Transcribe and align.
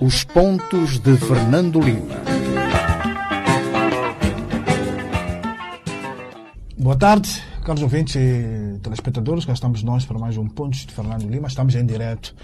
Os 0.00 0.24
pontos 0.24 0.98
de 0.98 1.14
Fernando 1.18 1.78
Lima. 1.80 2.14
Boa 6.78 6.96
tarde, 6.96 7.42
caros 7.62 7.82
ouvintes 7.82 8.16
e 8.16 8.78
telespectadores. 8.82 9.44
Cá 9.44 9.52
estamos 9.52 9.82
nós 9.82 10.06
para 10.06 10.18
mais 10.18 10.38
um 10.38 10.48
Pontos 10.48 10.86
de 10.86 10.92
Fernando 10.94 11.28
Lima. 11.28 11.48
Estamos 11.48 11.74
em 11.74 11.84
direto 11.84 12.34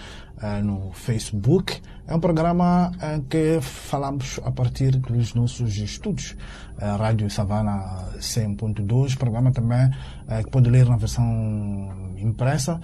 no 0.62 0.92
Facebook. 0.92 1.80
É 2.06 2.14
um 2.14 2.20
programa 2.20 2.90
em 3.00 3.20
uh, 3.20 3.22
que 3.22 3.60
falamos 3.60 4.40
a 4.44 4.50
partir 4.50 4.96
dos 4.96 5.34
nossos 5.34 5.76
estudos. 5.76 6.36
Uh, 6.76 6.96
Rádio 6.96 7.30
Savana 7.30 8.08
100.2. 8.18 9.16
Programa 9.16 9.52
também 9.52 9.90
que 10.44 10.50
pode 10.50 10.70
ler 10.70 10.86
na 10.88 10.96
versão 10.96 12.14
impressa 12.16 12.80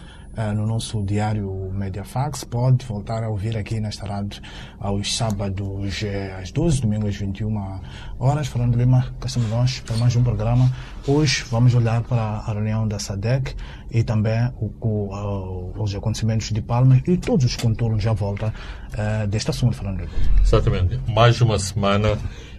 no 0.55 0.67
nosso 0.67 1.03
diário 1.03 1.71
Mediafax. 1.73 2.45
Pode 2.45 2.85
voltar 2.85 3.25
a 3.25 3.29
ouvir 3.29 3.57
aqui 3.57 3.81
nesta 3.81 4.07
rádio 4.07 4.41
aos 4.79 5.17
sábados 5.17 6.05
às 6.39 6.53
12, 6.53 6.83
domingos 6.83 7.09
às 7.09 7.17
21 7.17 7.81
horas. 8.19 8.47
Fernando 8.47 8.77
Lima, 8.77 9.15
cá 9.19 9.27
estamos 9.27 9.51
nós 9.51 9.81
para 9.81 9.97
mais 9.97 10.15
um 10.15 10.23
programa. 10.23 10.71
Hoje 11.07 11.45
vamos 11.51 11.75
olhar 11.75 12.03
para 12.03 12.23
a 12.23 12.53
reunião 12.53 12.87
da 12.87 12.99
SADEC 12.99 13.57
e 13.91 14.03
também 14.03 14.51
o, 14.61 14.73
o, 14.81 15.73
os 15.83 15.95
acontecimentos 15.95 16.51
de 16.51 16.61
Palma 16.61 17.01
e 17.07 17.17
todos 17.17 17.45
os 17.45 17.57
contornos 17.57 18.07
à 18.07 18.13
volta 18.13 18.53
uh, 18.93 19.27
deste 19.27 19.51
assunto, 19.51 19.77
Fernando 19.77 20.01
Lima. 20.01 20.11
Exatamente. 20.43 21.01
Mais 21.09 21.41
uma 21.41 21.59
semana 21.59 22.19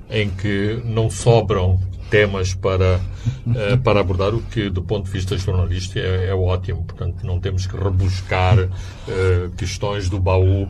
em 0.10 0.30
que 0.30 0.82
não 0.86 1.10
sobram 1.10 1.80
temas 2.10 2.54
para, 2.54 3.00
uh, 3.46 3.78
para 3.84 4.00
abordar, 4.00 4.34
o 4.34 4.42
que, 4.42 4.70
do 4.70 4.82
ponto 4.82 5.06
de 5.06 5.12
vista 5.12 5.38
jornalístico, 5.38 6.00
é, 6.00 6.28
é 6.28 6.36
ótimo. 6.36 6.84
Portanto, 6.84 7.26
não 7.26 7.40
temos 7.40 7.68
que 7.68 7.78
rebuscar 7.78 8.60
uh, 8.60 9.50
questões 9.56 10.10
do 10.10 10.20
baú 10.20 10.68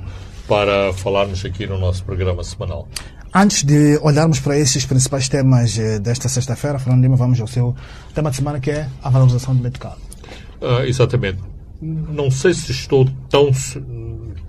para 0.47 0.91
falarmos 0.93 1.45
aqui 1.45 1.65
no 1.65 1.77
nosso 1.77 2.03
programa 2.03 2.43
semanal. 2.43 2.87
Antes 3.33 3.63
de 3.63 3.99
olharmos 4.01 4.39
para 4.39 4.57
esses 4.57 4.85
principais 4.85 5.29
temas 5.29 5.77
uh, 5.77 5.99
desta 5.99 6.27
sexta-feira, 6.27 6.79
Fernando 6.79 7.03
Lima, 7.03 7.15
vamos 7.15 7.39
ao 7.39 7.47
seu 7.47 7.75
tema 8.13 8.29
de 8.29 8.37
semana, 8.37 8.59
que 8.59 8.71
é 8.71 8.89
a 9.01 9.09
valorização 9.09 9.55
do 9.55 9.61
mercado. 9.61 10.08
Uh, 10.61 10.83
exatamente. 10.85 11.39
Não 11.81 12.29
sei 12.29 12.53
se 12.53 12.71
estou 12.71 13.07
tão, 13.29 13.51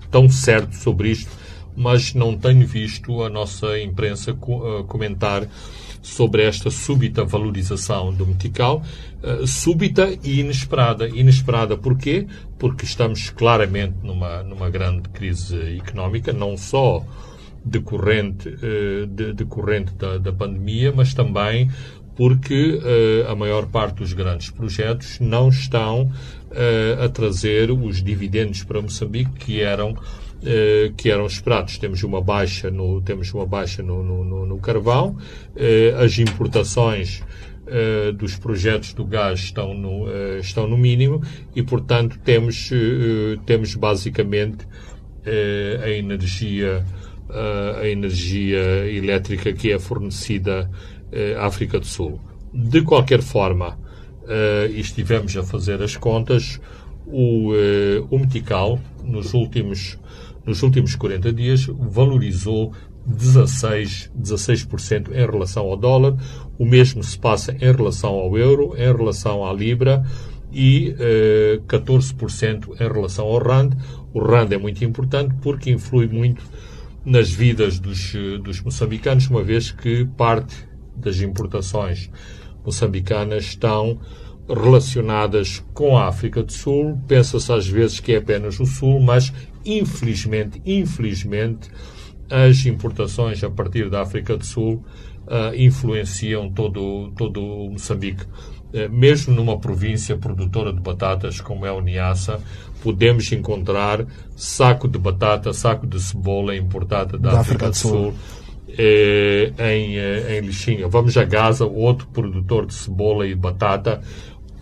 tão 0.09 0.29
certo 0.29 0.75
sobre 0.75 1.09
isto, 1.11 1.31
mas 1.75 2.13
não 2.13 2.37
tenho 2.37 2.67
visto 2.67 3.23
a 3.23 3.29
nossa 3.29 3.79
imprensa 3.79 4.33
co 4.33 4.83
comentar 4.83 5.47
sobre 6.01 6.43
esta 6.43 6.69
súbita 6.69 7.23
valorização 7.23 8.11
do 8.13 8.25
metical, 8.25 8.83
uh, 9.23 9.47
súbita 9.47 10.09
e 10.23 10.41
inesperada. 10.41 11.07
Inesperada 11.07 11.77
porquê? 11.77 12.27
Porque 12.59 12.83
estamos 12.83 13.29
claramente 13.29 13.95
numa, 14.03 14.43
numa 14.43 14.69
grande 14.69 15.07
crise 15.09 15.77
económica, 15.77 16.33
não 16.33 16.57
só 16.57 17.05
decorrente, 17.63 18.49
de, 19.07 19.33
decorrente 19.33 19.93
da, 19.93 20.17
da 20.17 20.33
pandemia, 20.33 20.91
mas 20.91 21.13
também 21.13 21.69
porque 22.21 22.75
uh, 22.75 23.31
a 23.31 23.35
maior 23.35 23.65
parte 23.65 23.95
dos 23.95 24.13
grandes 24.13 24.51
projetos 24.51 25.19
não 25.19 25.49
estão 25.49 26.03
uh, 26.03 27.03
a 27.03 27.09
trazer 27.09 27.71
os 27.71 28.03
dividendos 28.03 28.63
para 28.63 28.79
Moçambique 28.79 29.31
que 29.39 29.59
eram 29.59 29.97
eh, 30.43 30.91
que 30.95 31.09
eram 31.09 31.25
esperados. 31.25 31.79
Temos 31.79 32.03
uma 32.03 32.21
baixa 32.21 32.69
no, 32.69 33.01
temos 33.01 33.33
uma 33.33 33.45
baixa 33.47 33.81
no, 33.81 34.03
no, 34.03 34.45
no 34.45 34.57
carvão, 34.59 35.17
as 36.03 36.17
importações 36.17 37.23
dos 38.17 38.35
projetos 38.37 38.91
do 38.93 39.05
gás 39.05 39.39
estão 39.39 39.75
no, 39.75 40.07
estão 40.39 40.67
no 40.67 40.75
mínimo 40.75 41.21
e, 41.55 41.61
portanto, 41.61 42.17
temos, 42.23 42.71
temos 43.45 43.75
basicamente 43.75 44.67
a 45.83 45.89
energia 45.89 46.83
a 47.79 47.87
energia 47.87 48.89
elétrica 48.89 49.53
que 49.53 49.71
é 49.71 49.77
fornecida 49.77 50.67
à 51.37 51.45
África 51.45 51.79
do 51.79 51.85
Sul. 51.85 52.19
De 52.53 52.81
qualquer 52.81 53.21
forma, 53.21 53.77
e 54.69 54.79
estivemos 54.79 55.35
a 55.35 55.43
fazer 55.43 55.81
as 55.81 55.95
contas, 55.95 56.59
o, 57.05 57.51
o 58.09 58.19
Metical, 58.19 58.79
nos 59.03 59.33
últimos 59.33 59.97
nos 60.45 60.63
últimos 60.63 60.95
40 60.95 61.31
dias 61.33 61.65
valorizou 61.65 62.73
16, 63.05 64.11
16% 64.19 65.11
em 65.11 65.25
relação 65.25 65.65
ao 65.67 65.77
dólar. 65.77 66.15
O 66.57 66.65
mesmo 66.65 67.03
se 67.03 67.17
passa 67.17 67.53
em 67.53 67.71
relação 67.71 68.11
ao 68.11 68.37
euro, 68.37 68.73
em 68.75 68.95
relação 68.95 69.45
à 69.45 69.53
libra 69.53 70.03
e 70.51 70.95
eh, 70.99 71.59
14% 71.67 72.75
em 72.79 72.91
relação 72.91 73.25
ao 73.25 73.37
rand. 73.37 73.71
O 74.13 74.19
rand 74.19 74.51
é 74.51 74.57
muito 74.57 74.83
importante 74.83 75.35
porque 75.41 75.71
influi 75.71 76.07
muito 76.07 76.43
nas 77.03 77.31
vidas 77.31 77.79
dos, 77.79 78.13
dos 78.43 78.61
moçambicanos, 78.61 79.27
uma 79.27 79.43
vez 79.43 79.71
que 79.71 80.05
parte 80.17 80.55
das 80.95 81.19
importações 81.21 82.09
moçambicanas 82.63 83.45
estão 83.45 83.99
relacionadas 84.47 85.63
com 85.73 85.97
a 85.97 86.07
África 86.07 86.43
do 86.43 86.51
Sul. 86.51 86.99
Pensa-se 87.07 87.51
às 87.51 87.67
vezes 87.67 87.99
que 87.99 88.13
é 88.13 88.17
apenas 88.17 88.59
o 88.59 88.65
Sul, 88.65 88.99
mas 88.99 89.31
infelizmente, 89.65 90.61
infelizmente, 90.65 91.69
as 92.29 92.65
importações 92.65 93.43
a 93.43 93.49
partir 93.49 93.89
da 93.89 94.01
África 94.01 94.37
do 94.37 94.45
Sul 94.45 94.83
uh, 95.27 95.55
influenciam 95.55 96.49
todo, 96.49 97.11
todo 97.17 97.41
o 97.41 97.71
Moçambique. 97.71 98.23
Uh, 98.23 98.89
mesmo 98.89 99.33
numa 99.33 99.59
província 99.59 100.17
produtora 100.17 100.71
de 100.71 100.79
batatas 100.79 101.41
como 101.41 101.65
é 101.65 101.71
o 101.71 101.81
Niassa, 101.81 102.39
podemos 102.81 103.31
encontrar 103.31 104.05
saco 104.35 104.87
de 104.87 104.97
batata, 104.97 105.53
saco 105.53 105.85
de 105.85 106.01
cebola 106.01 106.55
importada 106.55 107.17
da, 107.17 107.31
da 107.31 107.39
África, 107.41 107.67
África, 107.67 107.69
do 107.69 107.75
Sul. 107.75 107.91
Sul 107.91 108.13
eh, 108.77 109.53
em, 109.57 109.97
eh, 109.97 110.37
em 110.37 110.41
Lixinga. 110.41 110.87
Vamos 110.87 111.17
a 111.17 111.23
Gaza, 111.23 111.65
outro 111.65 112.07
produtor 112.07 112.65
de 112.65 112.73
cebola 112.73 113.27
e 113.27 113.35
batata. 113.35 114.01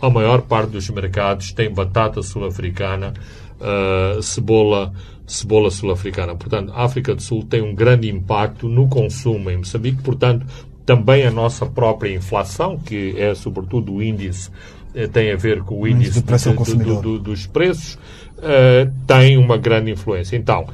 A 0.00 0.08
maior 0.08 0.42
parte 0.42 0.70
dos 0.70 0.88
mercados 0.90 1.52
tem 1.52 1.72
batata 1.72 2.22
sul-africana 2.22 3.12
uh, 3.60 4.22
cebola, 4.22 4.92
cebola 5.26 5.70
sul-africana. 5.70 6.34
Portanto, 6.34 6.72
a 6.74 6.84
África 6.84 7.14
do 7.14 7.22
Sul 7.22 7.44
tem 7.44 7.62
um 7.62 7.74
grande 7.74 8.08
impacto 8.08 8.68
no 8.68 8.88
consumo 8.88 9.50
em 9.50 9.58
Moçambique, 9.58 10.02
portanto, 10.02 10.46
também 10.86 11.24
a 11.24 11.30
nossa 11.30 11.66
própria 11.66 12.14
inflação, 12.14 12.78
que 12.78 13.14
é 13.16 13.34
sobretudo 13.34 13.94
o 13.94 14.02
índice, 14.02 14.50
eh, 14.94 15.06
tem 15.06 15.30
a 15.30 15.36
ver 15.36 15.62
com 15.62 15.82
o 15.82 15.86
índice 15.86 16.20
do, 16.20 16.74
do, 16.76 17.02
do, 17.02 17.18
dos 17.18 17.46
preços, 17.46 17.94
uh, 18.38 18.90
tem 19.06 19.36
uma 19.36 19.56
grande 19.56 19.92
influência. 19.92 20.36
Então, 20.36 20.66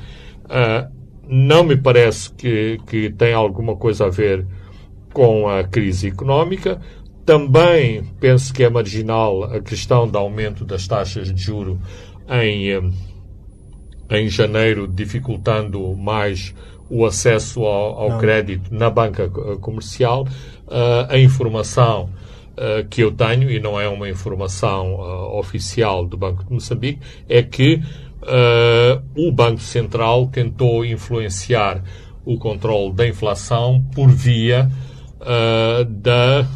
uh, 0.44 0.96
não 1.28 1.64
me 1.64 1.76
parece 1.76 2.31
que, 2.32 2.78
que 2.87 3.10
tem 3.10 3.34
alguma 3.34 3.76
coisa 3.76 4.06
a 4.06 4.10
ver 4.10 4.47
com 5.12 5.48
a 5.48 5.64
crise 5.64 6.09
económica. 6.09 6.81
Também 7.25 8.04
penso 8.20 8.53
que 8.54 8.62
é 8.62 8.70
marginal 8.70 9.44
a 9.44 9.60
questão 9.60 10.06
do 10.06 10.16
aumento 10.16 10.65
das 10.65 10.86
taxas 10.86 11.32
de 11.32 11.42
juro 11.42 11.81
em, 12.28 12.92
em 14.10 14.28
janeiro, 14.28 14.86
dificultando 14.86 15.97
mais 15.97 16.54
o 16.88 17.04
acesso 17.04 17.65
ao, 17.65 18.12
ao 18.12 18.19
crédito 18.19 18.72
na 18.72 18.88
banca 18.91 19.28
comercial. 19.60 20.26
Uh, 20.66 21.06
a 21.09 21.19
informação 21.19 22.10
uh, 22.56 22.86
que 22.88 23.03
eu 23.03 23.10
tenho, 23.10 23.50
e 23.50 23.59
não 23.59 23.81
é 23.81 23.88
uma 23.88 24.09
informação 24.09 24.94
uh, 24.94 25.38
oficial 25.38 26.06
do 26.06 26.16
Banco 26.16 26.44
de 26.44 26.53
Moçambique, 26.53 27.00
é 27.28 27.42
que 27.42 27.82
o 29.15 29.32
Banco 29.32 29.60
Central 29.60 30.27
tentou 30.28 30.84
influenciar 30.84 31.82
o 32.25 32.38
controle 32.38 32.93
da 32.93 33.06
inflação 33.06 33.84
por 33.94 34.09
via 34.09 34.71
da, 35.88 36.47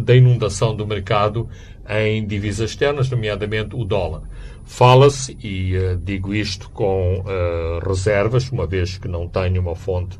da 0.00 0.14
inundação 0.14 0.76
do 0.76 0.86
mercado 0.86 1.48
em 1.88 2.26
divisas 2.26 2.70
externas, 2.70 3.10
nomeadamente 3.10 3.74
o 3.74 3.84
dólar. 3.84 4.22
Fala-se, 4.64 5.38
e 5.42 5.76
uh, 5.76 5.96
digo 5.96 6.34
isto 6.34 6.68
com 6.70 7.20
uh, 7.20 7.88
reservas, 7.88 8.50
uma 8.50 8.66
vez 8.66 8.98
que 8.98 9.06
não 9.06 9.28
tenho 9.28 9.60
uma 9.60 9.76
fonte 9.76 10.18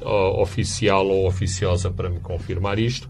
uh, 0.00 0.40
oficial 0.40 1.06
ou 1.06 1.26
oficiosa 1.26 1.90
para 1.90 2.08
me 2.08 2.18
confirmar 2.18 2.78
isto, 2.78 3.08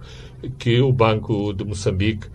que 0.59 0.81
o 0.81 0.93
Banco 0.93 1.53
de 1.53 1.65
Moçambique 1.65 2.27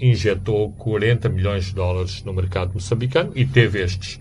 injetou 0.00 0.72
40 0.72 1.28
milhões 1.28 1.66
de 1.66 1.74
dólares 1.74 2.22
no 2.24 2.32
mercado 2.32 2.74
moçambicano 2.74 3.32
e 3.34 3.44
teve 3.44 3.82
estes, 3.82 4.18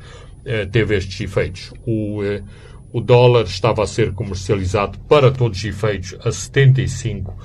teve 0.72 0.96
estes 0.96 1.20
efeitos. 1.22 1.74
O, 1.86 2.22
o 2.92 3.02
dólar 3.02 3.44
estava 3.44 3.84
a 3.84 3.88
ser 3.88 4.14
comercializado 4.14 5.00
para 5.10 5.32
todos 5.32 5.58
os 5.58 5.66
efeitos 5.66 6.16
a 6.24 6.32
75 6.32 7.36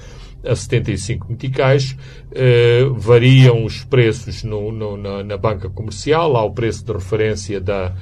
a 0.45 0.55
75 0.55 1.27
meticais. 1.31 1.97
Uh, 2.31 2.95
variam 2.95 3.65
os 3.65 3.85
preços 3.85 4.45
no, 4.45 4.71
no, 4.71 4.97
na, 4.97 5.25
na, 5.25 5.37
banca 5.37 5.69
comercial, 5.69 6.37
há 6.37 6.45
o 6.45 6.53
preço 6.53 6.85
de 6.85 6.93
referência 6.93 7.61
da, 7.61 7.95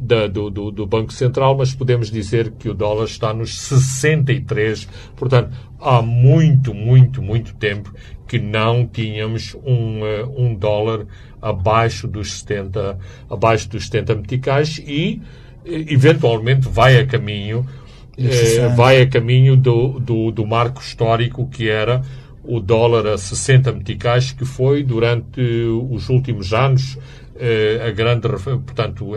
da, 0.00 0.26
do, 0.26 0.50
do, 0.50 0.70
do, 0.70 0.86
Banco 0.86 1.12
Central, 1.12 1.56
mas 1.56 1.74
podemos 1.74 2.10
dizer 2.10 2.52
que 2.52 2.68
o 2.68 2.74
dólar 2.74 3.04
está 3.04 3.32
nos 3.34 3.58
63. 3.58 4.88
Portanto, 5.16 5.50
há 5.80 6.00
muito, 6.02 6.72
muito, 6.72 7.22
muito 7.22 7.54
tempo 7.54 7.92
que 8.26 8.38
não 8.38 8.86
tínhamos 8.86 9.56
um, 9.64 10.02
uh, 10.02 10.34
um 10.36 10.54
dólar 10.54 11.06
abaixo 11.40 12.06
dos 12.06 12.40
70, 12.40 12.98
abaixo 13.30 13.68
dos 13.68 13.86
70 13.86 14.14
meticais 14.16 14.78
e 14.78 15.20
eventualmente 15.64 16.68
vai 16.68 16.98
a 16.98 17.06
caminho 17.06 17.66
eh, 18.18 18.68
vai 18.74 19.00
a 19.00 19.06
caminho 19.06 19.56
do, 19.56 20.00
do, 20.00 20.32
do 20.32 20.44
marco 20.44 20.80
histórico 20.80 21.48
que 21.48 21.68
era 21.68 22.02
o 22.42 22.58
dólar 22.60 23.06
a 23.06 23.18
60 23.18 23.72
meticais, 23.72 24.32
que 24.32 24.44
foi 24.44 24.82
durante 24.82 25.40
os 25.90 26.08
últimos 26.08 26.52
anos 26.52 26.96
eh, 26.96 27.00
a 27.86 27.90
grande. 27.90 28.28
Portanto, 28.28 29.12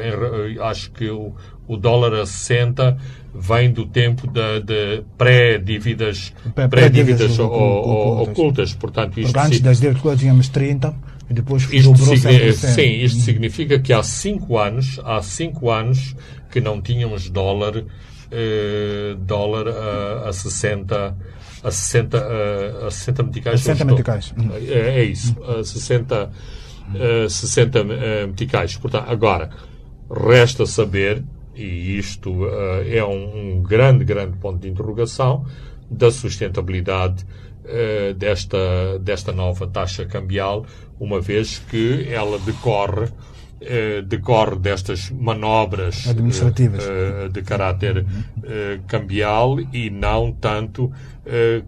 acho 0.62 0.92
que 0.92 1.10
o, 1.10 1.34
o 1.68 1.78
dólar 1.78 2.22
a 2.22 2.26
60 2.26 2.98
vem 3.34 3.72
do 3.72 3.86
tempo 3.86 4.28
de 4.28 5.04
pré-dívidas 5.18 6.34
pré 6.70 6.90
dívidas 6.90 7.40
ocultas. 7.40 8.74
Portanto, 8.74 9.20
isto 9.20 9.32
Porque 9.32 9.48
antes 9.48 9.62
das 9.62 9.80
dívidas 9.80 10.20
tínhamos 10.20 10.50
30 10.50 10.94
e 11.30 11.34
depois 11.34 11.64
isto 11.72 11.96
significa, 11.98 12.54
Sim, 12.54 12.92
isto 13.04 13.22
significa 13.22 13.80
que 13.80 13.94
há 13.94 14.04
5 14.04 14.58
anos, 14.58 15.00
há 15.04 15.22
5 15.22 15.70
anos 15.70 16.16
que 16.52 16.60
não 16.60 16.82
tínhamos 16.82 17.30
dólar, 17.30 17.86
eh, 18.30 19.16
dólar 19.18 19.70
a, 19.70 20.30
a 20.30 20.34
60 20.34 21.16
a 21.64 21.70
60, 21.70 22.18
a, 22.18 22.88
a 22.88 22.92
60 22.92 23.24
meticais. 23.24 23.62
60 23.62 23.86
meticais. 23.86 24.34
É, 24.68 25.02
é, 25.02 25.04
isso, 25.04 25.36
a 25.44 25.64
60, 25.64 26.32
a 27.26 27.30
60 27.30 27.84
meticais. 28.28 28.78
Portanto, 28.78 29.10
agora, 29.10 29.50
resta 30.10 30.66
saber 30.66 31.24
e 31.56 31.98
isto 31.98 32.32
uh, 32.32 32.82
é 32.88 33.04
um, 33.04 33.58
um, 33.58 33.64
grande, 33.64 34.06
grande 34.06 34.38
ponto 34.38 34.60
de 34.60 34.70
interrogação 34.70 35.46
da 35.90 36.10
sustentabilidade 36.10 37.26
desta, 38.18 38.98
desta 39.00 39.32
nova 39.32 39.68
taxa 39.68 40.06
cambial, 40.06 40.66
uma 41.00 41.22
vez 41.22 41.60
que 41.60 42.08
ela 42.10 42.40
decorre 42.40 43.08
decorre 44.08 44.56
destas 44.56 45.12
manobras 45.12 46.08
administrativas 46.08 46.84
de 47.32 47.42
caráter 47.44 48.04
cambial 48.88 49.60
e 49.72 49.92
não 49.92 50.32
tanto 50.32 50.92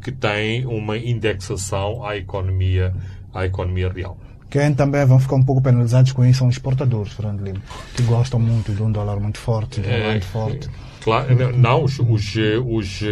que 0.02 0.12
tem 0.12 0.66
uma 0.66 0.98
indexação 0.98 2.04
à 2.04 2.18
economia 2.18 2.92
à 3.34 3.46
economia 3.46 3.90
real. 3.90 4.18
Quem 4.54 4.72
também 4.72 5.04
vão 5.04 5.18
ficar 5.20 5.36
um 5.36 5.44
pouco 5.44 5.64
penalizados 5.64 6.12
com 6.12 6.24
isso 6.24 6.38
são 6.38 6.48
os 6.48 6.54
exportadores, 6.54 7.12
Fernando 7.12 7.42
Lima, 7.42 7.60
que 7.96 8.04
gostam 8.04 8.40
muito 8.40 8.72
de 8.72 8.84
um 8.84 8.92
dólar 8.92 9.20
muito 9.20 9.40
forte, 9.40 9.82
de 9.82 9.88
um 9.88 9.92
é, 9.92 10.12
muito 10.12 10.28
forte. 10.28 10.70
Claro, 11.02 11.58
não, 11.58 11.84
os, 11.84 11.98
os, 11.98 12.36
os 12.64 13.04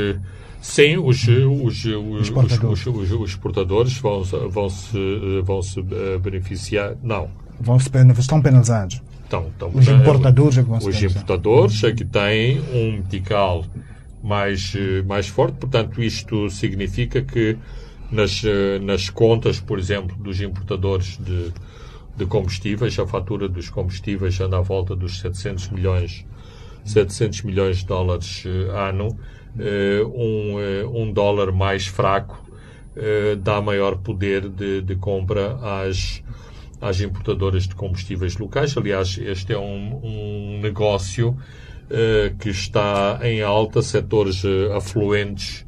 Sim, 0.61 0.97
os, 0.97 1.27
os, 1.27 1.85
os, 1.85 2.21
exportadores. 2.21 2.85
os, 2.85 3.11
os 3.11 3.29
exportadores 3.31 3.97
vão, 3.97 4.23
vão, 4.23 4.69
se, 4.69 5.41
vão 5.43 5.63
se 5.63 5.79
eh, 5.79 6.19
beneficiar. 6.19 6.95
Não. 7.01 7.27
Vão 7.59 7.79
se, 7.79 7.89
estão 8.19 8.39
penalizados. 8.39 9.01
Estão, 9.23 9.47
estão, 9.47 9.71
os 9.73 9.87
importadores 9.87 10.59
é 10.59 10.61
que 10.61 10.69
vão 10.69 10.79
se 10.79 10.89
Os 10.89 11.01
importadores 11.01 11.83
é 11.83 11.91
que 11.91 12.05
têm 12.05 12.61
um 12.71 12.97
metical 12.97 13.65
mais, 14.23 14.75
eh, 14.75 15.01
mais 15.01 15.27
forte, 15.27 15.55
portanto, 15.55 16.03
isto 16.03 16.51
significa 16.51 17.23
que 17.23 17.57
nas, 18.11 18.43
eh, 18.43 18.77
nas 18.79 19.09
contas, 19.09 19.59
por 19.59 19.79
exemplo, 19.79 20.15
dos 20.17 20.41
importadores 20.41 21.17
de, 21.17 21.51
de 22.15 22.25
combustíveis, 22.25 22.99
a 22.99 23.07
fatura 23.07 23.47
dos 23.47 23.69
combustíveis 23.69 24.39
anda 24.41 24.57
à 24.57 24.61
volta 24.61 24.95
dos 24.95 25.19
700 25.21 25.69
milhões, 25.69 26.25
700 26.83 27.43
milhões 27.43 27.77
de 27.77 27.85
dólares 27.85 28.43
uh, 28.45 28.71
ano. 28.71 29.17
Uh, 29.53 30.07
um, 30.15 31.01
um 31.01 31.11
dólar 31.11 31.51
mais 31.51 31.85
fraco 31.85 32.39
dá 33.41 33.61
maior 33.61 33.97
poder 33.97 34.49
de, 34.49 34.81
de 34.81 34.95
compra 34.97 35.57
às, 35.61 36.21
às 36.81 36.99
importadoras 36.99 37.65
de 37.65 37.73
combustíveis 37.73 38.37
locais. 38.37 38.77
Aliás, 38.77 39.17
este 39.17 39.53
é 39.53 39.57
um, 39.57 40.01
um 40.03 40.59
negócio 40.61 41.37
que 42.37 42.49
está 42.49 43.19
em 43.23 43.41
alta, 43.41 43.81
setores 43.81 44.43
afluentes 44.75 45.65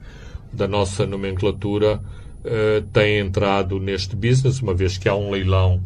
da 0.52 0.68
nossa 0.68 1.06
nomenclatura 1.06 2.02
uh, 2.46 2.82
tem 2.92 3.20
entrado 3.20 3.80
neste 3.80 4.16
business, 4.16 4.62
uma 4.62 4.74
vez 4.74 4.98
que 4.98 5.08
há 5.08 5.16
um 5.16 5.32
leilão 5.32 5.82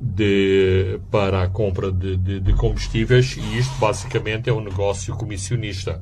de, 0.00 0.98
para 1.10 1.42
a 1.42 1.48
compra 1.48 1.92
de, 1.92 2.16
de, 2.16 2.40
de, 2.40 2.52
combustíveis 2.54 3.36
e 3.36 3.58
isto 3.58 3.78
basicamente 3.78 4.48
é 4.48 4.52
um 4.52 4.62
negócio 4.62 5.14
comissionista. 5.14 6.00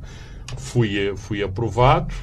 Fui, 0.56 1.12
fui 1.16 1.42
aprovado, 1.42 2.14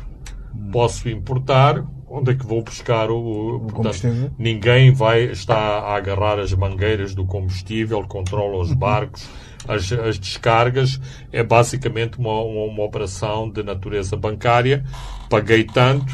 posso 0.71 1.09
importar, 1.09 1.85
onde 2.07 2.31
é 2.31 2.35
que 2.35 2.45
vou 2.45 2.63
buscar 2.63 3.11
o, 3.11 3.57
o 3.57 3.59
portanto, 3.67 4.33
ninguém 4.37 4.93
vai 4.93 5.25
estar 5.25 5.55
a 5.57 5.95
agarrar 5.95 6.39
as 6.39 6.53
mangueiras 6.53 7.13
do 7.13 7.25
combustível, 7.25 8.01
controla 8.07 8.57
os 8.57 8.73
barcos, 8.73 9.27
as, 9.67 9.91
as 9.91 10.17
descargas, 10.17 10.99
é 11.31 11.43
basicamente 11.43 12.17
uma, 12.17 12.41
uma, 12.41 12.65
uma 12.65 12.83
operação 12.83 13.49
de 13.49 13.61
natureza 13.63 14.15
bancária, 14.15 14.83
paguei 15.29 15.63
tanto, 15.63 16.11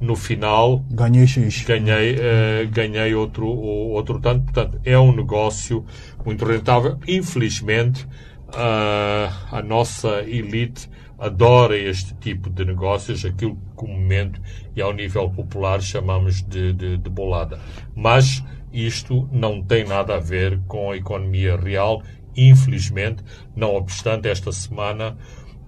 no 0.00 0.16
final 0.16 0.84
ganhei 0.90 1.26
X. 1.26 1.64
Ganhei, 1.64 2.16
uh, 2.16 2.68
ganhei 2.70 3.14
outro, 3.14 3.46
outro 3.46 4.20
tanto. 4.20 4.44
Portanto, 4.44 4.80
é 4.84 4.98
um 4.98 5.14
negócio 5.14 5.84
muito 6.24 6.44
rentável. 6.44 6.98
Infelizmente, 7.06 8.06
uh, 8.48 9.54
a 9.54 9.62
nossa 9.62 10.22
elite 10.22 10.88
adora 11.18 11.76
este 11.76 12.14
tipo 12.14 12.50
de 12.50 12.64
negócios, 12.64 13.24
aquilo 13.24 13.56
que 13.56 13.74
comumente 13.74 14.40
e 14.74 14.82
ao 14.82 14.92
nível 14.92 15.30
popular 15.30 15.80
chamamos 15.80 16.42
de, 16.42 16.72
de, 16.72 16.96
de 16.98 17.10
bolada. 17.10 17.58
Mas 17.94 18.44
isto 18.72 19.28
não 19.32 19.62
tem 19.62 19.84
nada 19.84 20.16
a 20.16 20.20
ver 20.20 20.60
com 20.68 20.90
a 20.90 20.96
economia 20.96 21.56
real, 21.56 22.02
infelizmente, 22.36 23.24
não 23.54 23.74
obstante 23.74 24.28
esta 24.28 24.52
semana 24.52 25.16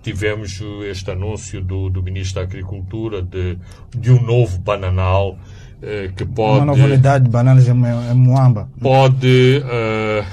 tivemos 0.08 0.58
este 0.86 1.10
anúncio 1.10 1.60
do, 1.62 1.90
do 1.90 2.02
Ministro 2.02 2.36
da 2.36 2.46
Agricultura 2.46 3.20
de, 3.20 3.58
de 3.94 4.10
um 4.10 4.22
novo 4.22 4.58
bananal 4.58 5.38
eh, 5.82 6.10
que 6.16 6.24
pode... 6.24 6.60
Uma 6.60 6.64
nova 6.64 6.84
unidade 6.84 7.24
de 7.24 7.30
bananas 7.30 7.68
em, 7.68 7.74
Moamba. 7.74 8.70
Pode 8.80 9.62
eh, 9.62 10.24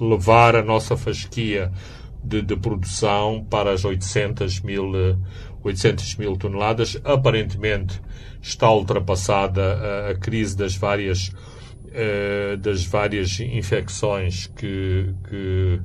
levar 0.00 0.56
a 0.56 0.62
nossa 0.62 0.96
fasquia 0.96 1.70
de, 2.22 2.40
de, 2.40 2.56
produção 2.56 3.46
para 3.50 3.72
as 3.72 3.84
800 3.84 4.62
mil, 4.62 4.90
800 5.62 6.16
mil 6.16 6.34
toneladas. 6.38 6.98
Aparentemente 7.04 8.00
está 8.40 8.70
ultrapassada 8.70 9.62
a, 9.62 10.10
a 10.12 10.14
crise 10.14 10.56
das 10.56 10.76
várias, 10.76 11.30
eh, 11.92 12.56
das 12.56 12.86
várias 12.86 13.38
infecções 13.38 14.46
que, 14.46 15.14
que 15.28 15.78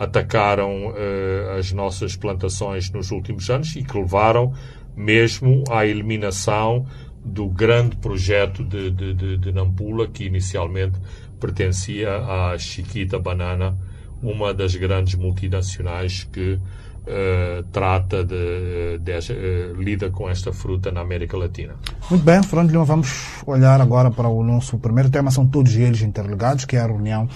atacaram 0.00 0.86
uh, 0.86 1.58
as 1.58 1.72
nossas 1.72 2.16
plantações 2.16 2.90
nos 2.90 3.10
últimos 3.10 3.50
anos 3.50 3.76
e 3.76 3.82
que 3.82 3.98
levaram 3.98 4.54
mesmo 4.96 5.62
à 5.70 5.84
eliminação 5.84 6.86
do 7.22 7.46
grande 7.46 7.96
projeto 7.96 8.64
de, 8.64 8.90
de, 8.90 9.12
de, 9.12 9.36
de 9.36 9.52
Nampula, 9.52 10.08
que 10.08 10.24
inicialmente 10.24 10.98
pertencia 11.38 12.16
à 12.16 12.56
Chiquita 12.58 13.18
Banana, 13.18 13.76
uma 14.22 14.54
das 14.54 14.74
grandes 14.74 15.16
multinacionais 15.16 16.24
que 16.24 16.54
uh, 16.54 17.62
trata 17.70 18.24
de, 18.24 18.98
de 18.98 19.12
uh, 19.12 19.74
lida 19.80 20.08
com 20.08 20.30
esta 20.30 20.50
fruta 20.50 20.90
na 20.90 21.02
América 21.02 21.36
Latina. 21.36 21.74
Muito 22.10 22.24
bem, 22.24 22.42
Fernando 22.42 22.70
Lima, 22.70 22.84
vamos 22.84 23.42
olhar 23.46 23.80
agora 23.82 24.10
para 24.10 24.28
o 24.28 24.42
nosso 24.42 24.78
primeiro 24.78 25.10
tema, 25.10 25.30
são 25.30 25.46
todos 25.46 25.76
eles 25.76 26.00
interligados, 26.00 26.64
que 26.64 26.76
é 26.76 26.80
a 26.80 26.86
reunião 26.86 27.28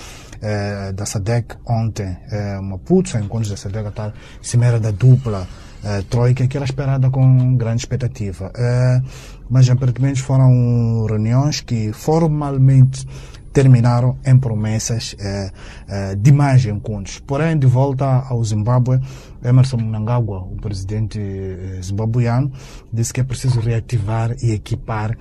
eh, 0.45 0.93
da 0.93 1.07
SADEC 1.07 1.57
ontem, 1.67 2.17
eh, 2.31 2.61
Maputo, 2.61 3.17
encontros 3.17 3.49
da 3.49 3.57
SADEC, 3.57 3.87
a 3.87 3.91
tal 3.91 4.13
cimeira 4.43 4.79
da 4.79 4.91
dupla 4.91 5.47
eh, 5.83 6.03
Troika, 6.09 6.47
que 6.47 6.57
era 6.57 6.65
esperada 6.65 7.11
com 7.11 7.57
grande 7.57 7.81
expectativa. 7.81 8.53
Eh, 8.55 9.03
mas 9.49 9.69
aparentemente 9.71 10.23
foram 10.23 11.07
reuniões 11.07 11.61
que 11.61 11.93
formalmente 11.93 13.07
terminaram 13.55 14.19
em 14.27 14.37
promessas 14.37 15.15
eh, 15.19 15.51
eh, 15.89 16.15
de 16.17 16.33
mais 16.33 16.67
encontros. 16.67 17.21
Porém, 17.21 17.57
de 17.57 17.69
volta 17.69 18.05
ao 18.29 18.45
Zimbábue, 18.45 19.01
Emerson 19.45 19.77
Mnangagwa, 19.77 20.41
o 20.41 20.57
presidente 20.57 21.19
eh, 21.21 21.81
zimbabuiano, 21.83 22.51
disse 22.93 23.13
que 23.13 23.21
é 23.21 23.25
preciso 23.25 23.61
reativar 23.61 24.35
e 24.43 24.53
equipar 24.53 25.17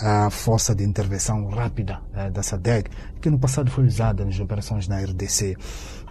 a 0.00 0.30
força 0.30 0.74
de 0.74 0.84
intervenção 0.84 1.48
rápida 1.48 2.00
eh, 2.14 2.30
da 2.30 2.42
SADEC, 2.42 2.90
que 3.20 3.28
no 3.28 3.38
passado 3.38 3.70
foi 3.70 3.84
usada 3.84 4.24
nas 4.24 4.38
operações 4.38 4.86
na 4.86 5.00
RDC. 5.00 5.56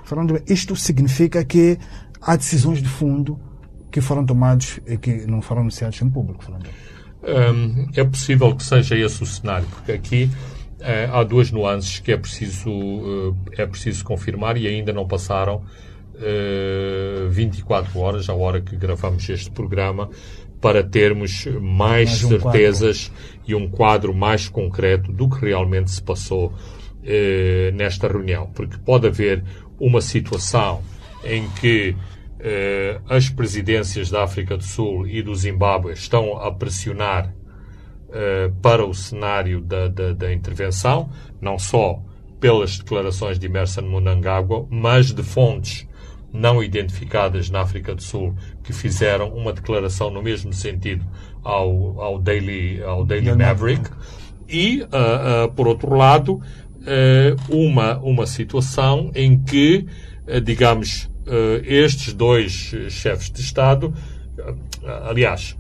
Falando, 0.04 0.42
isto 0.48 0.76
significa 0.76 1.44
que 1.46 1.78
há 2.22 2.36
decisões 2.36 2.82
de 2.82 2.90
fundo 2.90 3.40
que 3.90 4.02
foram 4.02 4.26
tomadas 4.26 4.80
e 4.86 4.98
que 4.98 5.26
não 5.26 5.42
foram 5.42 5.62
anunciadas 5.62 6.02
em 6.02 6.10
público. 6.10 6.44
Falando. 6.44 6.68
Um, 7.24 7.88
é 7.96 8.04
possível 8.04 8.54
que 8.56 8.64
seja 8.64 8.98
esse 8.98 9.24
o 9.24 9.26
cenário, 9.26 9.66
porque 9.68 9.94
aqui 9.94 10.30
é, 10.84 11.10
há 11.12 11.24
duas 11.24 11.52
nuances 11.52 12.00
que 12.00 12.12
é 12.12 12.18
preciso, 12.18 12.70
eh, 13.56 13.62
é 13.62 13.66
preciso 13.66 14.04
confirmar 14.04 14.58
e 14.58 14.68
ainda 14.68 14.92
não 14.92 15.08
passaram 15.08 15.64
24 17.30 17.92
eh, 17.92 18.02
horas, 18.02 18.30
a 18.30 18.34
hora 18.34 18.62
que 18.62 18.76
gravamos 18.76 19.28
este 19.30 19.52
programa, 19.52 20.10
para 20.62 20.84
termos 20.84 21.46
mais, 21.46 21.62
mais 21.62 22.10
certezas 22.12 23.12
um 23.12 23.42
e 23.46 23.56
um 23.56 23.70
quadro 23.70 24.14
mais 24.14 24.48
concreto 24.48 25.12
do 25.12 25.30
que 25.30 25.46
realmente 25.46 25.92
se 25.92 26.02
passou 26.02 26.54
eh, 27.04 27.72
nesta 27.74 28.08
reunião. 28.08 28.48
Porque 28.54 28.78
pode 28.78 29.08
haver 29.08 29.44
uma 29.80 30.00
situação 30.00 30.82
em 31.24 31.50
que 31.60 31.96
eh, 32.40 33.00
as 33.10 33.30
presidências 33.30 34.10
da 34.10 34.24
África 34.24 34.56
do 34.56 34.64
Sul 34.64 35.08
e 35.08 35.22
do 35.22 35.36
Zimbábue 35.36 35.94
estão 35.94 36.38
a 36.38 36.52
pressionar 36.52 37.34
para 38.62 38.86
o 38.86 38.94
cenário 38.94 39.60
da, 39.60 39.88
da, 39.88 40.14
da, 40.14 40.32
intervenção, 40.32 41.10
não 41.42 41.58
só 41.58 42.00
pelas 42.40 42.78
declarações 42.78 43.40
de 43.40 43.48
Emerson 43.48 43.82
Mnangagwa, 43.82 44.68
mas 44.70 45.12
de 45.12 45.24
fontes 45.24 45.88
não 46.34 46.64
identificadas 46.64 47.50
na 47.50 47.62
África 47.62 47.94
do 47.94 48.02
Sul 48.02 48.36
que 48.64 48.74
fizeram 48.74 49.30
uma 49.30 49.54
declaração 49.54 50.10
no 50.10 50.22
mesmo 50.22 50.52
sentido 50.52 51.06
ao, 51.44 52.02
ao 52.02 52.20
Daily, 52.20 52.82
ao 52.82 53.06
Daily 53.06 53.36
Maverick. 53.36 53.90
E, 54.50 54.82
uh, 54.82 55.46
uh, 55.46 55.52
por 55.54 55.68
outro 55.68 55.96
lado, 55.96 56.34
uh, 56.34 57.56
uma, 57.56 58.00
uma 58.00 58.26
situação 58.26 59.12
em 59.14 59.38
que, 59.38 59.86
digamos, 60.44 61.10
estes 61.64 62.14
dois 62.14 62.76
chefes 62.90 63.32
de 63.32 63.42
Estado, 63.42 63.94
aliás, 65.06 65.56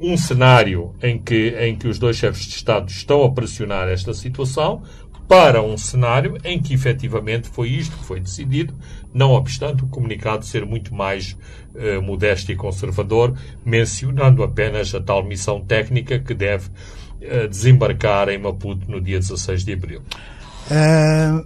um 0.00 0.16
cenário 0.16 0.94
em 1.02 1.18
que, 1.18 1.54
em 1.58 1.76
que 1.76 1.88
os 1.88 1.98
dois 1.98 2.16
chefes 2.16 2.44
de 2.46 2.54
Estado 2.54 2.90
estão 2.90 3.24
a 3.24 3.30
pressionar 3.30 3.88
esta 3.88 4.12
situação, 4.12 4.82
para 5.28 5.62
um 5.62 5.76
cenário 5.76 6.38
em 6.44 6.60
que 6.60 6.74
efetivamente 6.74 7.48
foi 7.48 7.68
isto 7.70 7.96
que 7.96 8.04
foi 8.04 8.20
decidido, 8.20 8.74
não 9.12 9.32
obstante 9.32 9.82
o 9.82 9.86
comunicado 9.86 10.44
ser 10.44 10.66
muito 10.66 10.94
mais 10.94 11.36
eh, 11.74 11.98
modesto 11.98 12.52
e 12.52 12.56
conservador, 12.56 13.34
mencionando 13.64 14.42
apenas 14.42 14.94
a 14.94 15.00
tal 15.00 15.24
missão 15.24 15.60
técnica 15.60 16.18
que 16.18 16.34
deve 16.34 16.68
eh, 17.20 17.46
desembarcar 17.46 18.28
em 18.28 18.38
Maputo 18.38 18.90
no 18.90 19.00
dia 19.00 19.18
16 19.18 19.64
de 19.64 19.72
abril. 19.72 20.02
É, 20.70 21.42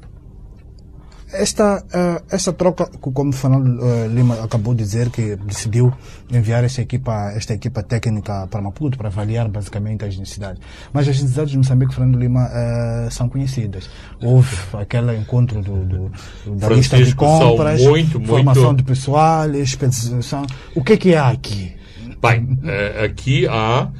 esta, 1.32 1.78
uh, 1.78 2.24
esta 2.30 2.52
troca, 2.52 2.86
como 3.00 3.30
o 3.30 3.32
Fernando 3.32 3.82
uh, 3.82 4.08
Lima 4.08 4.42
acabou 4.42 4.74
de 4.74 4.82
dizer, 4.82 5.10
que 5.10 5.36
decidiu 5.36 5.92
enviar 6.32 6.64
esta 6.64 6.82
equipa, 6.82 7.32
esta 7.34 7.54
equipa 7.54 7.82
técnica 7.82 8.46
para 8.46 8.62
Maputo 8.62 8.96
para 8.96 9.08
avaliar 9.08 9.48
basicamente 9.48 10.04
as 10.04 10.16
necessidades. 10.16 10.60
Mas 10.92 11.08
as 11.08 11.16
necessidades 11.20 11.52
de 11.52 11.58
Moçambique, 11.58 11.94
Fernando 11.94 12.18
Lima, 12.18 12.48
uh, 12.48 13.10
são 13.10 13.28
conhecidas. 13.28 13.88
Houve 14.22 14.56
aquele 14.74 15.16
encontro 15.16 15.62
do, 15.62 15.84
do, 15.84 16.10
da 16.56 16.66
Francisco, 16.66 16.96
lista 16.96 17.04
de 17.04 17.14
compras, 17.14 17.82
muito, 17.82 18.20
formação 18.20 18.64
muito... 18.64 18.78
de 18.78 18.84
pessoal, 18.84 19.50
especialização. 19.54 20.46
O 20.74 20.82
que 20.82 20.94
é 20.94 20.96
que 20.96 21.14
há 21.14 21.28
aqui? 21.28 21.76
Bem, 22.20 22.58
aqui 23.04 23.46
há 23.46 23.90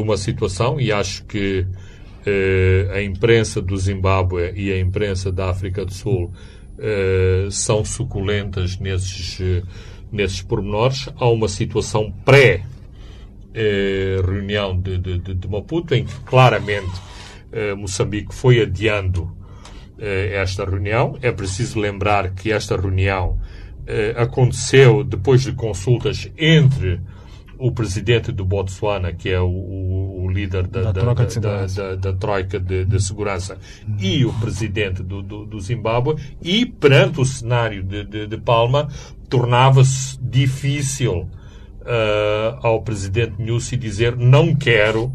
uma 0.00 0.16
situação 0.16 0.80
e 0.80 0.92
acho 0.92 1.24
que 1.24 1.66
a 2.94 3.02
imprensa 3.02 3.60
do 3.60 3.76
Zimbábue 3.76 4.52
e 4.54 4.72
a 4.72 4.78
imprensa 4.78 5.32
da 5.32 5.50
África 5.50 5.84
do 5.84 5.92
Sul 5.92 6.32
uh, 6.78 7.50
são 7.50 7.84
suculentas 7.84 8.78
nesses, 8.78 9.38
nesses 10.10 10.42
pormenores. 10.42 11.08
Há 11.16 11.28
uma 11.28 11.48
situação 11.48 12.12
pré 12.24 12.64
uh, 13.50 14.26
reunião 14.26 14.78
de, 14.78 14.98
de, 14.98 15.18
de, 15.18 15.48
Maputo, 15.48 15.94
em 15.94 16.04
que 16.04 16.14
claramente 16.20 17.06
Moçambique 17.78 18.34
foi 18.34 18.60
adiando 18.60 19.34
esta 19.98 20.62
reunião. 20.64 21.16
É 21.22 21.32
preciso 21.32 21.80
lembrar 21.80 22.34
que 22.34 22.52
esta 22.52 22.76
reunião 22.76 23.38
aconteceu 24.16 25.02
depois 25.02 25.42
de 25.42 25.52
consultas 25.52 26.30
entre 26.36 27.00
o 27.58 27.72
presidente 27.72 28.30
do 28.32 28.44
Botsuana, 28.44 29.12
que 29.12 29.30
é 29.30 29.40
o, 29.40 29.48
o 29.48 30.15
líder 30.36 30.66
da, 30.66 30.92
da, 30.92 31.00
troca 31.00 31.26
de 31.26 31.40
da, 31.40 31.66
da, 31.66 31.94
da, 31.96 32.12
troika 32.12 32.60
de, 32.60 32.84
de 32.84 33.02
segurança, 33.02 33.58
e 33.98 34.24
o 34.24 34.32
presidente 34.34 35.02
do, 35.02 35.22
do, 35.22 35.46
do 35.46 35.60
Zimbábue, 35.60 36.16
e 36.42 36.66
perante 36.66 37.20
o 37.20 37.24
cenário 37.24 37.82
de, 37.82 38.04
de, 38.04 38.26
de 38.26 38.36
Palma, 38.36 38.88
tornava-se 39.28 40.18
difícil 40.20 41.28
uh, 41.82 42.58
ao 42.62 42.82
presidente 42.82 43.42
Nussi 43.42 43.76
dizer 43.76 44.16
não 44.16 44.54
quero, 44.54 45.12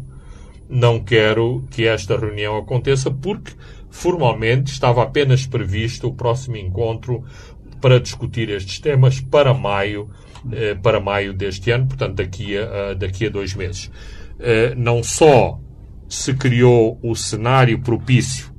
não 0.68 1.00
quero 1.00 1.64
que 1.70 1.86
esta 1.86 2.18
reunião 2.18 2.56
aconteça, 2.56 3.10
porque 3.10 3.52
formalmente 3.90 4.72
estava 4.72 5.02
apenas 5.02 5.46
previsto 5.46 6.08
o 6.08 6.14
próximo 6.14 6.56
encontro 6.56 7.24
para 7.80 8.00
discutir 8.00 8.48
estes 8.48 8.78
temas 8.80 9.20
para 9.20 9.52
maio 9.52 10.08
eh, 10.50 10.74
para 10.74 10.98
maio 10.98 11.32
deste 11.32 11.70
ano, 11.70 11.86
portanto, 11.86 12.16
daqui 12.16 12.58
a, 12.58 12.94
daqui 12.94 13.26
a 13.26 13.30
dois 13.30 13.54
meses. 13.54 13.90
Eh, 14.38 14.74
não 14.76 15.02
só 15.02 15.58
se 16.08 16.34
criou 16.34 16.98
o 17.02 17.14
cenário 17.14 17.80
propício 17.80 18.52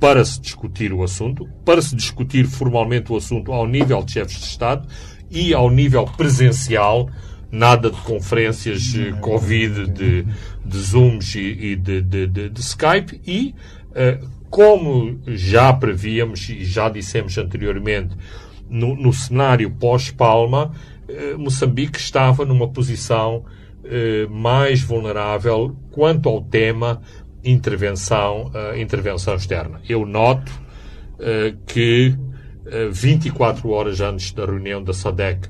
para 0.00 0.24
se 0.24 0.40
discutir 0.40 0.92
o 0.92 1.02
assunto, 1.02 1.48
para 1.64 1.82
se 1.82 1.94
discutir 1.94 2.46
formalmente 2.46 3.12
o 3.12 3.16
assunto 3.16 3.52
ao 3.52 3.66
nível 3.66 4.02
de 4.02 4.12
chefes 4.12 4.38
de 4.38 4.44
Estado 4.44 4.88
e 5.30 5.52
ao 5.52 5.70
nível 5.70 6.04
presencial, 6.04 7.10
nada 7.50 7.90
de 7.90 8.00
conferências 8.02 8.94
eh, 8.96 9.12
Covid, 9.20 9.86
de, 9.88 10.26
de 10.64 10.78
Zooms 10.78 11.34
e, 11.34 11.76
de, 11.76 12.00
de, 12.02 12.26
de, 12.26 12.60
Skype, 12.60 13.20
e 13.26 13.54
como 14.50 15.20
já 15.26 15.72
prevíamos 15.72 16.48
e 16.48 16.64
já 16.64 16.88
dissemos 16.88 17.36
anteriormente, 17.36 18.16
no, 18.68 18.94
no 18.94 19.12
cenário 19.12 19.70
pós-Palma, 19.70 20.72
eh, 21.08 21.34
Moçambique 21.36 21.98
estava 21.98 22.44
numa 22.44 22.68
posição 22.68 23.44
eh, 23.90 24.26
mais 24.28 24.82
vulnerável 24.82 25.74
quanto 25.90 26.28
ao 26.28 26.42
tema 26.42 27.00
intervenção, 27.42 28.50
uh, 28.54 28.78
intervenção 28.78 29.34
externa. 29.34 29.80
Eu 29.88 30.04
noto 30.04 30.52
uh, 31.14 31.56
que 31.66 32.14
uh, 32.66 32.92
24 32.92 33.70
horas 33.70 34.00
antes 34.00 34.32
da 34.32 34.44
reunião 34.44 34.82
da 34.82 34.92
SADEC, 34.92 35.48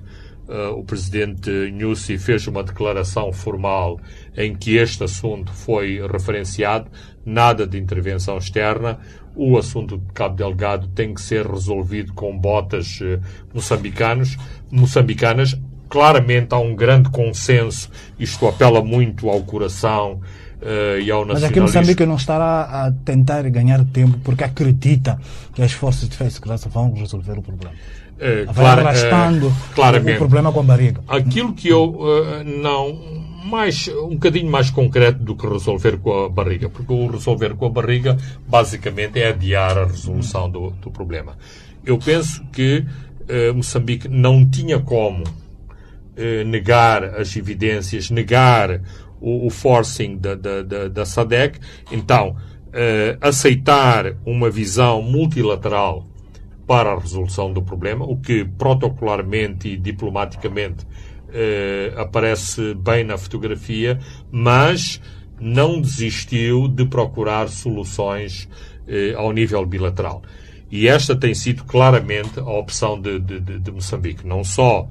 o 0.75 0.83
presidente 0.83 1.51
Nussi 1.73 2.17
fez 2.17 2.47
uma 2.47 2.63
declaração 2.63 3.31
formal 3.31 4.01
em 4.35 4.57
que 4.57 4.77
este 4.77 5.05
assunto 5.05 5.53
foi 5.53 6.01
referenciado, 6.11 6.91
nada 7.23 7.67
de 7.67 7.77
intervenção 7.77 8.39
externa. 8.39 8.99
O 9.37 9.59
assunto 9.59 9.99
de 9.99 10.11
Cabo 10.15 10.37
Delgado 10.37 10.89
tem 10.89 11.13
que 11.13 11.21
ser 11.21 11.47
resolvido 11.47 12.15
com 12.15 12.35
botas 12.39 12.99
moçambicanos 13.53 14.39
moçambicanas, 14.71 15.55
claramente 15.89 16.55
há 16.55 16.59
um 16.59 16.75
grande 16.75 17.11
consenso, 17.11 17.91
isto 18.19 18.47
apela 18.47 18.83
muito 18.83 19.29
ao 19.29 19.41
coração 19.43 20.21
uh, 20.63 21.01
e 21.01 21.11
ao 21.11 21.25
nacionalismo. 21.25 21.33
Mas 21.33 21.45
aqui 21.45 21.61
Moçambique 21.61 22.07
não 22.07 22.17
estará 22.17 22.63
a 22.63 22.93
tentar 23.05 23.43
ganhar 23.51 23.85
tempo 23.87 24.19
porque 24.23 24.45
acredita 24.45 25.19
que 25.55 25.63
as 25.63 25.73
forças 25.73 26.03
de 26.03 26.11
defesa 26.11 26.31
e 26.31 26.33
segurança 26.33 26.69
vão 26.69 26.93
resolver 26.93 27.39
o 27.39 27.43
problema. 27.43 27.75
Uh, 28.17 28.47
Vai 28.47 28.55
clara, 28.55 28.83
arrastando 28.83 29.49
uh, 29.49 29.55
claramente. 29.75 30.17
o 30.17 30.19
problema 30.19 30.53
com 30.53 30.61
a 30.61 30.65
barriga. 30.65 31.01
Aquilo 31.07 31.53
que 31.53 31.69
eu 31.69 31.85
uh, 31.85 32.45
não 32.45 33.27
mais 33.45 33.89
um 33.89 34.11
bocadinho 34.11 34.51
mais 34.51 34.71
concreto 34.71 35.23
do 35.23 35.35
que 35.35 35.47
resolver 35.47 35.99
com 35.99 36.25
a 36.25 36.29
barriga, 36.29 36.69
porque 36.69 36.93
o 36.93 37.07
resolver 37.07 37.55
com 37.55 37.67
a 37.67 37.71
barriga 37.71 38.19
basicamente 38.47 39.21
é 39.21 39.29
adiar 39.29 39.79
a 39.79 39.87
resolução 39.87 40.51
do, 40.51 40.71
do 40.83 40.91
problema. 40.91 41.37
Eu 41.85 41.97
penso 41.97 42.45
que 42.53 42.85
eh, 43.29 43.53
Moçambique 43.53 44.09
não 44.09 44.45
tinha 44.49 44.79
como 44.81 45.23
eh, 46.19 46.45
negar 46.45 47.05
as 47.05 47.35
evidências, 47.37 48.11
negar 48.11 48.83
o, 49.21 49.47
o 49.47 49.51
forcing 49.51 50.19
da, 50.19 50.35
da, 50.35 50.63
da, 50.63 50.89
da 50.89 51.05
SADEC, 51.07 51.61
então 51.93 52.37
eh, 52.73 53.17
aceitar 53.21 54.17
uma 54.27 54.51
visão 54.51 55.01
multilateral 55.01 56.07
para 56.67 56.93
a 56.93 56.99
resolução 56.99 57.53
do 57.53 57.63
problema, 57.63 58.05
o 58.05 58.19
que 58.19 58.45
protocolarmente 58.45 59.69
e 59.69 59.77
diplomaticamente 59.77 60.87
eh, 61.33 61.95
aparece 61.97 62.75
bem 62.75 63.05
na 63.05 63.17
fotografia, 63.17 63.99
mas 64.31 65.01
não 65.41 65.81
desistiu 65.81 66.69
de 66.69 66.85
procurar 66.85 67.49
soluções 67.49 68.49
eh, 68.87 69.15
ao 69.17 69.33
nível 69.33 69.65
bilateral. 69.65 70.23
E 70.71 70.87
esta 70.87 71.17
tem 71.17 71.33
sido 71.35 71.65
claramente 71.65 72.39
a 72.39 72.51
opção 72.51 73.01
de, 73.01 73.19
de, 73.19 73.41
de 73.41 73.71
Moçambique, 73.71 74.27
não 74.27 74.45
só 74.45 74.89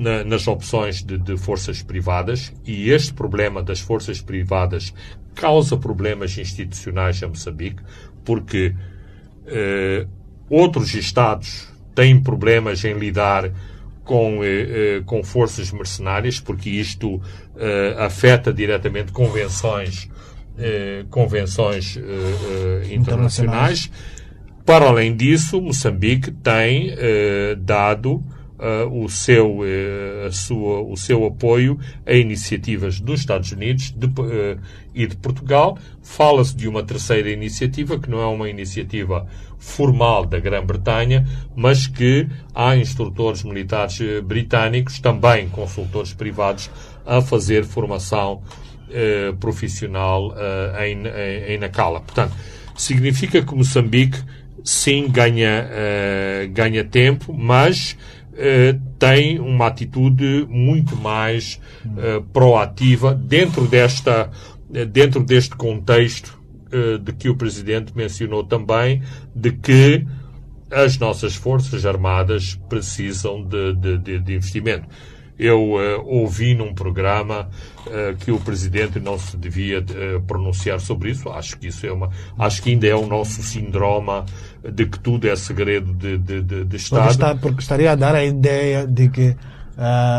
na, 0.00 0.24
nas 0.24 0.48
opções 0.48 1.02
de, 1.02 1.18
de, 1.18 1.36
forças 1.36 1.82
privadas, 1.82 2.50
e 2.66 2.90
este 2.90 3.12
problema 3.12 3.62
das 3.62 3.80
forças 3.80 4.18
privadas 4.22 4.94
causa 5.34 5.76
problemas 5.76 6.38
institucionais 6.38 7.22
a 7.22 7.28
Moçambique, 7.28 7.82
porque 8.24 8.74
eh, 9.46 10.06
outros 10.48 10.94
Estados 10.94 11.68
têm 11.94 12.18
problemas 12.18 12.82
em 12.82 12.94
lidar 12.94 13.52
com, 14.02 14.42
eh, 14.42 14.48
eh 14.98 15.02
com 15.04 15.22
forças 15.22 15.70
mercenárias, 15.70 16.40
porque 16.40 16.70
isto 16.70 17.20
eh, 17.58 17.94
afeta 17.98 18.54
diretamente 18.54 19.12
convenções, 19.12 20.08
eh, 20.58 21.04
convenções 21.10 21.98
eh, 21.98 22.94
internacionais. 22.94 23.90
para 24.64 24.86
além 24.86 25.14
disso, 25.14 25.60
Moçambique 25.60 26.30
tem 26.30 26.94
dado 27.58 28.24
o, 28.90 29.08
seu, 29.08 29.60
uh, 29.60 30.26
a 30.26 30.32
sua, 30.32 30.80
o 30.82 30.96
seu 30.96 31.24
apoio 31.24 31.78
a 32.06 32.12
iniciativas 32.12 33.00
dos 33.00 33.20
Estados 33.20 33.50
Unidos 33.52 33.90
de, 33.96 34.06
uh, 34.06 34.58
e 34.94 35.06
de 35.06 35.16
Portugal. 35.16 35.78
Fala-se 36.02 36.54
de 36.54 36.68
uma 36.68 36.82
terceira 36.82 37.30
iniciativa, 37.30 37.98
que 37.98 38.10
não 38.10 38.20
é 38.20 38.26
uma 38.26 38.48
iniciativa 38.48 39.26
formal 39.58 40.26
da 40.26 40.38
Grã-Bretanha, 40.38 41.26
mas 41.56 41.86
que 41.86 42.28
há 42.54 42.76
instrutores 42.76 43.42
militares 43.42 43.98
britânicos, 44.22 44.98
também 44.98 45.48
consultores 45.48 46.12
privados, 46.12 46.70
a 47.04 47.20
fazer 47.20 47.64
formação 47.64 48.42
profissional 49.38 50.34
em, 50.82 51.06
em, 51.06 51.54
em 51.54 51.58
Nacala. 51.58 52.00
Portanto, 52.00 52.34
significa 52.74 53.42
que 53.42 53.54
Moçambique 53.54 54.18
sim 54.64 55.08
ganha, 55.08 55.68
ganha 56.52 56.82
tempo, 56.82 57.34
mas 57.34 57.96
eh, 57.96 58.19
tem 58.98 59.38
uma 59.38 59.66
atitude 59.66 60.46
muito 60.48 60.96
mais 60.96 61.60
uh, 61.84 62.22
proativa 62.32 63.14
dentro 63.14 63.66
desta 63.66 64.30
eh, 64.72 64.84
dentro 64.84 65.22
deste 65.24 65.54
contexto 65.56 66.38
de 67.02 67.12
que 67.12 67.28
o 67.28 67.34
presidente 67.34 67.92
mencionou 67.96 68.44
também 68.44 69.02
de 69.34 69.50
que 69.50 70.06
as 70.70 70.96
nossas 70.98 71.34
forças 71.34 71.84
armadas 71.84 72.54
precisam 72.68 73.42
de, 73.42 73.74
de, 73.74 74.20
de 74.20 74.34
investimento. 74.34 74.86
Eu 75.40 75.72
uh, 75.72 76.04
ouvi 76.06 76.54
num 76.54 76.74
programa 76.74 77.48
uh, 77.86 78.14
que 78.18 78.30
o 78.30 78.38
presidente 78.38 79.00
não 79.00 79.18
se 79.18 79.38
devia 79.38 79.80
uh, 79.80 80.20
pronunciar 80.26 80.78
sobre 80.80 81.12
isso. 81.12 81.30
Acho 81.30 81.56
que 81.58 81.68
isso 81.68 81.86
é 81.86 81.90
uma, 81.90 82.10
acho 82.38 82.62
que 82.62 82.68
ainda 82.68 82.86
é 82.86 82.94
o 82.94 83.06
nosso 83.06 83.42
síndrome 83.42 84.22
de 84.70 84.84
que 84.84 84.98
tudo 84.98 85.26
é 85.26 85.34
segredo 85.34 85.94
de, 85.94 86.18
de, 86.18 86.42
de, 86.42 86.64
de 86.66 86.76
Estado. 86.76 87.00
Porque, 87.00 87.12
está, 87.12 87.34
porque 87.36 87.60
estaria 87.62 87.92
a 87.92 87.94
dar 87.94 88.14
a 88.14 88.22
ideia 88.22 88.86
de 88.86 89.08
que 89.08 89.34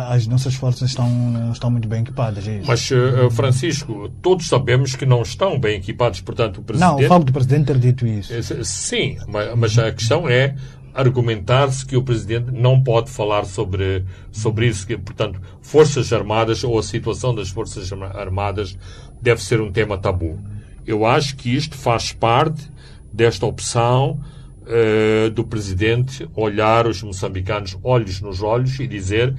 as 0.09 0.25
nossas 0.25 0.55
forças 0.55 0.89
estão, 0.89 1.07
não 1.07 1.51
estão 1.51 1.69
muito 1.69 1.87
bem 1.87 2.01
equipadas. 2.01 2.47
É 2.47 2.61
mas, 2.65 2.89
Francisco, 3.31 4.09
todos 4.19 4.47
sabemos 4.47 4.95
que 4.95 5.05
não 5.05 5.21
estão 5.21 5.59
bem 5.59 5.77
equipados, 5.77 6.19
portanto, 6.19 6.61
o 6.61 6.63
Presidente... 6.63 6.89
Não, 6.89 6.97
o 6.97 7.07
facto 7.07 7.25
do 7.25 7.31
Presidente 7.31 7.67
ter 7.67 7.77
dito 7.77 8.07
isso. 8.07 8.33
Sim, 8.63 9.17
mas 9.55 9.77
a 9.77 9.91
questão 9.91 10.27
é 10.27 10.55
argumentar-se 10.93 11.85
que 11.85 11.97
o 11.97 12.03
Presidente 12.03 12.51
não 12.51 12.81
pode 12.81 13.09
falar 13.09 13.45
sobre, 13.45 14.05
sobre 14.31 14.67
isso, 14.67 14.85
que, 14.85 14.97
portanto, 14.97 15.41
Forças 15.61 16.11
Armadas 16.11 16.63
ou 16.63 16.77
a 16.77 16.83
situação 16.83 17.33
das 17.33 17.49
Forças 17.49 17.91
Armadas 17.91 18.77
deve 19.21 19.41
ser 19.41 19.61
um 19.61 19.71
tema 19.71 19.97
tabu. 19.97 20.39
Eu 20.85 21.05
acho 21.05 21.35
que 21.35 21.55
isto 21.55 21.77
faz 21.77 22.11
parte 22.11 22.69
desta 23.13 23.45
opção 23.45 24.19
uh, 24.61 25.29
do 25.29 25.43
Presidente 25.43 26.27
olhar 26.35 26.87
os 26.87 27.03
moçambicanos 27.03 27.77
olhos 27.83 28.21
nos 28.21 28.41
olhos 28.41 28.79
e 28.79 28.87
dizer 28.87 29.35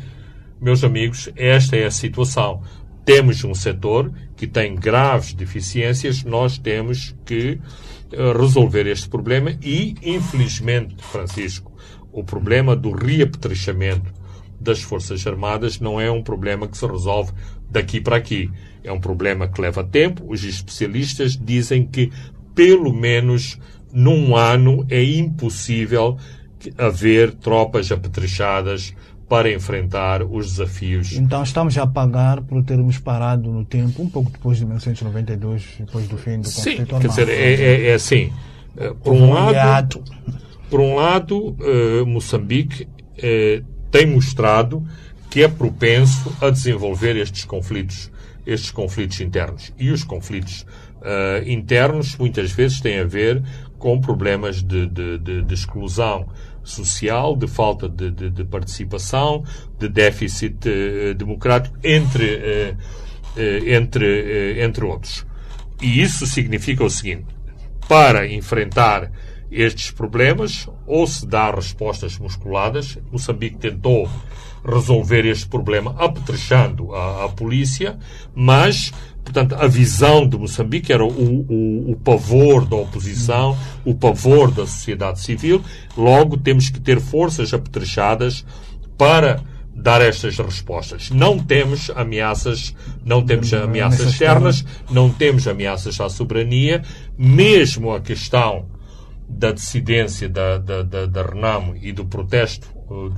meus 0.63 0.85
amigos, 0.85 1.29
esta 1.35 1.75
é 1.75 1.87
a 1.87 1.91
situação. 1.91 2.63
Temos 3.05 3.43
um 3.43 3.53
setor 3.53 4.13
que 4.37 4.47
tem 4.47 4.77
graves 4.77 5.35
deficiências, 5.35 6.23
nós 6.23 6.57
temos 6.57 7.17
que 7.27 7.59
resolver 8.38 8.87
este 8.87 9.09
problema 9.09 9.57
e, 9.62 9.95
infelizmente, 10.02 10.97
Francisco, 11.02 11.73
o 12.12 12.23
problema 12.23 12.76
do 12.76 12.90
reapetrechamento 12.90 14.12
das 14.61 14.83
Forças 14.83 15.26
Armadas 15.26 15.81
não 15.81 16.00
é 16.00 16.11
um 16.11 16.23
problema 16.23 16.69
que 16.69 16.76
se 16.76 16.87
resolve 16.87 17.33
daqui 17.69 18.00
para 18.00 18.16
aqui. 18.16 18.50
É 18.85 18.92
um 18.92 19.00
problema 19.00 19.49
que 19.49 19.61
leva 19.61 19.83
tempo. 19.83 20.25
Os 20.28 20.45
especialistas 20.45 21.37
dizem 21.37 21.87
que, 21.87 22.12
pelo 22.54 22.92
menos 22.92 23.59
num 23.92 24.37
ano, 24.37 24.87
é 24.88 25.02
impossível 25.02 26.16
haver 26.78 27.33
tropas 27.35 27.90
apetrechadas 27.90 28.95
para 29.33 29.51
enfrentar 29.51 30.23
os 30.23 30.51
desafios. 30.51 31.15
Então 31.15 31.43
estamos 31.43 31.79
a 31.79 31.87
pagar 31.87 32.43
por 32.43 32.62
termos 32.62 32.99
parado 32.99 33.51
no 33.51 33.65
tempo, 33.65 34.03
um 34.03 34.11
pouco 34.11 34.31
depois 34.31 34.59
de 34.59 34.67
1992, 34.67 35.77
depois 35.79 36.07
do 36.07 36.19
fim 36.19 36.41
do 36.41 36.49
Sim, 36.49 36.85
conflito 36.85 36.99
quer 37.01 37.09
dizer, 37.09 37.29
é, 37.31 37.55
é, 37.55 37.87
é 37.87 37.95
assim. 37.95 38.31
Eh, 38.77 38.93
por 39.03 39.15
um 39.15 39.33
lado, 39.33 40.05
por 40.69 40.81
um 40.81 40.97
lado 40.97 41.57
uh, 41.59 42.05
Moçambique 42.05 42.83
uh, 42.83 43.65
tem 43.91 44.05
mostrado 44.05 44.87
que 45.31 45.43
é 45.43 45.49
propenso 45.49 46.31
a 46.39 46.51
desenvolver 46.51 47.17
estes 47.17 47.47
conflitos, 47.47 48.12
estes 48.47 48.71
conflitos 48.71 49.18
internos. 49.23 49.73
E 49.79 49.88
os 49.88 50.05
conflitos 50.05 50.66
uh, 51.01 51.49
internos 51.49 52.18
muitas 52.18 52.53
vezes 52.53 52.83
têm 52.83 52.99
a 52.99 53.05
ver 53.05 53.42
com 53.79 53.99
problemas 53.99 54.62
de, 54.62 54.87
de, 54.87 55.16
de, 55.16 55.42
de 55.42 55.55
exclusão 55.55 56.29
social, 56.64 57.37
de 57.37 57.46
falta 57.46 57.88
de, 57.88 58.11
de, 58.11 58.31
de 58.31 58.44
participação, 58.44 59.44
de 59.79 59.88
déficit 59.88 60.68
uh, 60.68 61.14
democrático, 61.14 61.77
entre, 61.83 62.37
uh, 62.37 62.77
uh, 63.37 63.68
entre, 63.68 64.62
entre 64.62 64.85
outros. 64.85 65.27
E 65.81 66.01
isso 66.01 66.27
significa 66.27 66.85
o 66.85 66.90
seguinte: 66.90 67.27
para 67.88 68.27
enfrentar 68.27 69.11
estes 69.51 69.90
problemas, 69.90 70.66
ou 70.87 71.07
se 71.07 71.27
dá 71.27 71.51
respostas 71.51 72.18
musculadas, 72.18 72.98
Moçambique 73.11 73.59
tentou 73.59 74.09
resolver 74.64 75.25
este 75.27 75.48
problema 75.48 75.94
apetrechando 75.98 76.94
a, 76.94 77.25
a 77.25 77.29
polícia, 77.29 77.98
mas 78.35 78.92
Portanto, 79.25 79.55
a 79.55 79.68
visão 79.68 80.27
de 80.27 80.37
Moçambique 80.37 80.92
era 80.92 81.05
o, 81.05 81.09
o, 81.09 81.92
o, 81.92 81.96
pavor 81.96 82.66
da 82.66 82.75
oposição, 82.75 83.57
o 83.85 83.94
pavor 83.94 84.51
da 84.51 84.66
sociedade 84.66 85.20
civil. 85.20 85.62
Logo, 85.96 86.37
temos 86.37 86.68
que 86.68 86.81
ter 86.81 87.01
forças 87.01 87.55
apetrechadas 87.55 88.44
para 88.98 89.40
dar 89.75 90.03
estas 90.03 90.37
respostas. 90.38 91.11
Não 91.11 91.38
temos 91.38 91.90
ameaças, 91.94 92.75
não 93.05 93.25
temos 93.25 93.55
ameaças 93.55 94.11
externas, 94.11 94.64
não 94.90 95.09
temos 95.09 95.46
ameaças 95.46 96.01
à 96.01 96.09
soberania, 96.09 96.83
mesmo 97.16 97.92
a 97.92 98.01
questão 98.01 98.66
da 99.29 99.51
dissidência 99.53 100.29
da, 100.29 100.59
da, 100.59 100.83
da, 100.83 101.07
da 101.07 101.22
Renamo 101.22 101.75
e 101.81 101.90
do 101.92 102.05
protesto, 102.05 102.68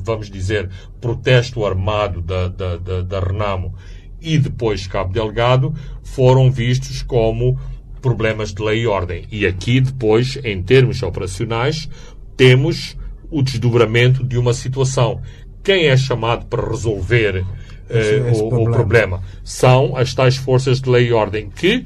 vamos 0.02 0.30
dizer, 0.30 0.68
protesto 1.00 1.64
armado 1.64 2.20
da, 2.20 2.48
da, 2.48 2.76
da, 2.76 3.02
da 3.02 3.20
Renamo 3.20 3.74
e 4.20 4.38
depois 4.38 4.87
Cabo 4.87 5.12
Delgado 5.12 5.74
foram 6.02 6.50
vistos 6.50 7.02
como 7.02 7.58
problemas 8.00 8.52
de 8.52 8.62
lei 8.62 8.82
e 8.82 8.87
ordem. 8.87 9.24
E 9.30 9.46
aqui, 9.46 9.80
depois, 9.80 10.38
em 10.44 10.62
termos 10.62 11.02
operacionais, 11.02 11.88
temos 12.37 12.96
o 13.30 13.42
desdobramento 13.42 14.24
de 14.24 14.38
uma 14.38 14.54
situação. 14.54 15.20
Quem 15.62 15.87
é 15.87 15.96
chamado 15.96 16.46
para 16.46 16.68
resolver 16.68 17.44
esse 17.88 18.42
o, 18.42 18.48
problema. 18.48 18.70
o, 18.70 18.72
problema? 18.72 19.22
São 19.42 19.96
as 19.96 20.14
tais 20.14 20.37
forças 20.37 20.80
de 20.80 20.88
lei 20.88 21.08
e 21.08 21.12
ordem 21.12 21.50
que 21.50 21.84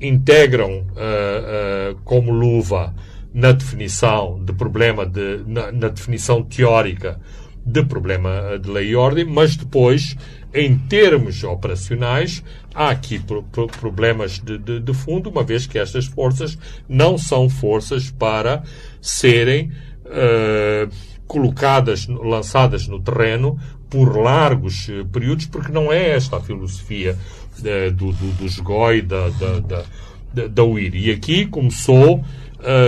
integram 0.00 0.80
uh, 0.80 1.92
uh, 1.92 1.98
como 2.04 2.30
luva 2.30 2.94
na 3.36 3.52
definição 3.52 4.42
de 4.42 4.54
problema, 4.54 5.04
de, 5.04 5.42
na, 5.46 5.70
na 5.70 5.88
definição 5.88 6.42
teórica 6.42 7.20
de 7.66 7.84
problema 7.84 8.58
de 8.58 8.70
lei 8.70 8.88
e 8.88 8.96
ordem, 8.96 9.26
mas 9.26 9.56
depois 9.56 10.16
em 10.54 10.78
termos 10.78 11.44
operacionais, 11.44 12.42
há 12.74 12.88
aqui 12.88 13.18
pro, 13.18 13.42
pro, 13.42 13.66
problemas 13.66 14.38
de, 14.38 14.56
de, 14.56 14.80
de, 14.80 14.94
fundo, 14.94 15.28
uma 15.28 15.42
vez 15.42 15.66
que 15.66 15.78
estas 15.78 16.06
forças 16.06 16.56
não 16.88 17.18
são 17.18 17.46
forças 17.50 18.10
para 18.10 18.62
serem 19.02 19.70
uh, 20.06 20.90
colocadas, 21.26 22.06
lançadas 22.06 22.88
no 22.88 23.00
terreno 23.00 23.58
por 23.90 24.16
largos 24.16 24.88
uh, 24.88 25.04
períodos, 25.04 25.44
porque 25.44 25.70
não 25.70 25.92
é 25.92 26.12
esta 26.12 26.38
a 26.38 26.40
filosofia 26.40 27.18
uh, 27.58 27.90
do, 27.90 28.12
do, 28.12 28.32
dos 28.38 28.58
GOI, 28.60 29.02
da, 29.02 29.28
da, 29.28 29.84
da, 30.32 30.46
da 30.46 30.64
UIR. 30.64 30.96
E 30.96 31.10
aqui 31.10 31.44
começou 31.44 32.24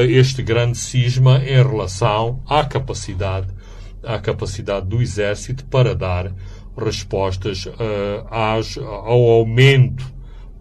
este 0.09 0.43
grande 0.43 0.79
cisma 0.79 1.39
em 1.45 1.63
relação 1.63 2.43
à 2.47 2.65
capacidade, 2.65 3.49
à 4.03 4.19
capacidade 4.19 4.87
do 4.87 5.01
exército 5.03 5.65
para 5.67 5.95
dar 5.95 6.33
respostas 6.77 7.67
uh, 7.67 7.73
às, 8.31 8.79
ao 8.79 9.31
aumento 9.31 10.05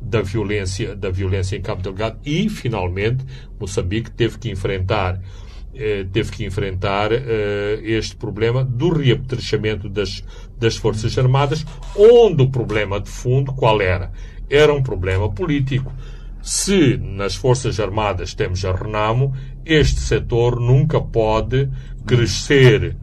da 0.01 0.21
violência, 0.21 0.95
da 0.95 1.09
violência 1.09 1.55
em 1.55 1.61
Cabo 1.61 1.81
Delgado 1.81 2.19
e, 2.25 2.49
finalmente, 2.49 3.25
Moçambique 3.59 4.11
teve 4.11 4.37
que 4.37 4.49
enfrentar 4.49 5.19
eh, 5.79 6.07
teve 6.11 6.31
que 6.31 6.43
enfrentar 6.43 7.11
eh, 7.11 7.79
este 7.83 8.15
problema 8.15 8.63
do 8.63 8.89
reapetrechamento 8.89 9.87
das, 9.87 10.23
das 10.57 10.75
Forças 10.75 11.15
Armadas, 11.17 11.63
onde 11.95 12.41
o 12.41 12.49
problema 12.49 12.99
de 12.99 13.09
fundo 13.09 13.53
qual 13.53 13.79
era? 13.79 14.11
Era 14.49 14.73
um 14.73 14.81
problema 14.81 15.31
político. 15.31 15.91
Se 16.47 16.95
nas 16.95 17.35
Forças 17.35 17.77
Armadas 17.77 18.33
temos 18.33 18.63
a 18.63 18.71
Renamo, 18.71 19.33
este 19.65 19.99
setor 19.99 20.61
nunca 20.61 21.01
pode 21.01 21.69
crescer 22.05 22.95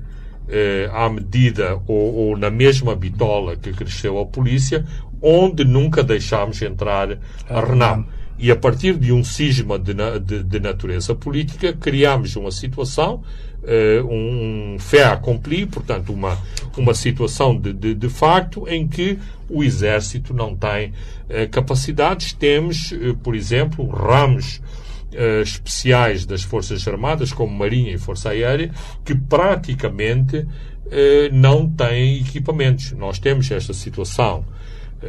eh, 0.49 0.89
à 0.91 1.11
medida 1.11 1.79
ou, 1.87 2.15
ou, 2.15 2.39
na 2.39 2.49
mesma 2.49 2.97
bitola 2.97 3.55
que 3.55 3.71
cresceu 3.71 4.19
a 4.19 4.25
polícia, 4.25 4.83
onde 5.21 5.63
nunca 5.63 6.03
deixámos 6.03 6.63
entrar 6.63 7.19
a 7.47 7.61
Renam. 7.61 8.07
E 8.39 8.51
a 8.51 8.57
partir 8.57 8.97
de 8.97 9.13
um 9.13 9.23
cisma 9.23 9.79
de, 9.79 9.95
de, 10.21 10.43
de 10.43 10.61
natureza 10.61 11.15
política, 11.15 11.73
criámos 11.73 12.35
uma 12.37 12.51
situação, 12.51 13.23
uh, 13.63 14.07
um 14.07 14.77
fé 14.79 15.05
accompli, 15.05 15.67
portanto, 15.67 16.13
uma, 16.13 16.39
uma 16.77 16.95
situação 16.95 17.57
de, 17.57 17.73
de, 17.73 17.95
de 17.95 18.09
facto 18.09 18.69
em 18.69 18.89
que 18.89 19.19
o 19.49 19.63
Exército 19.63 20.35
não 20.35 20.57
tem 20.57 20.89
uh, 20.89 21.49
capacidades. 21.51 22.33
Temos, 22.33 22.93
uh, 22.93 23.15
por 23.23 23.35
exemplo, 23.35 23.87
ramos 23.89 24.61
especiais 25.45 26.27
das 26.27 26.43
Forças 26.43 26.89
Armadas, 26.89 27.33
como 27.33 27.57
Marinha 27.57 27.93
e 27.93 27.99
Força 27.99 28.31
Aérea, 28.31 28.73
que 29.05 29.15
praticamente 29.15 30.45
não 31.33 31.71
têm 31.71 32.19
equipamentos. 32.19 32.91
Nós 32.91 33.21
temos 33.21 33.49
esta 33.49 33.73
situação 33.73 34.45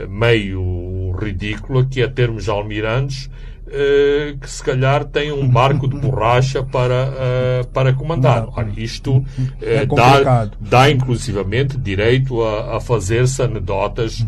meio 0.09 1.15
ridícula, 1.19 1.85
que 1.85 2.01
é 2.01 2.07
termos 2.07 2.49
almirantes 2.49 3.29
uh, 3.67 4.37
que 4.37 4.49
se 4.49 4.63
calhar 4.63 5.05
têm 5.05 5.31
um 5.31 5.47
barco 5.47 5.87
de 5.87 5.95
borracha 5.95 6.63
para, 6.63 7.09
uh, 7.09 7.67
para 7.67 7.93
comandar. 7.93 8.47
Ora, 8.55 8.71
isto 8.77 9.23
é 9.61 9.85
dá, 9.85 10.49
dá 10.59 10.89
inclusivamente 10.89 11.77
direito 11.77 12.41
a, 12.43 12.77
a 12.77 12.79
fazer-se 12.79 13.41
anedotas 13.41 14.25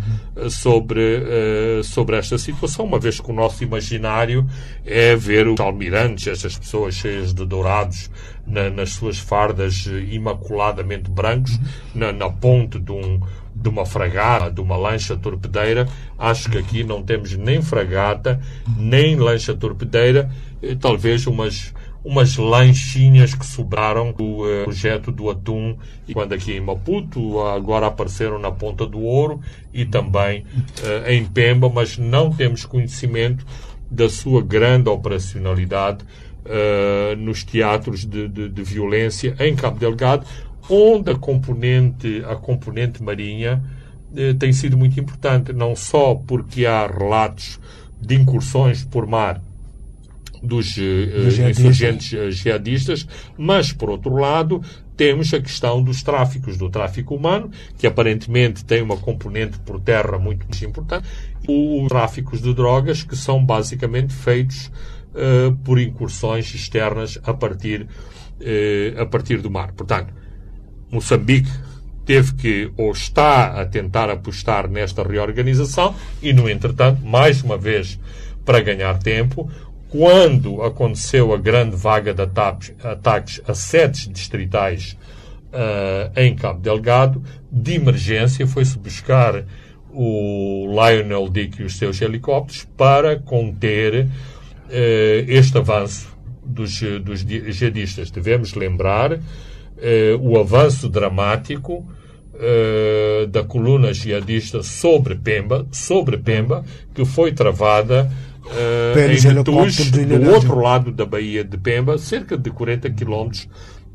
sobre, 0.49 1.83
sobre 1.83 2.15
esta 2.15 2.37
situação, 2.37 2.85
uma 2.85 2.99
vez 2.99 3.19
que 3.19 3.31
o 3.31 3.33
nosso 3.33 3.63
imaginário 3.63 4.45
é 4.85 5.15
ver 5.15 5.47
os 5.47 5.59
almirantes, 5.59 6.27
estas 6.27 6.57
pessoas 6.57 6.93
cheias 6.93 7.33
de 7.33 7.45
dourados 7.45 8.09
na, 8.45 8.69
nas 8.69 8.91
suas 8.91 9.17
fardas 9.17 9.87
imaculadamente 10.11 11.09
brancos, 11.09 11.59
na, 11.93 12.11
na 12.11 12.29
ponte 12.29 12.79
de 12.79 12.91
um 12.91 13.19
de 13.61 13.69
uma 13.69 13.85
fragata, 13.85 14.51
de 14.51 14.61
uma 14.61 14.77
lancha 14.77 15.15
torpedeira. 15.15 15.87
Acho 16.17 16.49
que 16.49 16.57
aqui 16.57 16.83
não 16.83 17.01
temos 17.03 17.35
nem 17.35 17.61
fragata, 17.61 18.39
nem 18.77 19.15
lancha 19.15 19.53
torpedeira, 19.53 20.29
eh, 20.61 20.75
talvez 20.79 21.25
umas 21.27 21.73
umas 22.05 22.37
lanchinhas 22.37 23.33
que 23.33 23.45
sobraram 23.45 24.13
do 24.13 24.43
uh, 24.43 24.63
projeto 24.63 25.11
do 25.11 25.29
atum, 25.29 25.75
e 26.07 26.13
quando 26.13 26.31
aqui 26.31 26.53
em 26.53 26.61
Maputo, 26.61 27.41
agora 27.41 27.87
apareceram 27.87 28.39
na 28.39 28.49
Ponta 28.49 28.85
do 28.85 29.01
Ouro 29.01 29.41
e 29.73 29.83
também 29.83 30.45
uh, 30.83 31.09
em 31.09 31.25
Pemba, 31.25 31.67
mas 31.67 31.97
não 31.97 32.31
temos 32.31 32.65
conhecimento 32.65 33.45
da 33.91 34.07
sua 34.07 34.41
grande 34.41 34.87
operacionalidade 34.87 36.05
uh, 36.45 37.15
nos 37.17 37.43
teatros 37.43 38.05
de, 38.05 38.27
de, 38.27 38.49
de, 38.49 38.63
violência 38.63 39.35
em 39.39 39.53
Cabo 39.53 39.77
Delgado, 39.77 40.25
onde 40.69 41.11
a 41.11 41.15
componente, 41.15 42.23
a 42.27 42.35
componente 42.35 43.01
marinha 43.01 43.63
eh, 44.15 44.33
tem 44.33 44.51
sido 44.53 44.77
muito 44.77 44.99
importante, 44.99 45.53
não 45.53 45.75
só 45.75 46.15
porque 46.15 46.65
há 46.65 46.87
relatos 46.87 47.59
de 47.99 48.15
incursões 48.15 48.83
por 48.83 49.07
mar 49.07 49.41
dos, 50.41 50.77
eh, 50.77 51.49
insurgentes 51.49 52.13
eh, 52.13 52.31
jihadistas, 52.31 53.07
mas, 53.37 53.71
por 53.71 53.89
outro 53.89 54.15
lado, 54.15 54.61
temos 54.95 55.33
a 55.33 55.39
questão 55.39 55.81
dos 55.81 56.01
tráficos, 56.01 56.57
do 56.57 56.69
tráfico 56.69 57.15
humano, 57.15 57.51
que 57.77 57.85
aparentemente 57.85 58.65
tem 58.65 58.81
uma 58.81 58.97
componente 58.97 59.59
por 59.59 59.79
terra 59.79 60.17
muito 60.17 60.45
mais 60.47 60.61
importante, 60.61 61.07
e 61.47 61.81
os 61.81 61.87
tráficos 61.87 62.41
de 62.41 62.53
drogas, 62.53 63.03
que 63.03 63.15
são 63.15 63.43
basicamente 63.43 64.13
feitos 64.13 64.71
uh, 65.13 65.55
por 65.63 65.79
incursões 65.79 66.53
externas 66.53 67.19
a 67.23 67.33
partir, 67.33 67.83
uh, 67.83 69.01
a 69.01 69.05
partir 69.05 69.39
do 69.39 69.51
mar. 69.51 69.71
Portanto, 69.73 70.11
Moçambique 70.91 71.49
teve 72.05 72.33
que, 72.35 72.71
ou 72.77 72.91
está 72.91 73.59
a 73.59 73.65
tentar 73.65 74.09
apostar 74.09 74.69
nesta 74.69 75.03
reorganização, 75.03 75.93
e, 76.21 76.31
no 76.31 76.49
entretanto, 76.49 77.05
mais 77.05 77.43
uma 77.43 77.57
vez, 77.57 77.99
para 78.45 78.61
ganhar 78.61 78.97
tempo, 78.97 79.51
quando 79.89 80.61
aconteceu 80.63 81.33
a 81.33 81.37
grande 81.37 81.75
vaga 81.75 82.13
de 82.13 82.21
ataques 82.21 83.41
a 83.45 83.53
sedes 83.53 84.07
distritais 84.07 84.97
uh, 85.47 86.19
em 86.19 86.33
Cabo 86.35 86.61
Delgado, 86.61 87.21
de 87.51 87.75
emergência 87.75 88.47
foi-se 88.47 88.77
buscar 88.77 89.43
o 89.89 90.67
Lionel 90.67 91.29
Dick 91.29 91.61
e 91.61 91.65
os 91.65 91.77
seus 91.77 92.01
helicópteros 92.01 92.67
para 92.77 93.17
conter 93.19 94.05
uh, 94.05 94.09
este 95.27 95.57
avanço 95.57 96.07
dos, 96.43 96.79
dos 97.01 97.19
jihadistas. 97.19 98.11
Devemos 98.11 98.53
lembrar 98.53 99.19
eh, 99.77 100.17
o 100.19 100.39
avanço 100.39 100.89
dramático 100.89 101.85
eh, 102.39 103.27
da 103.29 103.43
coluna 103.43 103.93
jihadista 103.93 104.61
sobre 104.61 105.15
Pemba, 105.15 105.67
sobre 105.71 106.17
Pemba, 106.17 106.63
que 106.93 107.03
foi 107.03 107.31
travada 107.31 108.11
eh, 108.51 109.17
em 109.17 109.33
Metus, 109.33 109.91
do 109.91 110.31
outro 110.31 110.59
lado 110.59 110.91
da 110.91 111.05
Baía 111.05 111.43
de 111.43 111.57
Pemba, 111.57 111.97
cerca 111.97 112.37
de 112.37 112.49
40 112.51 112.89
quilómetros 112.91 113.49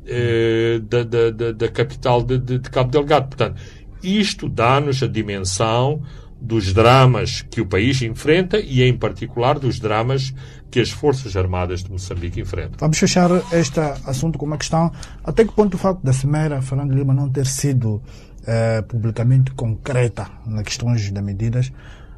eh, 0.06 0.80
da, 0.82 1.04
da, 1.04 1.30
da, 1.30 1.52
da, 1.52 1.68
capital 1.68 2.22
de, 2.22 2.38
de, 2.38 2.58
de 2.58 2.70
Cabo 2.70 2.90
Delgado. 2.90 3.28
Portanto, 3.28 3.60
isto 4.02 4.48
dá-nos 4.48 5.02
a 5.02 5.06
dimensão 5.06 6.02
dos 6.42 6.72
dramas 6.72 7.42
que 7.42 7.61
o 7.61 7.66
país 7.66 8.02
enfrenta 8.02 8.59
e, 8.59 8.83
em 8.83 8.96
particular, 8.96 9.61
dos 9.61 9.78
dramas 9.78 10.35
que 10.70 10.81
as 10.81 10.90
Forças 10.90 11.37
Armadas 11.37 11.85
de 11.85 11.92
Moçambique 11.92 12.40
enfrentam. 12.40 12.76
Vamos 12.81 12.98
fechar 12.98 13.31
este 13.52 13.78
assunto 14.05 14.38
com 14.38 14.46
uma 14.46 14.59
questão. 14.59 14.90
Até 15.22 15.44
que 15.44 15.52
ponto 15.52 15.74
o 15.74 15.78
facto 15.78 16.02
da 16.02 16.12
Semera 16.12 16.61
Fernando 16.61 16.92
Lima 16.92 17.14
não 17.14 17.28
ter 17.28 17.46
sido 17.46 18.02
eh, 18.44 18.83
publicamente 18.83 19.52
concreta 19.52 20.28
nas 20.44 20.64
questões 20.64 21.09
das 21.12 21.22
medidas 21.22 21.72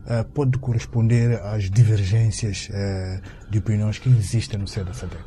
eh, 0.06 0.24
pode 0.32 0.56
corresponder 0.56 1.38
às 1.42 1.68
divergências 1.68 2.70
eh, 2.72 3.20
de 3.50 3.58
opiniões 3.58 3.98
que 3.98 4.08
existem 4.08 4.58
no 4.58 4.66
seio 4.66 4.86
da 4.86 4.94
SADEC? 4.94 5.20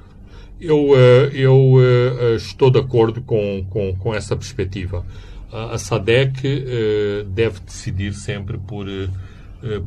Eu, 0.60 0.96
eu 1.34 2.36
estou 2.36 2.72
de 2.72 2.80
acordo 2.80 3.22
com, 3.22 3.64
com, 3.70 3.96
com 3.96 4.16
essa 4.16 4.36
perspectiva 4.36 5.06
a 5.52 5.78
SADEC 5.78 6.42
eh, 6.44 7.26
deve 7.28 7.60
decidir 7.62 8.14
sempre 8.14 8.58
por, 8.58 8.88
eh, 8.88 9.10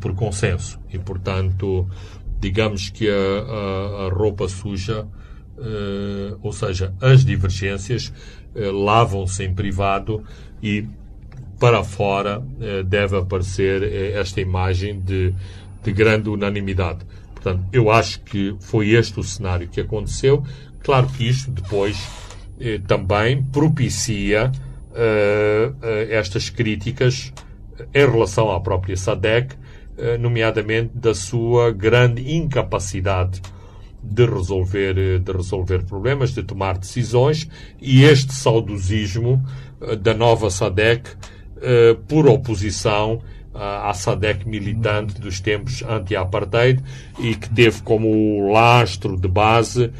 por 0.00 0.14
consenso 0.14 0.80
e, 0.90 0.98
portanto, 0.98 1.88
digamos 2.38 2.88
que 2.88 3.08
a, 3.08 3.12
a, 3.12 4.06
a 4.06 4.08
roupa 4.08 4.48
suja, 4.48 5.06
eh, 5.58 6.36
ou 6.42 6.52
seja, 6.52 6.94
as 7.00 7.24
divergências, 7.24 8.12
lavam-se 8.52 9.44
em 9.44 9.54
privado 9.54 10.24
e 10.60 10.84
para 11.60 11.84
fora 11.84 12.42
deve 12.84 13.16
aparecer 13.16 13.80
esta 14.12 14.40
imagem 14.40 14.98
de, 14.98 15.32
de 15.84 15.92
grande 15.92 16.28
unanimidade. 16.28 17.06
Portanto, 17.32 17.62
eu 17.72 17.92
acho 17.92 18.20
que 18.22 18.56
foi 18.58 18.90
este 18.90 19.20
o 19.20 19.22
cenário 19.22 19.68
que 19.68 19.80
aconteceu. 19.80 20.42
Claro 20.82 21.06
que 21.10 21.28
isto 21.28 21.52
depois 21.52 21.96
também 22.88 23.40
propicia 23.40 24.50
estas 26.10 26.50
críticas 26.50 27.32
em 27.94 28.10
relação 28.10 28.50
à 28.50 28.60
própria 28.60 28.96
SADEC, 28.96 29.54
nomeadamente 30.18 30.92
da 30.94 31.14
sua 31.14 31.70
grande 31.72 32.34
incapacidade 32.34 33.40
de 34.02 34.24
resolver, 34.24 35.20
de 35.20 35.32
resolver 35.32 35.84
problemas, 35.84 36.32
de 36.32 36.42
tomar 36.42 36.78
decisões, 36.78 37.48
e 37.80 38.04
este 38.04 38.32
saudosismo 38.32 39.44
da 40.00 40.14
nova 40.14 40.50
SADEC 40.50 41.10
por 42.08 42.26
oposição 42.26 43.20
à 43.52 43.92
SADEC 43.92 44.48
militante 44.48 45.20
dos 45.20 45.40
tempos 45.40 45.82
anti-apartheid 45.82 46.82
e 47.18 47.34
que 47.34 47.50
teve 47.50 47.82
como 47.82 48.50
lastro 48.50 49.16
de 49.18 49.28
base 49.28 49.90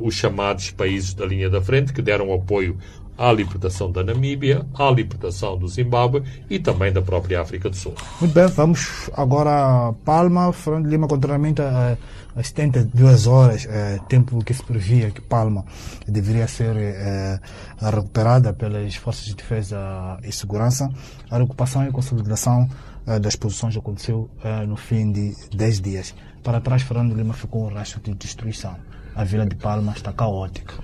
os 0.00 0.14
chamados 0.14 0.70
países 0.70 1.12
da 1.12 1.26
linha 1.26 1.50
da 1.50 1.60
frente, 1.60 1.92
que 1.92 2.00
deram 2.00 2.32
apoio 2.32 2.78
à 3.22 3.32
libertação 3.32 3.92
da 3.92 4.02
Namíbia, 4.02 4.66
à 4.76 4.90
libertação 4.90 5.56
do 5.56 5.68
Zimbábue 5.68 6.24
e 6.50 6.58
também 6.58 6.92
da 6.92 7.00
própria 7.00 7.40
África 7.40 7.70
do 7.70 7.76
Sul. 7.76 7.94
Muito 8.20 8.34
bem, 8.34 8.48
vamos 8.48 9.08
agora 9.14 9.90
a 9.90 9.92
Palma. 10.04 10.52
Fernando 10.52 10.88
Lima, 10.88 11.06
contrariamente 11.06 11.62
a, 11.62 11.96
a 12.34 12.42
72 12.42 13.28
horas, 13.28 13.64
é, 13.70 14.00
tempo 14.08 14.42
que 14.42 14.52
se 14.52 14.64
previa 14.64 15.12
que 15.12 15.20
Palma 15.20 15.64
deveria 16.08 16.48
ser 16.48 16.76
é, 16.76 17.38
recuperada 17.80 18.52
pelas 18.52 18.96
Forças 18.96 19.26
de 19.26 19.36
Defesa 19.36 20.18
e 20.24 20.32
Segurança, 20.32 20.90
a 21.30 21.38
recuperação 21.38 21.86
e 21.86 21.92
consolidação 21.92 22.68
é, 23.06 23.20
das 23.20 23.36
posições 23.36 23.76
aconteceu 23.76 24.28
no 24.66 24.76
fim 24.76 25.12
de 25.12 25.32
10 25.54 25.80
dias. 25.80 26.14
Para 26.42 26.60
trás, 26.60 26.82
Fernando 26.82 27.14
Lima 27.14 27.34
ficou 27.34 27.70
um 27.70 27.72
rastro 27.72 28.00
de 28.00 28.14
destruição. 28.14 28.74
A 29.14 29.22
Vila 29.22 29.46
de 29.46 29.54
Palma 29.54 29.92
está 29.92 30.12
caótica 30.12 30.74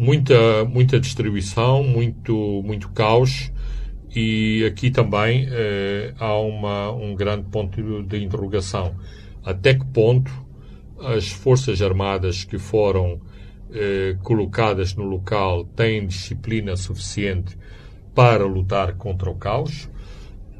muita, 0.00 0.64
muita 0.64 0.98
distribuição, 0.98 1.84
muito, 1.84 2.62
muito 2.64 2.88
caos 2.88 3.52
e 4.16 4.64
aqui 4.64 4.90
também 4.90 5.46
eh, 5.50 6.14
há 6.18 6.38
uma, 6.38 6.90
um 6.90 7.14
grande 7.14 7.44
ponto 7.50 8.02
de 8.04 8.24
interrogação. 8.24 8.94
Até 9.44 9.74
que 9.74 9.84
ponto 9.84 10.32
as 11.00 11.28
Forças 11.28 11.82
Armadas 11.82 12.44
que 12.44 12.58
foram 12.58 13.20
eh, 13.72 14.16
colocadas 14.22 14.94
no 14.94 15.04
local 15.04 15.64
têm 15.64 16.06
disciplina 16.06 16.76
suficiente 16.76 17.56
para 18.14 18.46
lutar 18.46 18.94
contra 18.94 19.28
o 19.28 19.34
caos, 19.34 19.86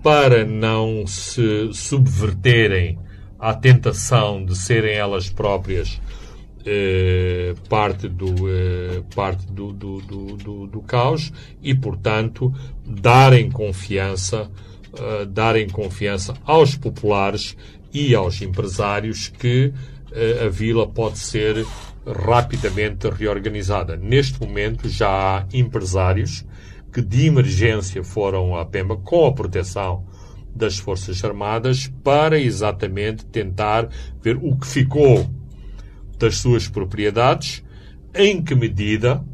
para 0.02 0.44
não 0.44 1.06
se 1.06 1.72
subverterem 1.72 2.98
à 3.38 3.54
tentação 3.54 4.44
de 4.44 4.54
serem 4.54 4.94
elas 4.96 5.30
próprias 5.30 5.98
parte, 7.68 8.08
do, 8.08 8.48
eh, 8.48 9.02
parte 9.14 9.46
do, 9.46 9.72
do, 9.72 10.00
do, 10.00 10.66
do, 10.66 10.82
caos 10.82 11.32
e, 11.62 11.74
portanto, 11.74 12.52
darem 12.84 13.50
confiança, 13.50 14.50
eh, 14.96 15.24
darem 15.26 15.68
confiança 15.68 16.34
aos 16.44 16.76
populares 16.76 17.56
e 17.92 18.14
aos 18.14 18.40
empresários 18.42 19.28
que 19.28 19.72
eh, 20.12 20.44
a 20.46 20.48
vila 20.48 20.86
pode 20.86 21.18
ser 21.18 21.64
rapidamente 22.06 23.08
reorganizada. 23.08 23.96
Neste 23.96 24.40
momento 24.40 24.88
já 24.88 25.08
há 25.08 25.46
empresários 25.52 26.44
que 26.92 27.00
de 27.00 27.26
emergência 27.26 28.02
foram 28.02 28.56
à 28.56 28.66
Pemba 28.66 28.96
com 28.96 29.26
a 29.26 29.32
proteção 29.32 30.04
das 30.54 30.78
Forças 30.78 31.24
Armadas 31.24 31.90
para 32.02 32.38
exatamente 32.38 33.24
tentar 33.26 33.88
ver 34.20 34.36
o 34.36 34.56
que 34.56 34.66
ficou 34.66 35.28
das 36.20 36.36
suas 36.36 36.68
propriedades, 36.68 37.64
em 38.14 38.42
que 38.42 38.54
medida 38.54 39.24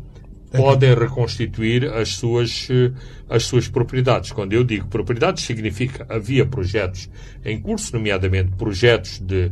podem 0.52 0.94
reconstituir 0.94 1.92
as 1.92 2.10
suas, 2.10 2.68
as 3.28 3.42
suas 3.42 3.68
propriedades. 3.68 4.32
Quando 4.32 4.52
eu 4.52 4.64
digo 4.64 4.86
propriedades, 4.86 5.44
significa 5.44 6.06
havia 6.08 6.46
projetos 6.46 7.10
em 7.44 7.60
curso, 7.60 7.92
nomeadamente 7.94 8.52
projetos 8.56 9.18
de, 9.18 9.50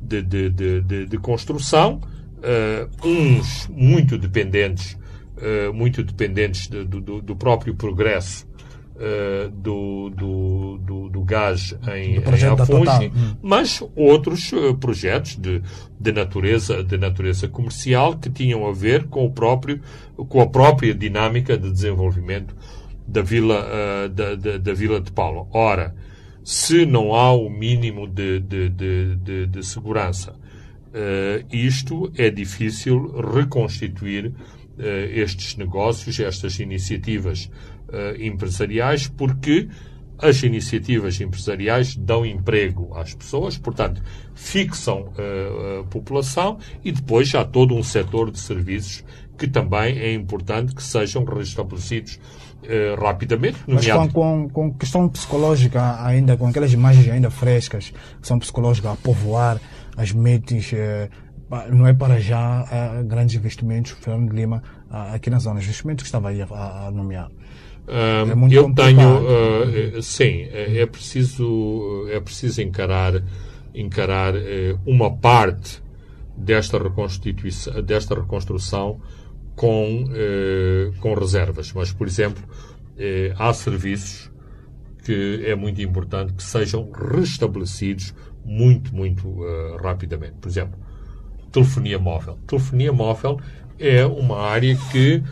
de, 0.00 0.22
de, 0.22 0.50
de, 0.50 1.06
de 1.06 1.18
construção, 1.18 2.00
uh, 2.38 3.06
uns 3.06 3.68
muito 3.68 4.16
dependentes 4.16 4.96
uh, 5.36 5.72
muito 5.72 6.02
dependentes 6.02 6.68
de, 6.68 6.84
do, 6.84 7.20
do, 7.20 7.36
próprio 7.36 7.74
progresso 7.74 8.45
uh, 8.96 9.50
do, 9.50 10.10
do, 10.10 10.78
do, 10.78 11.08
do, 11.08 11.20
gás 11.22 11.76
em, 11.94 12.16
em 12.16 12.18
Afungi, 12.18 13.12
hum. 13.14 13.36
mas 13.42 13.82
outros 13.94 14.52
uh, 14.52 14.74
projetos 14.74 15.36
de, 15.36 15.62
de, 15.98 16.12
natureza, 16.12 16.82
de 16.82 16.98
natureza 16.98 17.48
comercial 17.48 18.16
que 18.16 18.30
tinham 18.30 18.66
a 18.66 18.72
ver 18.72 19.04
com, 19.04 19.24
o 19.24 19.30
próprio, 19.30 19.80
com 20.28 20.40
a 20.40 20.46
própria 20.46 20.94
dinâmica 20.94 21.56
de 21.56 21.70
desenvolvimento 21.70 22.54
da 23.06 23.22
Vila, 23.22 23.64
da, 24.12 24.34
da, 24.34 24.58
da, 24.58 24.74
Vila 24.74 25.00
de 25.00 25.12
Paulo. 25.12 25.46
Ora, 25.52 25.94
se 26.42 26.84
não 26.84 27.14
há 27.14 27.32
o 27.32 27.48
mínimo 27.48 28.08
de, 28.08 28.40
de, 28.40 28.68
de, 28.68 29.46
de 29.46 29.62
segurança, 29.64 30.34
isto 31.52 32.10
é 32.16 32.28
difícil 32.30 33.14
reconstituir 33.32 34.34
uh, 34.78 34.82
estes 35.14 35.56
negócios, 35.56 36.18
estas 36.20 36.58
iniciativas 36.58 37.50
uh, 37.88 38.22
empresariais, 38.22 39.08
porque 39.08 39.68
as 40.18 40.42
iniciativas 40.42 41.20
empresariais 41.20 41.94
dão 41.94 42.24
emprego 42.24 42.94
às 42.94 43.14
pessoas, 43.14 43.58
portanto, 43.58 44.02
fixam 44.34 45.02
uh, 45.02 45.80
a 45.80 45.84
população 45.84 46.58
e 46.84 46.90
depois 46.90 47.34
há 47.34 47.44
todo 47.44 47.74
um 47.74 47.82
setor 47.82 48.30
de 48.30 48.38
serviços 48.38 49.04
que 49.36 49.46
também 49.46 49.98
é 49.98 50.14
importante 50.14 50.74
que 50.74 50.82
sejam 50.82 51.22
restabelecidos 51.24 52.18
uh, 52.62 53.00
rapidamente. 53.02 53.58
Mas 53.66 53.86
com, 53.86 54.08
com, 54.08 54.48
com, 54.48 54.74
questão 54.74 55.06
psicológica 55.08 56.02
ainda, 56.02 56.36
com 56.38 56.46
aquelas 56.46 56.72
imagens 56.72 57.08
ainda 57.08 57.30
frescas, 57.30 57.92
que 58.20 58.26
são 58.26 58.38
psicológicas, 58.38 58.92
a 58.92 58.96
povoar 58.96 59.60
as 59.94 60.12
mentes, 60.12 60.72
não 61.70 61.86
é 61.86 61.92
para 61.92 62.20
já 62.20 62.64
grandes 63.06 63.34
investimentos, 63.34 63.92
Fernando 63.92 64.30
Lima, 64.32 64.62
aqui 64.90 65.30
na 65.30 65.38
zona, 65.38 65.58
os 65.58 65.64
investimentos 65.64 66.02
que 66.02 66.08
estava 66.08 66.28
aí 66.28 66.42
a, 66.42 66.86
a 66.86 66.90
nomear. 66.90 67.30
É 67.88 68.34
muito 68.34 68.54
eu 68.54 68.72
tenho, 68.74 69.98
uh, 69.98 70.02
sim, 70.02 70.42
é, 70.52 70.80
é, 70.80 70.86
preciso, 70.86 72.06
é 72.10 72.20
preciso 72.20 72.60
encarar, 72.60 73.22
encarar 73.74 74.34
uma 74.84 75.14
parte 75.16 75.82
desta 76.36 76.78
reconstituição, 76.78 77.82
desta 77.82 78.14
reconstrução 78.14 79.00
com, 79.54 80.04
com 81.00 81.14
reservas. 81.14 81.72
Mas, 81.72 81.92
por 81.92 82.06
exemplo, 82.06 82.42
há 83.38 83.52
serviços 83.52 84.30
que 85.04 85.42
é 85.46 85.54
muito 85.54 85.80
importante 85.80 86.32
que 86.34 86.42
sejam 86.42 86.90
restabelecidos 86.90 88.14
muito, 88.44 88.94
muito 88.94 89.38
rapidamente. 89.82 90.34
Por 90.40 90.48
exemplo, 90.48 90.78
telefonia 91.52 91.98
móvel. 91.98 92.38
Telefonia 92.46 92.92
móvel 92.92 93.40
é 93.78 94.04
uma 94.04 94.40
área 94.40 94.76
que 94.90 95.16
eh, 95.16 95.22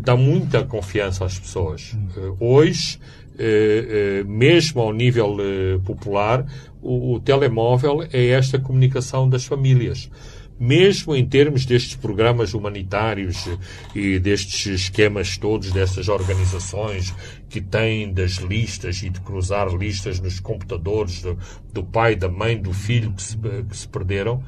dá 0.00 0.16
muita 0.16 0.64
confiança 0.64 1.24
às 1.24 1.38
pessoas. 1.38 1.96
Eh, 2.16 2.32
hoje, 2.40 2.98
eh, 3.38 4.24
mesmo 4.26 4.80
ao 4.80 4.92
nível 4.92 5.36
popular, 5.84 6.46
o, 6.82 7.14
o 7.14 7.20
telemóvel 7.20 8.02
é 8.12 8.28
esta 8.28 8.58
comunicação 8.58 9.28
das 9.28 9.44
famílias 9.44 10.10
mesmo 10.58 11.14
em 11.14 11.24
termos 11.24 11.66
destes 11.66 11.96
programas 11.96 12.54
humanitários 12.54 13.46
e 13.94 14.18
destes 14.18 14.66
esquemas 14.66 15.36
todos, 15.36 15.70
destas 15.70 16.08
organizações 16.08 17.14
que 17.48 17.60
têm 17.60 18.12
das 18.12 18.36
listas 18.36 19.02
e 19.02 19.10
de 19.10 19.20
cruzar 19.20 19.68
listas 19.74 20.18
nos 20.18 20.40
computadores 20.40 21.22
do, 21.22 21.38
do 21.72 21.84
pai, 21.84 22.16
da 22.16 22.28
mãe, 22.28 22.56
do 22.56 22.72
filho 22.72 23.12
que 23.12 23.22
se, 23.22 23.36
que 23.36 23.76
se 23.76 23.86
perderam, 23.86 24.42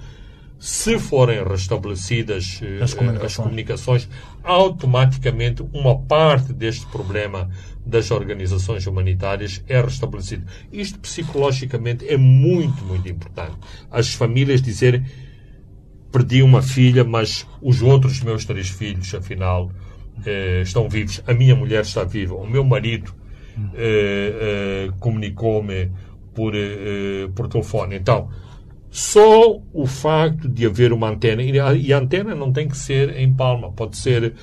se 0.58 0.98
forem 0.98 1.42
restabelecidas 1.44 2.60
eh, 2.62 2.82
as 2.82 2.94
comunicações. 2.94 3.30
as 3.30 3.36
comunicações, 3.36 4.08
automaticamente 4.42 5.64
uma 5.72 5.96
parte 5.98 6.52
deste 6.52 6.86
problema 6.86 7.48
das 7.86 8.10
organizações 8.10 8.86
humanitárias 8.86 9.62
é 9.68 9.80
restabelecido. 9.80 10.44
Isto 10.72 10.98
psicologicamente 10.98 12.06
é 12.08 12.16
muito, 12.16 12.84
muito 12.84 13.08
importante. 13.08 13.56
As 13.90 14.12
famílias 14.12 14.60
dizerem 14.60 15.04
perdi 16.10 16.42
uma 16.42 16.62
filha, 16.62 17.04
mas 17.04 17.46
os 17.62 17.82
outros 17.82 18.20
meus 18.22 18.44
três 18.44 18.68
filhos, 18.68 19.14
afinal, 19.14 19.70
eh, 20.24 20.62
estão 20.62 20.88
vivos. 20.88 21.22
A 21.26 21.34
minha 21.34 21.54
mulher 21.54 21.82
está 21.82 22.02
viva. 22.04 22.34
O 22.34 22.46
meu 22.46 22.64
marido 22.64 23.14
eh, 23.74 24.86
eh, 24.86 24.90
comunicou-me 25.00 25.90
por, 26.34 26.54
eh, 26.54 27.28
por 27.34 27.48
telefone. 27.48 27.96
Então, 27.96 28.30
só 28.90 29.60
o 29.72 29.86
facto 29.86 30.48
de 30.48 30.66
haver 30.66 30.92
uma 30.92 31.08
antena, 31.08 31.42
e 31.42 31.92
a 31.92 31.98
antena 31.98 32.34
não 32.34 32.52
tem 32.52 32.68
que 32.68 32.76
ser 32.76 33.16
em 33.16 33.32
Palma, 33.32 33.70
pode 33.70 33.96
ser, 33.96 34.34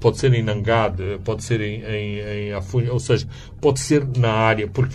pode 0.00 0.18
ser 0.18 0.32
em 0.34 0.42
Nangade, 0.42 1.20
pode 1.24 1.44
ser 1.44 1.60
em, 1.60 1.82
em, 1.82 2.18
em 2.18 2.52
Afunha, 2.52 2.92
ou 2.92 2.98
seja, 2.98 3.26
pode 3.60 3.80
ser 3.80 4.06
na 4.16 4.32
área, 4.32 4.66
porque 4.66 4.94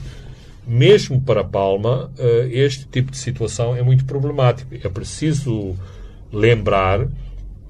mesmo 0.67 1.21
para 1.21 1.43
Palma, 1.43 2.11
eh, 2.17 2.49
este 2.51 2.87
tipo 2.87 3.11
de 3.11 3.17
situação 3.17 3.75
é 3.75 3.83
muito 3.83 4.05
problemático. 4.05 4.73
É 4.73 4.89
preciso 4.89 5.75
lembrar 6.31 7.07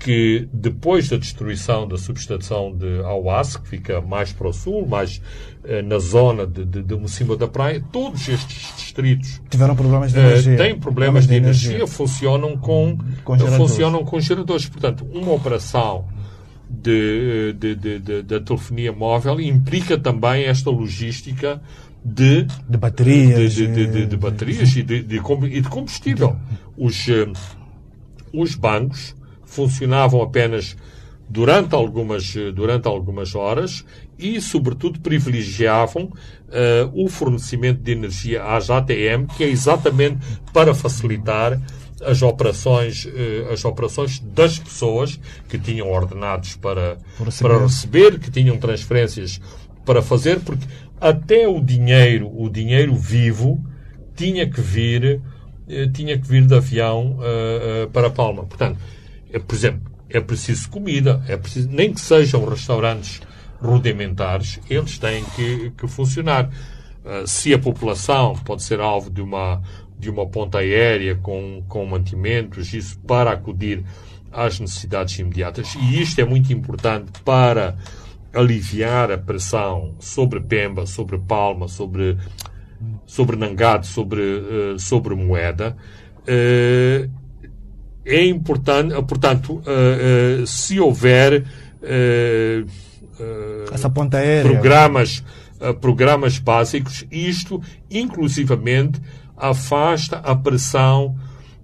que 0.05 0.47
depois 0.53 1.09
da 1.09 1.17
destruição 1.17 1.87
da 1.87 1.97
subestação 1.97 2.71
de 2.71 2.99
Auas, 2.99 3.57
que 3.57 3.67
fica 3.67 3.99
mais 4.01 4.31
para 4.31 4.47
o 4.47 4.53
sul, 4.53 4.85
mais 4.85 5.19
eh, 5.63 5.81
na 5.81 5.97
zona 5.97 6.45
de, 6.45 6.63
de, 6.63 6.83
de 6.83 6.95
Mocimba 6.95 7.35
da 7.35 7.47
Praia, 7.47 7.83
todos 7.91 8.29
estes 8.29 8.75
distritos 8.77 9.41
tiveram 9.49 9.75
problemas 9.75 10.13
de 10.13 10.19
eh, 10.19 10.21
energia. 10.21 10.53
Uh, 10.53 10.57
têm 10.57 10.79
problemas, 10.79 11.23
de, 11.23 11.29
de 11.29 11.37
energia, 11.37 11.69
energia, 11.71 11.87
funcionam 11.87 12.55
com, 12.55 12.99
com 13.23 13.35
funcionam 13.39 14.05
com 14.05 14.19
geradores. 14.19 14.69
Portanto, 14.69 15.07
uma 15.11 15.31
operação 15.31 16.05
de, 16.69 17.53
de, 17.53 17.73
de, 17.73 17.99
de, 17.99 18.21
de, 18.21 18.39
telefonia 18.41 18.91
móvel 18.91 19.41
implica 19.41 19.97
também 19.97 20.43
esta 20.43 20.69
logística 20.69 21.59
de, 22.03 22.45
de 22.69 22.77
baterias, 22.77 23.55
de, 23.55 23.65
de, 23.65 23.87
de, 23.87 24.05
de 24.05 24.17
baterias 24.17 24.69
e 24.75 24.83
de, 24.83 25.01
de, 25.01 25.19
de 25.61 25.67
combustível. 25.67 26.35
Os, 26.77 27.07
os 28.31 28.53
bancos 28.53 29.15
funcionavam 29.55 30.21
apenas 30.21 30.75
durante 31.27 31.73
algumas, 31.73 32.33
durante 32.53 32.87
algumas 32.87 33.35
horas 33.35 33.83
e, 34.17 34.39
sobretudo, 34.39 34.99
privilegiavam 34.99 36.03
uh, 36.03 36.11
o 36.93 37.09
fornecimento 37.09 37.81
de 37.81 37.91
energia 37.91 38.43
às 38.43 38.69
ATM, 38.69 39.25
que 39.35 39.43
é 39.43 39.49
exatamente 39.49 40.19
para 40.53 40.73
facilitar 40.73 41.59
as 42.03 42.21
operações, 42.21 43.05
uh, 43.05 43.51
as 43.51 43.65
operações 43.65 44.19
das 44.19 44.59
pessoas 44.59 45.19
que 45.49 45.57
tinham 45.57 45.89
ordenados 45.89 46.55
para, 46.55 46.97
receber. 47.19 47.49
para 47.49 47.63
receber, 47.63 48.19
que 48.19 48.31
tinham 48.31 48.57
transferências 48.57 49.41
para 49.83 50.01
fazer, 50.01 50.39
porque 50.39 50.65
até 51.01 51.47
o 51.47 51.59
dinheiro, 51.59 52.31
o 52.33 52.49
dinheiro 52.49 52.95
vivo, 52.95 53.63
tinha 54.15 54.49
que 54.49 54.61
vir, 54.61 55.21
uh, 55.67 55.91
tinha 55.91 56.17
que 56.17 56.27
vir 56.27 56.45
de 56.45 56.55
avião 56.55 57.17
para 57.91 58.09
Palma. 58.09 58.45
Portanto, 58.45 58.77
é, 59.35 59.39
por 59.39 59.53
exemplo, 59.53 59.91
é 60.09 60.21
preciso 60.21 60.69
comida, 60.69 61.21
é 61.27 61.35
preciso, 61.35 61.67
nem 61.69 61.93
que 61.93 61.99
sejam 61.99 62.45
restaurantes 62.45 63.21
rudimentares, 63.59 64.61
eles 64.69 64.97
têm 64.97 65.25
que, 65.35 65.71
que 65.71 65.87
funcionar. 65.87 66.49
Uh, 67.03 67.27
se 67.27 67.53
a 67.53 67.59
população 67.59 68.33
pode 68.33 68.63
ser 68.63 68.79
alvo 68.79 69.09
de 69.09 69.21
uma, 69.21 69.61
de 69.99 70.09
uma 70.09 70.25
ponta 70.25 70.59
aérea 70.59 71.15
com, 71.15 71.61
com 71.67 71.85
mantimentos, 71.85 72.73
isso 72.73 72.97
para 72.99 73.31
acudir 73.31 73.83
às 74.31 74.57
necessidades 74.57 75.19
imediatas. 75.19 75.75
E 75.75 76.01
isto 76.01 76.19
é 76.21 76.25
muito 76.25 76.53
importante 76.53 77.11
para 77.25 77.75
aliviar 78.33 79.11
a 79.11 79.17
pressão 79.17 79.95
sobre 79.99 80.39
Pemba, 80.39 80.85
sobre 80.85 81.17
Palma, 81.19 81.67
sobre 81.67 82.17
sobre 83.05 83.35
Nangade, 83.35 83.87
sobre, 83.87 84.21
uh, 84.21 84.79
sobre 84.79 85.13
moeda, 85.15 85.75
uh, 86.21 87.24
é 88.05 88.25
importante, 88.25 88.93
portanto, 89.03 89.55
uh, 89.55 90.45
se 90.45 90.79
houver 90.79 91.43
essa 93.71 93.89
ponta 93.89 94.17
aérea 94.17 94.51
programas, 94.51 95.23
programas 95.79 96.39
básicos, 96.39 97.05
isto 97.11 97.61
inclusivamente 97.89 98.99
afasta 99.37 100.17
a 100.17 100.35
pressão 100.35 101.15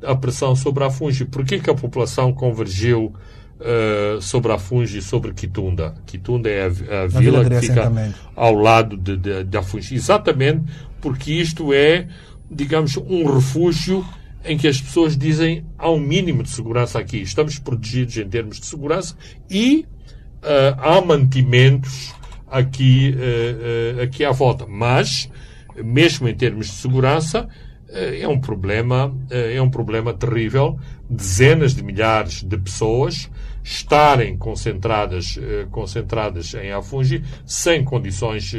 a 0.04 0.16
pressão 0.16 0.56
sobre 0.56 0.84
a 0.84 0.90
Fungi. 0.90 1.26
Por 1.26 1.46
que, 1.46 1.60
que 1.60 1.70
a 1.70 1.76
população 1.76 2.34
convergiu 2.34 3.14
uh, 3.60 4.22
sobre 4.22 4.52
a 4.52 4.58
Fungi 4.58 4.98
e 4.98 5.02
sobre 5.02 5.34
Quitunda? 5.34 5.96
Quitunda 6.06 6.50
é 6.50 6.64
a, 6.64 6.66
a 6.66 7.08
vila, 7.08 7.44
vila 7.44 7.50
que 7.50 7.60
fica 7.68 7.92
ao 8.36 8.56
lado 8.56 8.98
de, 8.98 9.16
de, 9.18 9.44
da 9.44 9.62
Fungi. 9.62 9.96
Exatamente 9.96 10.64
porque 11.00 11.32
isto 11.34 11.74
é, 11.74 12.08
digamos, 12.50 12.98
um 12.98 13.32
refúgio 13.34 14.06
em 14.44 14.58
que 14.58 14.68
as 14.68 14.82
pessoas 14.82 15.18
dizem 15.18 15.66
há 15.78 15.90
um 15.90 16.00
mínimo 16.00 16.44
de 16.44 16.50
segurança 16.50 17.00
aqui. 17.00 17.22
Estamos 17.22 17.60
protegidos 17.60 18.18
em 18.18 18.28
termos 18.28 18.60
de 18.60 18.66
segurança 18.66 19.16
e 19.50 19.86
uh, 20.44 20.80
há 20.80 21.02
mantimentos 21.02 22.14
aqui, 22.48 23.16
uh, 23.16 24.02
aqui 24.02 24.26
à 24.26 24.32
volta. 24.32 24.66
Mas, 24.68 25.30
mesmo 25.76 26.28
em 26.28 26.36
termos 26.36 26.68
de 26.68 26.74
segurança, 26.74 27.48
é 27.94 28.26
um 28.26 28.40
problema, 28.40 29.14
é 29.30 29.62
um 29.62 29.70
problema 29.70 30.14
terrível. 30.14 30.80
Dezenas 31.10 31.76
de 31.76 31.84
milhares 31.84 32.42
de 32.42 32.58
pessoas 32.58 33.30
estarem 33.64 34.38
concentradas, 34.38 35.38
concentradas 35.70 36.54
em 36.54 36.72
Afungi 36.72 37.24
sem 37.46 37.84
condições 37.84 38.54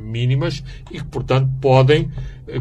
mínimas 0.00 0.62
e 0.90 0.98
que, 0.98 1.06
portanto, 1.06 1.50
podem 1.60 2.10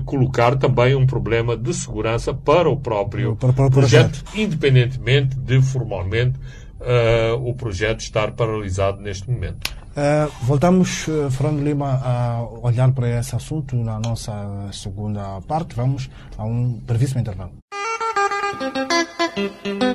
colocar 0.05 0.55
também 0.57 0.95
um 0.95 1.05
problema 1.05 1.55
de 1.57 1.73
segurança 1.73 2.33
para 2.33 2.69
o 2.69 2.77
próprio, 2.77 3.35
para, 3.35 3.53
projeto, 3.53 3.71
projeto, 3.71 4.23
independentemente 4.35 5.35
de 5.35 5.61
formalmente 5.61 6.37
uh, 6.79 7.35
o 7.47 7.53
projeto 7.53 8.01
estar 8.01 8.31
paralisado 8.31 9.01
neste 9.01 9.29
momento. 9.29 9.71
Uh, 9.89 10.31
voltamos, 10.43 11.07
uh, 11.07 11.29
Fernando 11.31 11.63
Lima, 11.63 11.99
a 12.03 12.41
olhar 12.61 12.91
para 12.91 13.19
esse 13.19 13.35
assunto 13.35 13.75
na 13.75 13.99
nossa 13.99 14.33
segunda 14.71 15.41
parte. 15.47 15.75
Vamos 15.75 16.09
a 16.37 16.45
um 16.45 16.79
brevíssimo 16.85 17.19
intervalo. 17.19 17.51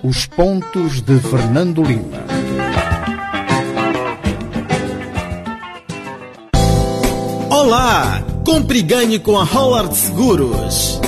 Os 0.03 0.27
pontos 0.27 1.00
de 1.00 1.18
Fernando 1.18 1.83
Lima. 1.83 2.24
Olá! 7.50 8.22
Compre 8.44 8.79
e 8.79 8.83
ganhe 8.83 9.18
com 9.18 9.38
a 9.38 9.42
Howard 9.42 9.96
Seguros. 9.96 11.00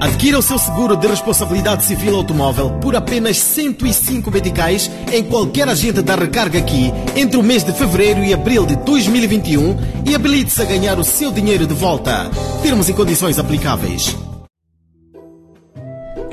Adquira 0.00 0.38
o 0.38 0.42
seu 0.42 0.58
seguro 0.58 0.96
de 0.96 1.06
responsabilidade 1.06 1.84
civil 1.84 2.16
automóvel 2.16 2.70
por 2.80 2.94
apenas 2.94 3.38
105 3.38 4.30
meticais 4.30 4.90
em 5.12 5.24
qualquer 5.24 5.68
agente 5.68 6.02
da 6.02 6.14
recarga 6.14 6.58
aqui 6.58 6.92
entre 7.16 7.36
o 7.36 7.42
mês 7.42 7.64
de 7.64 7.72
fevereiro 7.72 8.22
e 8.24 8.32
abril 8.32 8.64
de 8.64 8.76
2021 8.76 9.76
e 10.06 10.14
habilite-se 10.14 10.62
a 10.62 10.64
ganhar 10.64 10.98
o 10.98 11.04
seu 11.04 11.32
dinheiro 11.32 11.66
de 11.66 11.74
volta. 11.74 12.30
Termos 12.62 12.88
e 12.88 12.92
condições 12.92 13.38
aplicáveis. 13.38 14.27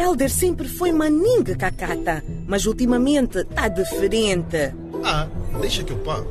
Elder 0.06 0.30
sempre 0.30 0.68
foi 0.68 0.92
maninga 0.92 1.56
cacata, 1.56 2.24
mas 2.46 2.68
ultimamente 2.68 3.44
tá 3.46 3.68
diferente. 3.68 4.72
Ah, 5.04 5.28
deixa 5.60 5.84
que 5.84 5.94
eu 5.94 5.98
pago. 5.98 6.28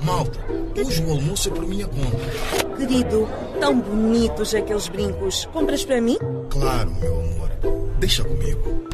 Malta, 0.00 0.38
hoje 0.78 1.02
o 1.02 1.10
almoço 1.10 1.48
é 1.48 1.52
por 1.52 1.66
minha 1.66 1.88
conta. 1.88 2.76
Querido, 2.76 3.28
tão 3.58 3.80
bonitos 3.80 4.54
aqueles 4.54 4.86
brincos. 4.86 5.46
Compras 5.46 5.84
para 5.84 6.00
mim? 6.00 6.16
Claro, 6.48 6.94
meu 7.00 7.14
amor. 7.14 7.50
Deixa 7.98 8.22
comigo. 8.22 8.88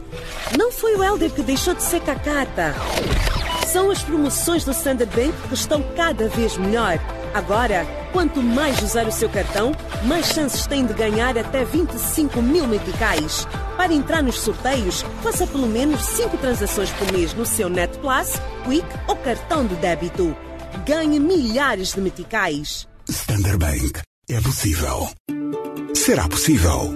Não 0.57 0.73
foi 0.73 0.97
o 0.97 1.05
Helder 1.05 1.31
que 1.31 1.43
deixou 1.43 1.75
de 1.75 1.83
ser 1.83 2.01
cacata. 2.01 2.75
São 3.67 3.91
as 3.91 4.03
promoções 4.03 4.65
do 4.65 4.71
Standard 4.71 5.15
Bank 5.15 5.35
que 5.49 5.55
estão 5.55 5.83
cada 5.95 6.29
vez 6.29 6.57
melhor. 6.57 6.99
Agora, 7.33 7.87
quanto 8.13 8.43
mais 8.43 8.83
usar 8.83 9.07
o 9.07 9.13
seu 9.13 9.29
cartão, 9.29 9.73
mais 10.05 10.27
chances 10.27 10.67
tem 10.67 10.85
de 10.85 10.93
ganhar 10.93 11.39
até 11.39 11.65
25 11.65 12.43
mil 12.43 12.67
meticais. 12.67 13.47
Para 13.77 13.93
entrar 13.93 14.23
nos 14.23 14.41
sorteios, 14.41 15.05
faça 15.23 15.47
pelo 15.47 15.67
menos 15.67 16.01
5 16.03 16.37
transações 16.39 16.91
por 16.91 17.11
mês 17.13 17.33
no 17.35 17.47
seu 17.47 17.69
Net 17.69 17.97
Plus, 17.99 18.41
Quick 18.65 18.87
ou 19.09 19.17
cartão 19.17 19.67
de 19.67 19.75
débito 19.77 20.37
ganhe 20.87 21.19
milhares 21.19 21.93
de 21.95 22.01
meticais. 22.01 22.89
Standard 23.09 23.59
Bank. 23.59 24.01
É 24.29 24.41
possível. 24.41 25.09
Será 25.95 26.29
possível. 26.29 26.95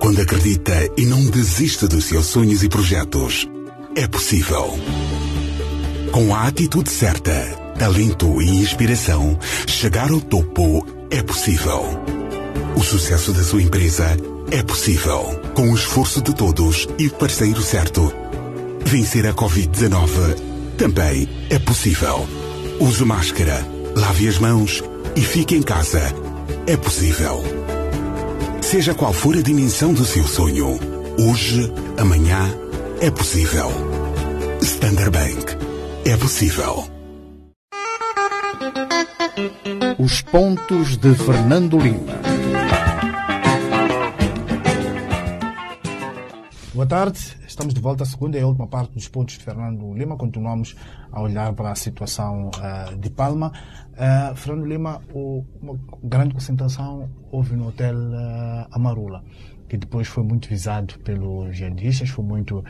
Quando 0.00 0.20
acredita 0.20 0.72
e 0.96 1.06
não 1.06 1.24
desiste 1.26 1.86
dos 1.86 2.04
seus 2.04 2.26
sonhos 2.26 2.62
e 2.62 2.68
projetos, 2.68 3.46
é 3.96 4.06
possível. 4.06 4.78
Com 6.12 6.34
a 6.34 6.46
atitude 6.46 6.90
certa, 6.90 7.32
talento 7.80 8.42
e 8.42 8.46
inspiração, 8.46 9.38
chegar 9.66 10.10
ao 10.10 10.20
topo 10.20 10.86
é 11.10 11.22
possível. 11.22 11.82
O 12.76 12.82
sucesso 12.82 13.32
da 13.32 13.42
sua 13.42 13.62
empresa 13.62 14.18
é 14.50 14.62
possível. 14.62 15.40
Com 15.54 15.70
o 15.70 15.74
esforço 15.74 16.20
de 16.20 16.34
todos 16.34 16.86
e 16.98 17.06
o 17.06 17.10
parceiro 17.12 17.62
certo. 17.62 18.12
Vencer 18.84 19.26
a 19.26 19.32
Covid-19 19.32 20.36
também 20.76 21.26
é 21.48 21.58
possível. 21.58 22.28
Use 22.78 23.02
máscara, 23.02 23.66
lave 23.96 24.28
as 24.28 24.36
mãos 24.36 24.84
e 25.16 25.22
fique 25.22 25.56
em 25.56 25.62
casa. 25.62 26.02
É 26.66 26.76
possível. 26.76 27.42
Seja 28.60 28.92
qual 28.92 29.14
for 29.14 29.34
a 29.34 29.40
dimensão 29.40 29.94
do 29.94 30.04
seu 30.04 30.26
sonho, 30.26 30.78
hoje, 31.18 31.72
amanhã, 31.96 32.54
é 33.00 33.10
possível. 33.10 33.70
Standard 34.60 35.12
Bank. 35.12 35.56
É 36.04 36.14
possível. 36.18 36.99
Os 39.98 40.22
pontos 40.22 40.96
de 40.96 41.14
Fernando 41.14 41.78
Lima. 41.78 42.20
Boa 46.74 46.86
tarde. 46.86 47.38
Estamos 47.46 47.74
de 47.74 47.80
volta 47.80 48.04
à 48.04 48.06
segunda 48.06 48.38
e 48.38 48.42
última 48.42 48.66
parte 48.66 48.94
dos 48.94 49.06
pontos 49.06 49.36
de 49.36 49.44
Fernando 49.44 49.92
Lima. 49.92 50.16
Continuamos 50.16 50.74
a 51.12 51.20
olhar 51.20 51.52
para 51.52 51.70
a 51.70 51.74
situação 51.74 52.50
uh, 52.56 52.96
de 52.96 53.10
Palma. 53.10 53.52
Uh, 53.92 54.34
Fernando 54.34 54.66
Lima, 54.66 55.02
o, 55.12 55.44
uma 55.60 55.78
grande 56.02 56.34
concentração 56.34 57.10
houve 57.30 57.54
no 57.54 57.68
hotel 57.68 57.94
uh, 57.94 58.66
Amarula, 58.72 59.22
que 59.68 59.76
depois 59.76 60.08
foi 60.08 60.24
muito 60.24 60.48
visado 60.48 60.98
pelos 61.00 61.54
jihadistas, 61.54 62.08
foi 62.08 62.24
muito 62.24 62.64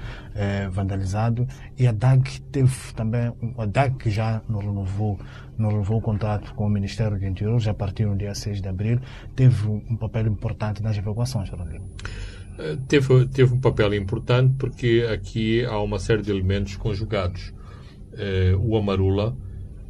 vandalizado. 0.71 1.47
E 1.79 1.87
a 1.87 1.93
DAG 1.93 2.43
teve 2.53 2.93
também, 2.95 3.33
a 3.57 3.65
DAG 3.65 3.95
que 3.97 4.11
já 4.11 4.43
não 4.49 4.59
renovou, 4.59 5.19
não 5.61 5.71
renovou 5.71 5.99
o 5.99 6.01
contrato 6.01 6.55
com 6.55 6.67
o 6.67 6.71
Ministério 6.71 7.19
do 7.19 7.25
Interior, 7.25 7.59
já 7.61 7.75
partiu 7.75 8.09
no 8.09 8.17
dia 8.17 8.35
6 8.35 8.61
de 8.61 8.69
abril, 8.69 9.01
teve 9.37 9.69
um 9.69 9.97
papel 9.97 10.27
importante 10.27 10.83
nas 10.83 10.97
evacuações, 10.97 11.49
Fernando 11.49 11.71
Lima. 11.71 11.87
Teve, 12.89 13.27
teve 13.29 13.55
um 13.55 13.61
papel 13.61 13.95
importante 13.95 14.55
porque 14.59 15.07
aqui 15.11 15.65
há 15.65 15.81
uma 15.81 15.99
série 15.99 16.23
de 16.23 16.31
elementos 16.31 16.77
conjugados. 16.77 17.55
Uh, 18.13 18.57
o 18.59 18.77
Amarula 18.77 19.35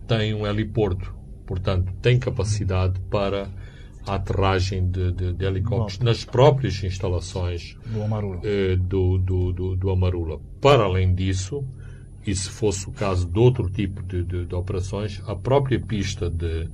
tem 0.07 0.35
um 0.35 0.47
heliporto, 0.47 1.13
portanto, 1.47 1.93
tem 2.01 2.19
capacidade 2.19 3.01
para 3.11 3.49
a 4.07 4.15
aterragem 4.15 4.89
de, 4.89 5.11
de, 5.13 5.33
de 5.33 5.45
helicópteros 5.45 5.99
Bom. 5.99 6.05
nas 6.05 6.25
próprias 6.25 6.83
instalações 6.85 7.77
do 7.87 8.03
Amarula. 8.03 8.37
Uh, 8.39 8.77
do, 8.77 9.19
do, 9.19 9.53
do, 9.53 9.77
do, 9.77 9.91
Amarula. 9.91 10.39
Para 10.61 10.85
além 10.85 11.13
disso, 11.15 11.65
e 12.27 12.35
se 12.35 12.51
fosse 12.51 12.89
o 12.89 12.93
caso 12.93 13.27
de 13.27 13.39
outro 13.39 13.69
tipo 13.71 14.03
de, 14.03 14.23
de, 14.23 14.47
de 14.47 14.55
operações, 14.55 15.23
a 15.27 15.35
própria 15.35 15.81
pista 15.81 16.29
de, 16.29 16.69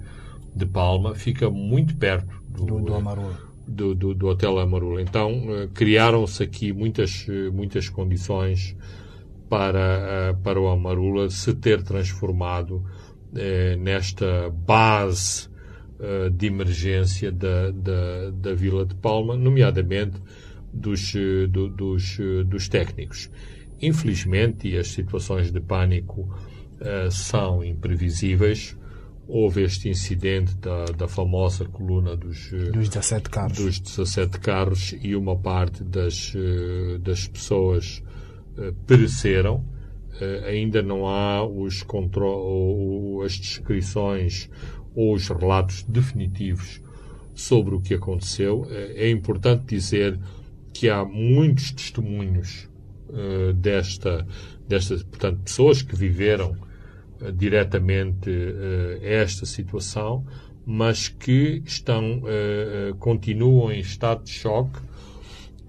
de 0.54 0.66
Palma 0.66 1.14
fica 1.14 1.48
muito 1.48 1.96
perto 1.96 2.42
do, 2.48 2.64
do, 2.64 2.80
do 2.80 2.94
Amarula 2.94 3.46
do, 3.66 3.94
do, 3.94 4.14
do 4.14 4.28
Hotel 4.28 4.58
Amarula. 4.58 5.02
Então, 5.02 5.48
uh, 5.48 5.68
criaram-se 5.74 6.42
aqui 6.42 6.72
muitas, 6.72 7.26
uh, 7.28 7.52
muitas 7.52 7.88
condições 7.88 8.76
para, 9.48 10.36
para 10.42 10.60
o 10.60 10.68
Amarula 10.68 11.28
se 11.30 11.54
ter 11.54 11.82
transformado 11.82 12.84
nesta 13.78 14.50
base 14.50 15.48
de 16.32 16.46
emergência 16.46 17.30
da, 17.30 17.70
da, 17.70 18.30
da 18.30 18.54
Vila 18.54 18.84
de 18.84 18.94
Palma, 18.96 19.36
nomeadamente 19.36 20.20
dos, 20.72 21.14
do, 21.50 21.68
dos, 21.68 22.18
dos 22.46 22.68
técnicos. 22.68 23.30
Infelizmente, 23.80 24.68
e 24.68 24.78
as 24.78 24.88
situações 24.88 25.50
de 25.50 25.60
pânico 25.60 26.28
são 27.10 27.64
imprevisíveis, 27.64 28.76
houve 29.28 29.62
este 29.62 29.88
incidente 29.88 30.54
da, 30.56 30.84
da 30.86 31.08
famosa 31.08 31.64
coluna 31.64 32.16
dos, 32.16 32.52
eh, 32.52 32.70
dos 32.70 32.88
17 32.88 33.30
carros. 33.30 33.58
Dos 33.58 33.80
17 33.80 34.40
carros 34.40 34.94
e 35.02 35.16
uma 35.16 35.36
parte 35.36 35.82
das, 35.82 36.32
eh, 36.34 36.98
das 36.98 37.26
pessoas 37.26 38.02
eh, 38.56 38.72
pereceram. 38.86 39.64
Ainda 40.48 40.80
não 40.80 41.06
há 41.06 41.46
os 41.46 41.82
contro 41.82 43.20
as 43.22 43.34
descrições 43.34 44.48
ou 44.94 45.12
os 45.12 45.28
relatos 45.28 45.82
definitivos 45.82 46.80
sobre 47.34 47.74
o 47.74 47.82
que 47.82 47.92
aconteceu. 47.92 48.66
É 48.70 49.10
importante 49.10 49.66
dizer 49.66 50.18
que 50.72 50.88
há 50.88 51.04
muitos 51.04 51.70
testemunhos 51.70 52.66
uh, 53.08 53.52
desta, 53.52 54.26
desta, 54.68 54.96
portanto, 54.96 55.40
pessoas 55.44 55.82
que 55.82 55.94
viveram 55.94 56.56
uh, 57.20 57.32
diretamente 57.32 58.30
uh, 58.30 58.98
esta 59.02 59.46
situação, 59.46 60.24
mas 60.64 61.08
que 61.08 61.62
estão, 61.64 62.22
continuam 62.98 63.70
em 63.70 63.78
estado 63.78 64.24
de 64.24 64.32
choque 64.32 64.80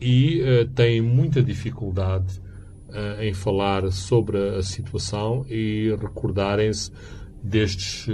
e 0.01 0.41
têm 0.73 1.01
muita 1.01 1.39
dificuldade 1.39 2.41
em 3.19 3.31
falar 3.31 3.91
sobre 3.91 4.39
a 4.57 4.63
situação 4.63 5.45
e 5.47 5.95
recordarem-se 6.01 6.91
destes 7.43 8.07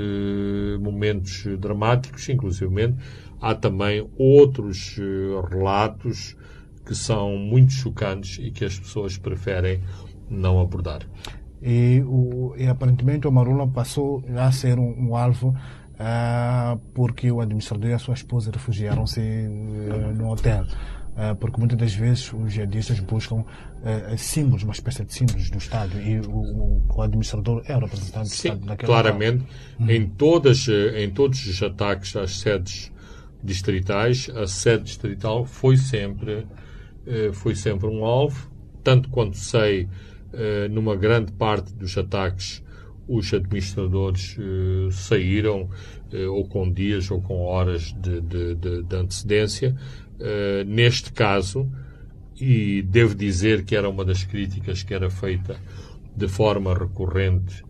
momentos 0.81 1.45
dramáticos, 1.57 2.27
inclusive 2.27 2.93
há 3.39 3.55
também 3.55 4.05
outros 4.17 4.97
relatos 5.49 6.35
que 6.85 6.95
são 6.95 7.37
muito 7.37 7.71
chocantes 7.71 8.37
e 8.39 8.51
que 8.51 8.65
as 8.65 8.77
pessoas 8.77 9.17
preferem 9.17 9.81
não 10.29 10.59
abordar. 10.59 11.01
E, 11.61 12.03
o, 12.05 12.53
e 12.57 12.67
aparentemente 12.67 13.27
o 13.27 13.31
Marula 13.31 13.67
passou 13.67 14.23
a 14.35 14.51
ser 14.51 14.77
um, 14.77 15.09
um 15.09 15.15
alvo 15.15 15.49
uh, 15.93 16.77
porque 16.93 17.31
o 17.31 17.39
administrador 17.39 17.89
e 17.89 17.93
a 17.93 17.99
sua 17.99 18.13
esposa 18.13 18.51
refugiaram-se 18.51 19.21
uh, 19.21 20.13
no 20.15 20.29
hotel. 20.29 20.65
Uh, 21.13 21.35
porque 21.35 21.59
muitas 21.59 21.77
das 21.77 21.93
vezes 21.93 22.33
os 22.33 22.51
jihadistas 22.51 22.99
buscam 22.99 23.45
símbolos, 24.17 24.63
uma 24.63 24.71
espécie 24.71 25.03
de 25.03 25.13
símbolos 25.13 25.49
do 25.49 25.57
Estado 25.57 26.01
e 26.01 26.19
o, 26.21 26.81
o 26.89 27.01
administrador 27.01 27.61
é 27.67 27.75
o 27.75 27.81
representante 27.81 28.29
Sim, 28.29 28.35
do 28.35 28.53
Estado 28.53 28.65
naquele 28.65 28.87
claramente. 28.87 29.45
Uhum. 29.77 29.89
Em, 29.89 30.07
todas, 30.07 30.67
em 30.95 31.09
todos 31.11 31.45
os 31.45 31.61
ataques 31.61 32.15
às 32.15 32.39
sedes 32.39 32.91
distritais, 33.43 34.29
a 34.35 34.47
sede 34.47 34.85
distrital 34.85 35.45
foi 35.45 35.75
sempre 35.75 36.31
eh, 36.31 36.45
foi 37.33 37.55
sempre 37.55 37.87
um 37.87 38.05
alvo. 38.05 38.51
Tanto 38.83 39.09
quanto 39.09 39.37
sei, 39.37 39.87
eh, 40.33 40.67
numa 40.69 40.95
grande 40.95 41.31
parte 41.31 41.73
dos 41.73 41.97
ataques, 41.97 42.63
os 43.07 43.33
administradores 43.33 44.37
eh, 44.39 44.91
saíram 44.91 45.69
ou 46.29 46.47
com 46.47 46.71
dias 46.71 47.09
ou 47.09 47.19
com 47.19 47.41
horas 47.41 47.91
de, 47.93 48.21
de, 48.21 48.53
de, 48.53 48.83
de 48.83 48.95
antecedência. 48.95 49.75
Neste 50.67 51.11
caso, 51.11 51.67
e 52.39 52.83
devo 52.83 53.15
dizer 53.15 53.65
que 53.65 53.75
era 53.75 53.89
uma 53.89 54.05
das 54.05 54.23
críticas 54.23 54.83
que 54.83 54.93
era 54.93 55.09
feita 55.09 55.57
de 56.15 56.27
forma 56.27 56.71
recorrente 56.75 57.63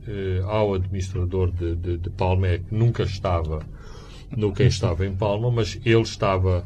ao 0.43 0.73
administrador 0.73 1.51
de, 1.51 1.73
de, 1.73 1.97
de 1.99 2.09
Palma, 2.09 2.47
é 2.47 2.57
que 2.57 2.75
nunca 2.75 3.03
estava 3.03 3.65
no 4.35 4.51
quem 4.51 4.67
estava 4.67 5.05
em 5.05 5.15
Palma, 5.15 5.51
mas 5.51 5.79
ele 5.85 6.01
estava 6.01 6.65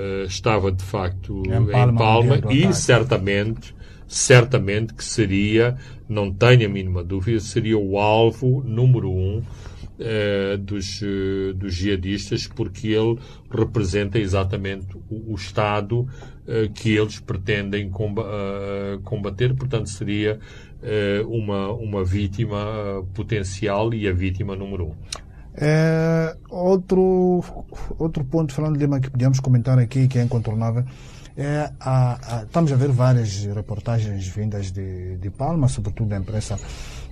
uh, 0.00 0.24
estava 0.24 0.72
de 0.72 0.82
facto 0.82 1.42
em 1.46 1.66
Palma, 1.66 1.92
em 1.92 2.40
Palma 2.40 2.52
e 2.52 2.72
certamente, 2.72 3.74
certamente 4.06 4.94
que 4.94 5.04
seria, 5.04 5.76
não 6.08 6.32
tenho 6.32 6.66
a 6.66 6.68
mínima 6.68 7.04
dúvida, 7.04 7.40
seria 7.40 7.78
o 7.78 7.98
alvo 7.98 8.62
número 8.64 9.10
um 9.10 9.38
uh, 9.38 10.58
dos, 10.58 11.02
uh, 11.02 11.54
dos 11.54 11.74
jihadistas, 11.74 12.46
porque 12.46 12.88
ele 12.88 13.18
representa 13.50 14.18
exatamente 14.18 14.96
o, 15.10 15.32
o 15.32 15.34
Estado 15.34 16.08
que 16.74 16.96
eles 16.96 17.20
pretendem 17.20 17.88
combater, 19.04 19.54
portanto 19.54 19.88
seria 19.88 20.40
uma, 21.28 21.70
uma 21.70 22.04
vítima 22.04 23.06
potencial 23.14 23.94
e 23.94 24.08
a 24.08 24.12
vítima 24.12 24.56
número 24.56 24.86
um. 24.86 24.94
É, 25.54 26.36
outro, 26.48 27.42
outro 27.98 28.24
ponto, 28.24 28.54
Fernando 28.54 28.76
Lima, 28.76 29.00
que 29.00 29.10
podíamos 29.10 29.40
comentar 29.40 29.78
aqui, 29.78 30.06
que 30.08 30.18
é 30.18 30.22
incontornável, 30.22 30.84
é 31.36 31.70
a, 31.80 32.38
a, 32.38 32.42
estamos 32.42 32.72
a 32.72 32.76
ver 32.76 32.88
várias 32.88 33.44
reportagens 33.44 34.26
vindas 34.28 34.70
de, 34.70 35.16
de 35.16 35.30
Palma, 35.30 35.68
sobretudo 35.68 36.10
da 36.10 36.16
imprensa 36.16 36.58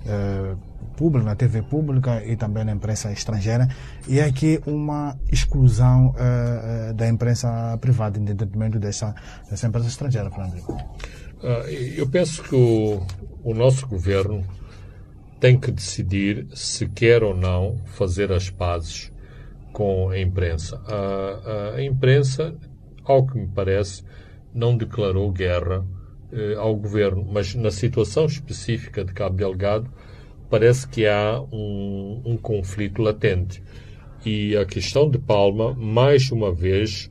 é, 0.06 0.54
pública, 0.96 1.24
na 1.24 1.34
TV 1.34 1.62
pública 1.62 2.24
e 2.24 2.36
também 2.36 2.64
na 2.64 2.72
imprensa 2.72 3.12
estrangeira, 3.12 3.68
e 4.06 4.18
é 4.18 4.24
aqui 4.24 4.60
uma 4.66 5.16
exclusão 5.30 6.14
é, 6.18 6.92
da 6.92 7.08
imprensa 7.08 7.78
privada, 7.80 8.18
em 8.18 8.24
detrimento 8.24 8.78
dessa, 8.78 9.14
dessa 9.48 9.66
imprensa 9.66 9.88
estrangeira, 9.88 10.30
Fernando 10.30 10.54
Lima. 10.54 10.68
Uh, 11.40 11.68
eu 11.96 12.08
penso 12.08 12.42
que 12.42 12.54
o, 12.54 13.00
o 13.44 13.54
nosso 13.54 13.86
governo 13.86 14.44
tem 15.40 15.58
que 15.58 15.70
decidir 15.70 16.46
se 16.52 16.88
quer 16.88 17.22
ou 17.22 17.34
não 17.34 17.78
fazer 17.86 18.32
as 18.32 18.50
pazes 18.50 19.12
com 19.72 20.10
a 20.10 20.18
imprensa. 20.18 20.80
A, 20.86 21.74
a, 21.76 21.84
imprensa, 21.84 22.54
ao 23.04 23.26
que 23.26 23.38
me 23.38 23.46
parece, 23.46 24.02
não 24.52 24.76
declarou 24.76 25.30
guerra 25.30 25.86
eh, 26.32 26.54
ao 26.54 26.74
governo, 26.74 27.24
mas 27.30 27.54
na 27.54 27.70
situação 27.70 28.26
específica 28.26 29.04
de 29.04 29.12
Cabo 29.12 29.36
Delgado 29.36 29.88
parece 30.50 30.88
que 30.88 31.06
há 31.06 31.40
um, 31.52 32.22
um 32.24 32.36
conflito 32.36 33.02
latente. 33.02 33.62
E 34.24 34.56
a 34.56 34.64
questão 34.64 35.08
de 35.08 35.18
Palma, 35.18 35.74
mais 35.74 36.32
uma 36.32 36.52
vez, 36.52 37.08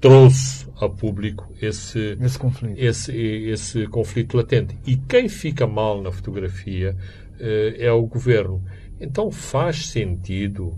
trouxe 0.00 0.66
a 0.80 0.88
público 0.88 1.52
esse, 1.60 2.16
esse, 2.20 2.38
conflito. 2.38 2.74
Esse, 2.78 3.12
esse 3.12 3.86
conflito 3.88 4.36
latente. 4.36 4.78
E 4.86 4.96
quem 4.96 5.28
fica 5.28 5.66
mal 5.66 6.00
na 6.00 6.12
fotografia 6.12 6.96
é 7.38 7.92
o 7.92 8.06
governo. 8.06 8.62
Então 9.00 9.30
faz 9.30 9.88
sentido 9.88 10.76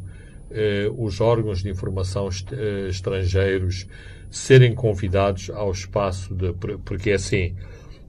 eh, 0.51 0.91
os 0.97 1.21
órgãos 1.21 1.63
de 1.63 1.71
informação 1.71 2.29
eh, 2.53 2.89
estrangeiros 2.89 3.87
serem 4.31 4.75
convidados 4.75 5.51
ao 5.51 5.71
espaço 5.71 6.35
de. 6.35 6.53
Porque 6.85 7.13
assim, 7.13 7.55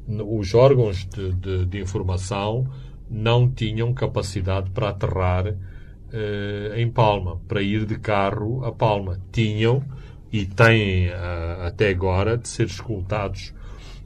os 0.07 0.53
órgãos 0.53 1.05
de, 1.05 1.33
de, 1.33 1.65
de 1.65 1.79
informação 1.79 2.67
não 3.09 3.49
tinham 3.49 3.93
capacidade 3.93 4.69
para 4.71 4.89
aterrar 4.89 5.55
em 6.75 6.89
Palma, 6.89 7.39
para 7.47 7.61
ir 7.61 7.85
de 7.85 7.99
carro 7.99 8.65
a 8.65 8.71
Palma. 8.71 9.19
Tinham 9.31 9.83
e 10.31 10.43
têm 10.45 11.09
até 11.63 11.89
agora 11.89 12.35
de 12.35 12.47
ser 12.47 12.65
escoltados 12.65 13.53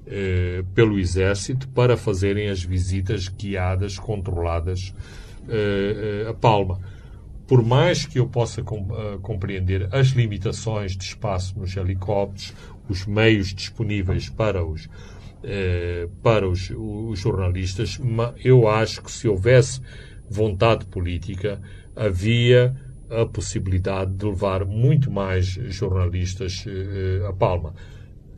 eh, 0.06 0.64
pelo 0.76 1.00
Exército 1.00 1.68
para 1.70 1.96
fazerem 1.96 2.50
as 2.50 2.62
visitas 2.62 3.30
guiadas, 3.30 3.98
controladas 3.98 4.94
eh, 5.48 6.26
eh 6.26 6.30
a 6.30 6.34
Palma. 6.34 6.80
Por 7.48 7.64
mais 7.64 8.06
que 8.06 8.20
eu 8.20 8.28
possa 8.28 8.62
com, 8.62 8.82
uh, 8.82 9.20
compreender 9.22 9.88
as 9.94 10.08
limitações 10.08 10.96
de 10.98 11.04
espaço 11.04 11.58
nos 11.60 11.76
helicópteros, 11.76 12.54
os 12.90 13.06
meios 13.06 13.54
disponíveis 13.54 14.30
para 14.30 14.64
os, 14.66 14.90
eh, 15.44 16.08
para 16.22 16.48
os, 16.48 16.72
os 16.76 17.20
jornalistas, 17.20 18.00
eu 18.44 18.68
acho 18.68 19.02
que 19.02 19.12
se 19.12 19.28
houvesse 19.28 19.82
vontade 20.30 20.86
política, 20.86 21.62
havia 21.96 22.76
a 23.10 23.26
possibilidade 23.26 24.14
de 24.14 24.26
levar 24.26 24.66
muito 24.66 25.12
mais 25.12 25.46
jornalistas 25.46 26.66
a 27.28 27.34
Palma. 27.34 27.74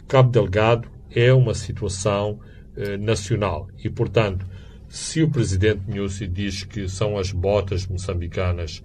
Cabo 0.07 0.29
Delgado 0.29 0.94
é 1.11 1.33
uma 1.33 1.53
situação 1.53 2.39
eh, 2.75 2.97
nacional 2.97 3.67
e, 3.83 3.89
portanto, 3.89 4.45
se 4.87 5.23
o 5.23 5.29
presidente 5.29 5.81
Nyusi 5.87 6.27
diz 6.27 6.63
que 6.63 6.87
são 6.87 7.17
as 7.17 7.31
botas 7.31 7.87
moçambicanas 7.87 8.83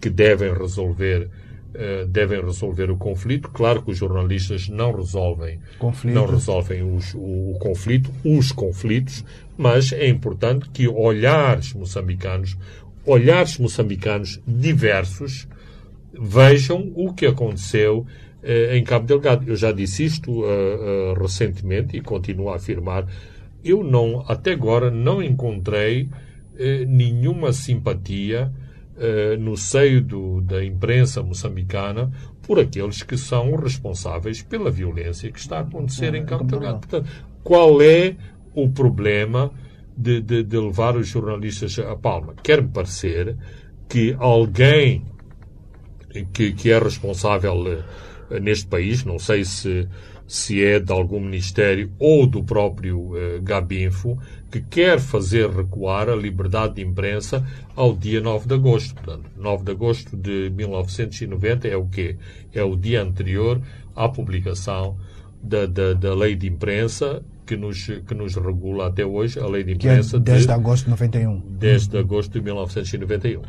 que 0.00 0.08
devem 0.08 0.52
resolver 0.54 1.28
eh, 1.72 2.04
devem 2.08 2.40
resolver 2.40 2.90
o 2.90 2.96
conflito. 2.96 3.48
Claro 3.48 3.82
que 3.82 3.92
os 3.92 3.98
jornalistas 3.98 4.68
não 4.68 4.92
resolvem, 4.92 5.60
conflito. 5.78 6.14
não 6.14 6.26
resolvem 6.26 6.82
os, 6.82 7.14
o, 7.14 7.52
o, 7.52 7.58
conflito, 7.60 8.10
os 8.24 8.50
conflitos, 8.50 9.24
mas 9.56 9.92
é 9.92 10.08
importante 10.08 10.68
que 10.70 10.88
olhares 10.88 11.72
moçambicanos, 11.72 12.56
olhares 13.06 13.56
moçambicanos 13.56 14.40
diversos, 14.44 15.46
vejam 16.12 16.90
o 16.96 17.14
que 17.14 17.24
aconteceu 17.24 18.04
em 18.42 18.82
Cabo 18.84 19.06
Delgado. 19.06 19.48
Eu 19.48 19.56
já 19.56 19.72
disse 19.72 20.04
isto 20.04 20.30
uh, 20.30 20.44
uh, 20.44 21.20
recentemente 21.20 21.96
e 21.96 22.00
continuo 22.00 22.50
a 22.50 22.56
afirmar. 22.56 23.06
Eu 23.62 23.84
não, 23.84 24.24
até 24.26 24.52
agora, 24.52 24.90
não 24.90 25.22
encontrei 25.22 26.04
uh, 26.04 26.86
nenhuma 26.86 27.52
simpatia 27.52 28.52
no 29.38 29.56
seio 29.56 30.02
do, 30.02 30.42
da 30.42 30.62
imprensa 30.62 31.22
moçambicana 31.22 32.12
por 32.42 32.60
aqueles 32.60 33.02
que 33.02 33.16
são 33.16 33.56
responsáveis 33.56 34.42
pela 34.42 34.70
violência 34.70 35.32
que 35.32 35.38
está 35.38 35.56
a 35.56 35.60
acontecer 35.62 36.14
em 36.14 36.26
Cabo 36.26 36.44
Delgado. 36.44 36.80
Portanto, 36.80 37.08
qual 37.42 37.80
é 37.80 38.14
o 38.54 38.68
problema 38.68 39.50
de, 39.96 40.20
de, 40.20 40.42
de 40.42 40.58
levar 40.58 40.96
os 40.96 41.08
jornalistas 41.08 41.78
a 41.78 41.96
palma? 41.96 42.34
Quer-me 42.42 42.68
parecer 42.68 43.38
que 43.88 44.14
alguém 44.18 45.02
que, 46.32 46.52
que 46.52 46.70
é 46.70 46.78
responsável 46.78 47.54
neste 48.38 48.66
país. 48.66 49.04
Não 49.04 49.18
sei 49.18 49.44
se, 49.44 49.88
se 50.26 50.64
é 50.64 50.78
de 50.78 50.92
algum 50.92 51.20
ministério 51.20 51.90
ou 51.98 52.26
do 52.26 52.44
próprio 52.44 53.16
eh, 53.16 53.40
Gabinfo, 53.42 54.18
que 54.50 54.60
quer 54.60 55.00
fazer 55.00 55.48
recuar 55.50 56.08
a 56.08 56.14
liberdade 56.14 56.74
de 56.74 56.82
imprensa 56.82 57.46
ao 57.74 57.96
dia 57.96 58.20
9 58.20 58.46
de 58.46 58.54
agosto. 58.54 58.94
Portanto, 58.94 59.30
9 59.36 59.64
de 59.64 59.70
agosto 59.70 60.16
de 60.16 60.50
1990 60.50 61.68
é 61.68 61.76
o 61.76 61.86
quê? 61.86 62.16
É 62.52 62.62
o 62.62 62.76
dia 62.76 63.02
anterior 63.02 63.60
à 63.94 64.08
publicação 64.08 64.96
da, 65.42 65.66
da, 65.66 65.94
da 65.94 66.14
lei 66.14 66.36
de 66.36 66.48
imprensa 66.48 67.22
que 67.50 67.56
nos, 67.56 67.86
que 68.06 68.14
nos 68.14 68.36
regula 68.36 68.86
até 68.86 69.04
hoje, 69.04 69.40
a 69.40 69.46
lei 69.46 69.64
de 69.64 69.74
Que 69.74 69.88
é 69.88 69.92
imprensa 69.92 70.20
10 70.20 70.40
de 70.40 70.46
de, 70.46 70.52
agosto 70.52 70.84
de 70.84 70.90
91. 70.90 71.40
10 71.58 71.88
de 71.88 71.98
agosto 71.98 72.32
de 72.32 72.40
1991. 72.40 73.42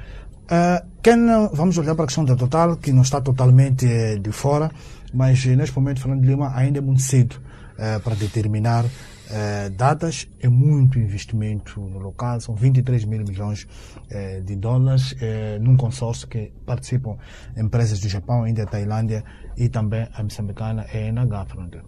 Ah, 0.54 0.84
quem 1.02 1.16
vamos 1.54 1.78
olhar 1.78 1.95
para 1.95 2.04
a 2.04 2.08
questão 2.08 2.26
da 2.26 2.36
Total, 2.36 2.76
que 2.76 2.91
não 2.91 3.04
está 3.04 3.22
totalmente 3.22 3.86
eh, 3.86 4.18
de 4.18 4.34
fora, 4.34 4.70
mas 5.14 5.45
eh, 5.45 5.56
neste 5.56 5.74
momento, 5.78 6.02
Fernando 6.02 6.26
Lima, 6.26 6.52
ainda 6.54 6.80
é 6.80 6.82
muito 6.82 7.02
cedo 7.02 7.38
eh, 7.80 7.99
para 7.99 8.16
determinar 8.16 8.84
eh, 9.30 9.70
datas. 9.70 10.28
É 10.41 10.49
muito 10.49 10.99
investimento 10.99 11.80
no 11.80 11.99
local, 11.99 12.41
são 12.41 12.54
23 12.54 13.06
mil 13.06 13.24
milhões 13.24 13.66
eh, 14.10 14.41
de 14.41 14.58
dólares 14.58 15.16
num 15.62 15.78
consórcio 15.78 16.28
que 16.28 16.52
participam 16.66 17.16
empresas 17.56 18.02
do 18.02 18.10
Japão, 18.10 18.45
Índia, 18.45 18.66
Tailândia 18.66 19.24
e 19.56 19.70
também 19.70 20.06
a 20.14 20.22
moçambicana 20.22 20.86
ENH, 20.93 21.45
Fernando. 21.45 21.80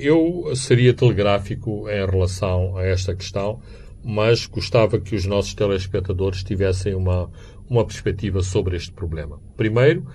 Eu 0.00 0.52
seria 0.56 0.92
telegráfico 0.92 1.88
em 1.88 2.04
relação 2.04 2.76
a 2.76 2.82
esta 2.84 3.14
questão, 3.14 3.60
mas 4.04 4.46
gostava 4.46 4.98
que 4.98 5.14
os 5.14 5.24
nossos 5.24 5.54
telespectadores 5.54 6.42
tivessem 6.42 6.94
uma, 6.94 7.30
uma 7.72 7.86
perspectiva 7.86 8.42
sobre 8.42 8.76
este 8.76 8.92
problema. 8.92 9.40
Primeiro, 9.56 10.06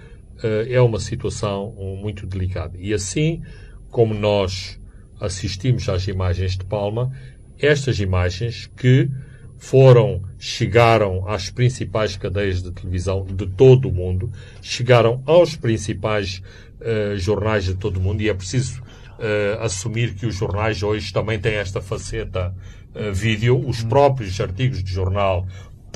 eh, 0.43 0.67
é 0.69 0.81
uma 0.81 0.99
situação 0.99 1.73
muito 1.99 2.27
delicada. 2.27 2.77
E 2.77 2.93
assim 2.93 3.41
como 3.89 4.13
nós 4.13 4.79
assistimos 5.19 5.89
às 5.89 6.07
imagens 6.07 6.55
de 6.55 6.63
Palma, 6.63 7.11
estas 7.57 7.99
imagens 7.99 8.69
que 8.77 9.09
foram, 9.57 10.21
chegaram 10.37 11.27
às 11.27 11.49
principais 11.49 12.15
cadeias 12.15 12.61
de 12.61 12.71
televisão 12.71 13.25
de 13.25 13.47
todo 13.47 13.89
o 13.89 13.91
mundo, 13.91 14.31
chegaram 14.61 15.23
aos 15.25 15.55
principais 15.55 16.43
eh, 16.79 17.15
jornais 17.17 17.65
de 17.65 17.73
todo 17.73 17.97
o 17.97 18.01
mundo, 18.01 18.21
e 18.21 18.29
é 18.29 18.33
preciso 18.35 18.83
eh, 19.17 19.57
assumir 19.59 20.13
que 20.13 20.27
os 20.27 20.35
jornais 20.35 20.83
hoje 20.83 21.11
também 21.11 21.39
têm 21.39 21.55
esta 21.55 21.81
faceta 21.81 22.53
eh, 22.93 23.11
vídeo. 23.11 23.59
Os 23.67 23.81
próprios 23.81 24.39
artigos 24.39 24.83
de 24.83 24.93
jornal 24.93 25.47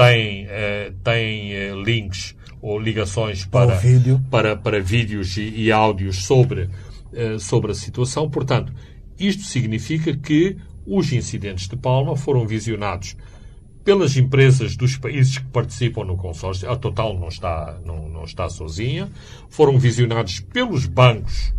têm, 0.06 0.45
eh, 0.49 0.91
têm 1.04 1.54
eh, 1.54 1.76
links 1.76 2.36
ou 2.62 2.80
ligações 2.80 3.45
para, 3.45 3.76
vídeo. 3.76 4.22
para, 4.30 4.56
para 4.56 4.80
vídeos 4.80 5.36
e, 5.38 5.41
e 5.41 5.72
áudios 5.72 6.26
sobre, 6.26 6.70
eh, 7.14 7.38
sobre 7.39 7.72
a 7.72 7.76
situação. 7.76 8.30
Portanto, 8.30 8.74
isto 9.20 9.43
significa 9.43 10.16
que 10.16 10.58
os 10.86 11.12
incidentes 11.12 11.68
de 11.68 11.76
Palma 11.76 12.16
foram 12.16 12.45
visionados 12.45 13.16
pelas 13.84 14.16
empresas 14.16 14.76
dos 14.76 14.97
países 14.97 15.39
que 15.39 15.45
participam 15.45 16.04
no 16.04 16.16
consórcio. 16.16 16.70
A 16.70 16.76
Total 16.76 17.18
não 17.18 17.28
está, 17.28 17.80
não, 17.84 18.08
não 18.08 18.24
está 18.24 18.47
sozinha. 18.49 19.10
Foram 19.49 19.78
visionados 19.80 20.39
pelos 20.39 20.86
bancos 20.86 21.54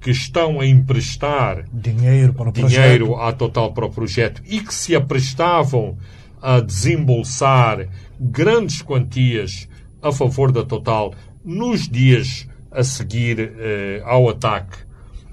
que 0.00 0.10
estão 0.10 0.60
a 0.60 0.66
emprestar 0.66 1.64
Dinheiro 1.72 2.34
para 2.34 2.48
o 2.48 2.52
dinheiro 2.52 3.06
projeto. 3.06 3.22
à 3.22 3.32
Total 3.32 3.72
para 3.72 3.86
o 3.86 3.90
projeto 3.90 4.42
e 4.44 4.60
que 4.60 4.74
se 4.74 4.96
aprestavam 4.96 5.96
a 6.42 6.60
desembolsar 6.60 7.88
grandes 8.20 8.82
quantias 8.82 9.68
a 10.02 10.10
favor 10.12 10.50
da 10.52 10.64
Total 10.64 11.14
nos 11.44 11.88
dias 11.88 12.46
a 12.70 12.82
seguir 12.82 13.38
eh, 13.58 14.02
ao 14.04 14.28
ataque 14.28 14.78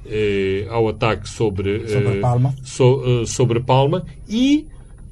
eh, 0.06 0.68
ao 0.70 0.88
ataque 0.90 1.28
sobre, 1.30 1.88
Sobre 1.88 2.18
eh, 2.18 2.22
Palma. 2.22 2.56
so- 2.64 3.04
eh, 3.06 3.26
sobre 3.26 3.60
Palma 3.60 4.06
e 4.28 4.68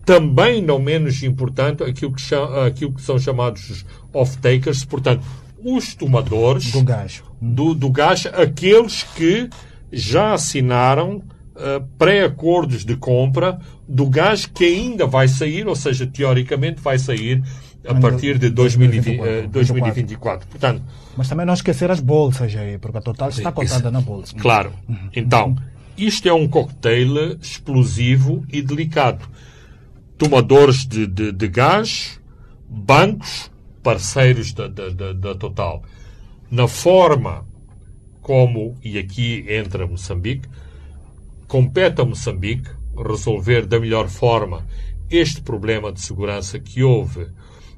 também 0.05 0.61
não 0.61 0.79
menos 0.79 1.21
importante 1.23 1.83
aquilo 1.83 2.13
que, 2.13 2.21
cha- 2.21 2.65
aquilo 2.65 2.93
que 2.93 3.01
são 3.01 3.19
chamados 3.19 3.69
os 3.69 3.85
off-takers, 4.13 4.85
portanto 4.85 5.23
os 5.63 5.93
tomadores 5.95 6.71
Do 6.71 6.83
gás. 6.83 7.21
do, 7.41 7.73
do 7.73 7.89
gás, 7.89 8.25
aqueles 8.27 9.03
que 9.03 9.49
já 9.91 10.33
assinaram 10.33 11.21
eh, 11.59 11.81
pré-acordos 11.97 12.85
de 12.85 12.95
compra 12.95 13.59
do 13.87 14.07
gás 14.07 14.45
que 14.45 14.63
ainda 14.63 15.07
vai 15.07 15.27
sair, 15.27 15.67
ou 15.67 15.75
seja, 15.75 16.05
teoricamente 16.05 16.79
vai 16.81 16.99
sair 16.99 17.43
a 17.87 17.95
partir 17.95 18.37
de 18.37 18.49
2020, 18.49 19.17
2024. 19.17 19.27
eh, 19.27 19.47
2024. 19.47 20.47
Portanto, 20.47 20.83
Mas 21.15 21.27
também 21.29 21.45
não 21.45 21.53
esquecer 21.53 21.89
as 21.89 21.99
bolsas 21.99 22.55
aí, 22.55 22.77
porque 22.77 22.97
a 22.97 23.01
Total 23.01 23.29
está 23.29 23.51
cotada 23.51 23.89
na 23.89 24.01
bolsa. 24.01 24.35
Claro. 24.35 24.71
Então, 25.15 25.55
isto 25.97 26.27
é 26.27 26.33
um 26.33 26.47
cocktail 26.47 27.37
explosivo 27.41 28.45
e 28.51 28.61
delicado. 28.61 29.27
Tomadores 30.17 30.85
de, 30.85 31.07
de, 31.07 31.31
de 31.31 31.47
gás, 31.47 32.19
bancos, 32.69 33.49
parceiros 33.81 34.53
da, 34.53 34.67
da, 34.67 34.89
da, 34.89 35.13
da 35.13 35.35
Total. 35.35 35.81
Na 36.51 36.67
forma 36.67 37.45
como, 38.21 38.75
e 38.83 38.99
aqui 38.99 39.45
entra 39.47 39.87
Moçambique, 39.87 40.49
compete 41.47 42.01
a 42.01 42.05
Moçambique 42.05 42.69
resolver 42.95 43.65
da 43.65 43.79
melhor 43.79 44.07
forma 44.09 44.65
este 45.09 45.41
problema 45.41 45.91
de 45.91 46.01
segurança 46.01 46.59
que 46.59 46.83
houve, 46.83 47.27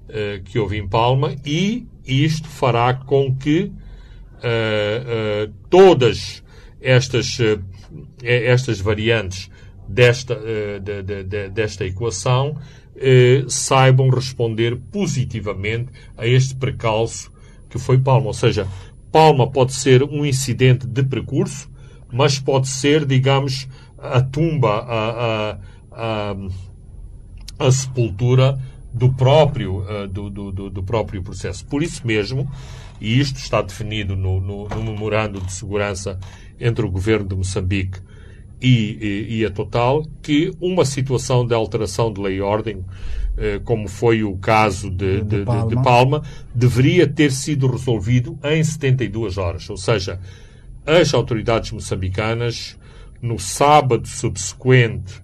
eh, 0.08 0.42
que 0.44 0.58
houve 0.58 0.78
em 0.78 0.88
Palma 0.88 1.36
e 1.46 1.88
isto 2.06 2.48
fará 2.48 2.94
com 2.94 3.36
que 3.36 3.72
eh, 4.42 5.04
eh, 5.06 5.50
todas 5.70 6.42
estas, 6.82 7.38
eh, 7.42 7.60
estas 8.24 8.80
variantes 8.80 9.52
desta, 9.88 10.36
de- 10.82 11.04
de- 11.04 11.24
de- 11.24 11.50
desta 11.50 11.86
equação 11.86 12.56
saibam 13.48 14.10
responder 14.10 14.78
positivamente 14.92 15.90
a 16.18 16.26
este 16.28 16.56
precalço 16.56 17.32
que 17.70 17.78
foi 17.80 17.98
Palma. 17.98 18.28
Ou 18.28 18.34
seja, 18.34 18.68
Palma 19.12 19.50
pode 19.50 19.74
ser 19.74 20.04
um 20.04 20.26
incidente 20.26 20.86
de 20.88 21.04
percurso, 21.04 21.69
mas 22.12 22.40
pode 22.40 22.68
ser, 22.68 23.06
digamos, 23.06 23.68
a 23.98 24.22
tumba, 24.22 24.80
a, 24.80 25.10
a- 25.52 25.58
a- 25.92 26.36
a 27.68 27.72
sepultura 27.72 28.58
do 28.94 29.12
próprio, 29.14 29.86
eh, 29.88 30.08
do, 30.08 30.30
do- 30.30 30.52
do- 30.70 30.84
próprio 30.84 31.22
processo. 31.22 31.66
Por 31.66 31.84
isso 31.84 32.06
mesmo, 32.08 32.50
e 33.00 33.20
isto 33.20 33.38
está 33.38 33.62
definido 33.62 34.16
no, 34.16 34.40
no- 34.42 34.68
no 34.70 34.84
memorando 34.84 35.40
de 35.42 35.52
segurança 35.54 36.18
entre 36.60 36.86
o 36.86 36.90
governo 36.90 37.28
de 37.28 37.36
Moçambique 37.36 38.00
e, 38.62 39.28
e- 39.30 39.38
e 39.40 39.46
a 39.46 39.52
Total, 39.52 40.04
que 40.24 40.52
uma 40.60 40.86
situação 40.86 41.46
de 41.46 41.54
alteração 41.54 42.12
de 42.12 42.20
lei 42.20 42.38
e 42.38 42.42
ordem, 42.42 42.84
eh, 43.38 43.60
como 43.64 43.88
foi 43.88 44.24
o 44.24 44.36
caso 44.38 44.90
de, 44.90 45.18
De 45.18 45.24
de- 45.24 45.38
de- 45.40 45.46
Palma. 45.46 45.68
de 45.68 45.76
Palma, 45.84 46.24
deveria 46.56 47.08
ter 47.08 47.32
sido 47.32 47.68
resolvido 47.68 48.38
em 48.44 48.64
72 48.64 49.38
horas. 49.38 49.70
Ou 49.70 49.78
seja, 49.78 50.20
as 50.98 51.14
autoridades 51.14 51.72
moçambicanas, 51.72 52.78
no 53.22 53.38
sábado 53.38 54.08
subsequente 54.08 55.22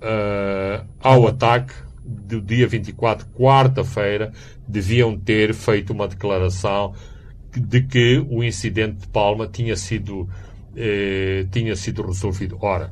eh, 0.00 0.82
ao 0.98 1.26
ataque 1.26 1.74
do 2.02 2.40
dia 2.40 2.66
24, 2.66 3.26
quarta-feira, 3.28 4.32
deviam 4.66 5.18
ter 5.18 5.52
feito 5.52 5.92
uma 5.92 6.08
declaração 6.08 6.94
de 7.54 7.82
que 7.82 8.24
o 8.30 8.42
incidente 8.42 9.00
de 9.00 9.08
Palma 9.08 9.46
tinha 9.46 9.76
sido, 9.76 10.26
eh, 10.74 11.46
tinha 11.50 11.76
sido 11.76 12.02
resolvido. 12.02 12.56
Ora, 12.62 12.90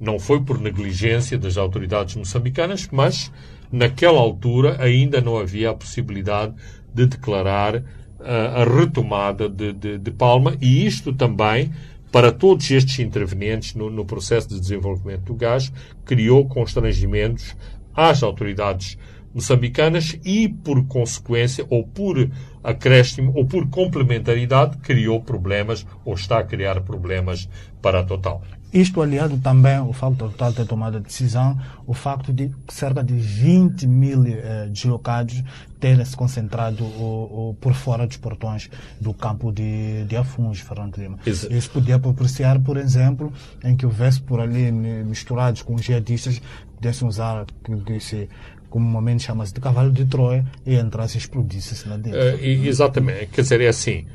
não 0.00 0.18
foi 0.18 0.40
por 0.40 0.58
negligência 0.58 1.36
das 1.36 1.58
autoridades 1.58 2.16
moçambicanas, 2.16 2.88
mas 2.90 3.30
naquela 3.70 4.18
altura 4.18 4.82
ainda 4.82 5.20
não 5.20 5.36
havia 5.36 5.70
a 5.70 5.74
possibilidade 5.74 6.54
de 6.92 7.06
declarar 7.06 7.82
ah, 8.22 8.62
a 8.62 8.64
retomada 8.64 9.48
de, 9.48 9.72
de- 9.72 9.98
de 9.98 10.10
Palma 10.10 10.56
e 10.60 10.86
isto 10.86 11.12
também 11.12 11.70
para 12.12 12.32
todos 12.32 12.70
estes 12.70 12.98
intervenientes 12.98 13.74
no, 13.74 13.88
no 13.88 14.04
processo 14.04 14.48
de 14.48 14.58
desenvolvimento 14.60 15.22
do 15.24 15.34
gás 15.34 15.72
criou 16.04 16.46
constrangimentos 16.46 17.56
às 17.94 18.22
autoridades 18.22 18.98
moçambicanas 19.32 20.18
e, 20.24 20.48
por 20.48 20.84
consequência, 20.86 21.64
ou 21.70 21.86
por 21.86 22.28
acréscimo, 22.64 23.32
ou 23.34 23.46
por 23.46 23.68
complementaridade, 23.68 24.78
criou 24.78 25.22
problemas 25.22 25.86
ou 26.04 26.14
está 26.14 26.40
a 26.40 26.44
criar 26.44 26.80
problemas 26.80 27.48
para 27.80 28.00
a 28.00 28.04
Total. 28.04 28.42
Isto 28.72 29.02
aliado 29.02 29.36
também 29.38 29.76
ao 29.76 29.92
facto 29.92 30.18
Total 30.18 30.52
ter 30.52 30.64
tomado 30.66 30.98
a 30.98 31.00
decisão, 31.00 31.58
o 31.86 31.92
facto 31.94 32.32
de 32.32 32.50
cerca 32.68 33.02
de 33.02 33.14
20 33.14 33.86
mil 33.86 34.24
eh, 34.26 34.68
deslocados 34.70 35.42
terem 35.80 36.04
se 36.04 36.16
concentrado 36.16 36.84
o, 36.84 37.56
por 37.60 37.74
fora 37.74 38.06
dos 38.06 38.16
portões 38.16 38.70
do 39.00 39.12
campo 39.12 39.50
de, 39.50 40.04
de 40.04 40.16
Afuns, 40.16 40.60
Fernando 40.60 40.96
Lima. 40.98 41.18
Exa- 41.26 41.52
Isso 41.52 41.70
podia 41.70 41.98
propiciar, 41.98 42.60
por 42.60 42.76
exemplo, 42.76 43.32
em 43.64 43.74
que 43.76 43.84
houvesse 43.86 44.20
por 44.20 44.38
ali 44.40 44.70
mi- 44.70 45.02
misturados 45.04 45.62
com 45.62 45.74
os 45.74 45.82
jihadistas, 45.82 46.40
pudessem 46.76 47.08
usar 47.08 47.46
aquilo 47.62 47.80
que 47.80 47.98
se 47.98 48.28
comumente 48.68 49.24
chama-se 49.24 49.52
de 49.52 49.60
cavalo 49.60 49.90
de 49.90 50.04
Troia 50.04 50.44
e 50.64 50.76
entrasse 50.76 51.16
e 51.16 51.18
explodisse 51.18 51.88
lá 51.88 51.96
dentro. 51.96 52.20
Eh, 52.20 52.46
exatamente. 52.66 53.26
Quer 53.32 53.40
dizer, 53.42 53.60
é 53.62 53.68
assim. 53.68 54.06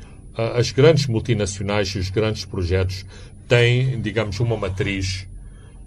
As 0.54 0.70
grandes 0.70 1.06
multinacionais 1.06 1.88
e 1.88 1.98
os 1.98 2.10
grandes 2.10 2.44
projetos 2.44 3.04
tem, 3.48 4.00
digamos, 4.00 4.40
uma 4.40 4.56
matriz 4.56 5.28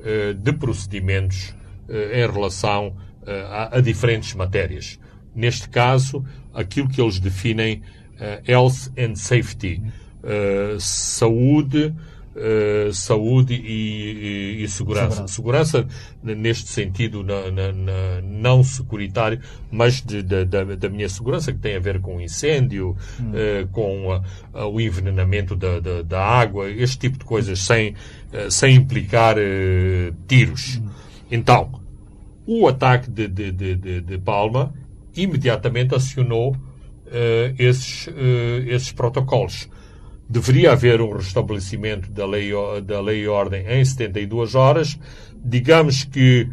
eh, 0.01 0.33
de 0.33 0.53
procedimentos 0.53 1.53
eh, 1.89 2.23
em 2.23 2.31
relação 2.31 2.95
eh, 3.25 3.69
a, 3.71 3.81
diferentes 3.81 4.33
matérias. 4.33 4.97
Neste 5.35 5.67
caso, 5.67 6.23
aquilo 6.53 6.87
que 6.87 7.01
eles 7.01 7.19
definem 7.19 7.81
health 8.45 8.91
and 8.97 9.15
safety, 9.15 9.81
saúde, 10.77 11.95
Uh, 12.35 12.93
saúde 12.93 13.55
e, 13.55 14.59
e, 14.59 14.63
e 14.63 14.67
segurança. 14.67 15.27
segurança. 15.27 15.83
segurança. 15.83 15.87
neste 16.23 16.69
sentido, 16.69 17.23
na, 17.23 17.49
na, 17.49 17.71
na, 17.71 18.21
não 18.21 18.63
securitário, 18.63 19.41
mas 19.71 20.01
de, 20.01 20.21
de, 20.21 20.45
da, 20.45 20.63
da, 20.63 20.89
minha 20.89 21.09
segurança, 21.09 21.51
que 21.51 21.57
tem 21.57 21.75
a 21.75 21.79
ver 21.79 21.99
com 21.99 22.21
incêndio, 22.21 22.95
hum. 23.19 23.31
uh, 23.31 23.67
com 23.69 24.15
uh, 24.15 24.65
o 24.71 24.79
envenenamento 24.79 25.55
da, 25.55 25.79
da, 25.79 26.01
da, 26.03 26.23
água, 26.23 26.69
este 26.69 26.99
tipo 26.99 27.17
de 27.17 27.25
coisas, 27.25 27.59
sem, 27.59 27.95
sem 28.49 28.75
implicar 28.75 29.35
tiros. 30.27 30.77
Hum. 30.77 30.89
Então, 31.31 31.81
o 32.45 32.67
ataque 32.67 33.09
de, 33.09 33.27
de 33.27 34.17
Palma 34.19 34.73
imediatamente 35.15 35.95
acionou 35.95 36.55
esses, 37.57 38.07
esses 38.67 38.91
protocolos 38.91 39.67
deveria 40.29 40.73
haver 40.73 41.01
um 41.01 41.11
restabelecimento 41.11 42.11
da 42.11 42.25
lei, 42.25 42.51
da 42.85 43.01
lei 43.01 43.23
e 43.23 43.27
ordem 43.27 43.65
em 43.67 43.83
72 43.83 44.53
horas. 44.53 44.99
Digamos 45.43 46.03
que 46.03 46.47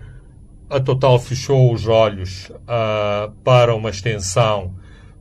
a 0.71 0.81
Total 0.81 1.19
fechou 1.19 1.73
os 1.73 1.87
olhos 1.87 2.51
uh, 2.51 3.31
para 3.45 3.75
uma 3.75 3.91
extensão 3.91 4.75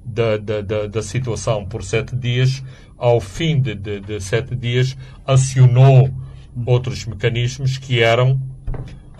da, 0.03 0.37
da, 0.37 0.61
da, 0.61 0.87
da, 0.87 1.01
situação 1.01 1.65
por 1.65 1.83
sete 1.83 2.15
dias. 2.15 2.63
Ao 2.97 3.19
fim 3.19 3.59
de, 3.59 3.75
de, 3.75 3.99
de, 3.99 4.21
sete 4.21 4.55
dias, 4.55 4.95
acionou 5.27 6.09
outros 6.65 7.05
mecanismos 7.05 7.77
que 7.77 8.01
eram 8.01 8.39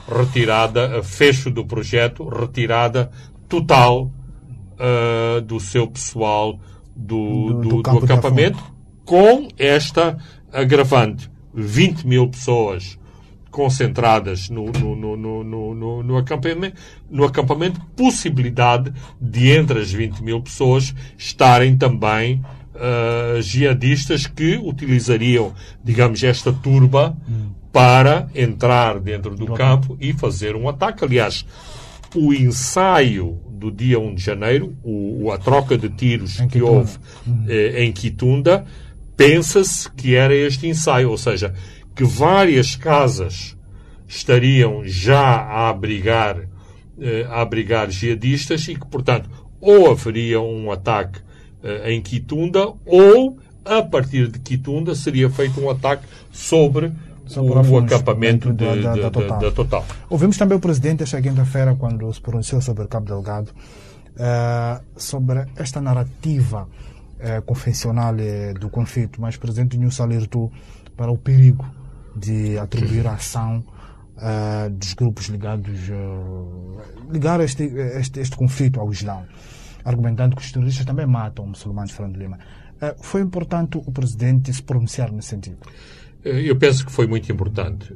retirada, 0.07 1.03
fecho 1.03 1.51
do 1.51 1.65
projeto, 1.65 2.27
retirada 2.29 3.11
total 3.49 4.05
uh, 4.05 5.41
do 5.41 5.59
seu 5.59 5.87
pessoal 5.87 6.57
do, 6.95 7.53
do, 7.53 7.81
do, 7.81 7.81
do 7.81 7.97
acampamento 8.05 8.74
com 9.05 9.47
esta 9.57 10.17
agravante. 10.51 11.29
20 11.53 12.05
mil 12.05 12.27
pessoas 12.27 12.99
concentradas 13.49 14.49
no, 14.49 14.65
no, 14.65 15.15
no, 15.15 16.03
no, 16.03 16.17
acampamento, 16.17 16.75
no 17.09 17.23
acampamento, 17.23 17.79
possibilidade 17.95 18.91
de 19.21 19.51
entre 19.51 19.79
as 19.79 19.93
20 19.93 20.21
mil 20.21 20.41
pessoas 20.41 20.93
estarem 21.17 21.77
também 21.77 22.43
uh, 22.75 23.41
jihadistas 23.41 24.27
que 24.27 24.57
utilizariam, 24.57 25.53
digamos, 25.81 26.21
esta 26.21 26.51
turba 26.51 27.15
para 27.71 28.27
entrar 28.35 28.99
dentro 28.99 29.35
do 29.35 29.53
campo 29.53 29.97
e 30.01 30.11
fazer 30.11 30.55
um 30.57 30.67
ataque. 30.67 31.05
Aliás, 31.05 31.45
o 32.13 32.33
ensaio 32.33 33.39
do 33.49 33.71
dia 33.71 33.99
1 33.99 34.15
de 34.15 34.21
janeiro, 34.21 34.75
o, 34.83 35.31
a 35.31 35.37
troca 35.37 35.77
de 35.77 35.89
tiros 35.89 36.39
que 36.51 36.61
houve 36.61 36.97
eh, 37.47 37.83
em 37.83 37.91
Quitunda, 37.91 38.65
pensa-se 39.15 39.89
que 39.91 40.15
era 40.15 40.33
este 40.33 40.67
ensaio, 40.67 41.09
ou 41.09 41.17
seja, 41.17 41.53
que 41.95 42.03
várias 42.03 42.75
casas 42.75 43.55
estariam 44.07 44.83
já 44.85 45.21
a 45.21 45.69
abrigar, 45.69 46.41
eh, 46.99 47.25
a 47.29 47.41
abrigar 47.41 47.89
jihadistas 47.89 48.67
e 48.67 48.75
que, 48.75 48.85
portanto, 48.85 49.29
ou 49.59 49.89
haveria 49.89 50.39
um 50.41 50.71
ataque 50.71 51.19
eh, 51.63 51.93
em 51.93 52.01
Quitunda 52.01 52.73
ou, 52.85 53.37
a 53.63 53.81
partir 53.81 54.27
de 54.27 54.39
Quitunda, 54.39 54.93
seria 54.93 55.29
feito 55.29 55.59
um 55.59 55.69
ataque 55.69 56.05
sobre 56.31 56.91
o, 57.35 57.71
o 57.71 57.77
acampamento 57.79 58.53
de, 58.53 58.65
da, 58.65 58.75
da, 58.75 58.95
da, 58.95 59.11
total. 59.11 59.39
da, 59.39 59.51
Total. 59.51 59.85
Ouvimos 60.09 60.37
também 60.37 60.57
o 60.57 60.61
Presidente 60.61 61.03
esta 61.03 61.21
quinta-feira, 61.21 61.75
quando 61.75 62.13
se 62.13 62.21
pronunciou 62.21 62.61
sobre 62.61 62.87
Cabo 62.87 63.07
Delgado, 63.07 63.49
uh, 63.49 64.83
sobre 64.95 65.45
esta 65.55 65.81
narrativa 65.81 66.67
é, 67.25 67.41
convencional 67.41 68.15
é, 68.19 68.53
do 68.53 68.69
conflito, 68.69 69.19
mas 69.19 69.33
o 69.33 69.39
presidente 69.39 69.75
Nunes 69.79 69.99
alertou 69.99 70.51
para 70.95 71.11
o 71.11 71.17
perigo 71.17 71.65
de 72.15 72.55
atribuir 72.59 73.07
a 73.07 73.13
ação 73.13 73.63
uh, 74.15 74.69
dos 74.69 74.93
grupos 74.93 75.25
ligados 75.25 75.73
ligar 77.09 77.41
este, 77.41 77.63
este, 77.63 78.19
este 78.19 78.37
conflito 78.37 78.79
ao 78.79 78.91
Islão, 78.91 79.25
argumentando 79.83 80.35
que 80.35 80.41
os 80.43 80.51
terroristas 80.51 80.85
também 80.85 81.07
matam 81.07 81.47
muçulmanos, 81.47 81.91
Fernando 81.91 82.15
Lima. 82.15 82.37
Uh, 82.75 83.03
foi 83.03 83.21
importante 83.21 83.79
o 83.79 83.91
presidente 83.91 84.53
se 84.53 84.61
pronunciar 84.61 85.11
nesse 85.11 85.29
sentido? 85.29 85.57
Eu 86.23 86.55
penso 86.55 86.85
que 86.85 86.91
foi 86.91 87.07
muito 87.07 87.31
importante. 87.31 87.91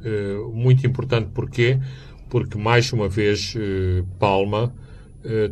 Muito 0.52 0.84
importante 0.84 1.30
porquê? 1.32 1.78
Porque, 2.28 2.58
mais 2.58 2.92
uma 2.92 3.08
vez, 3.08 3.54
Palma 4.20 4.72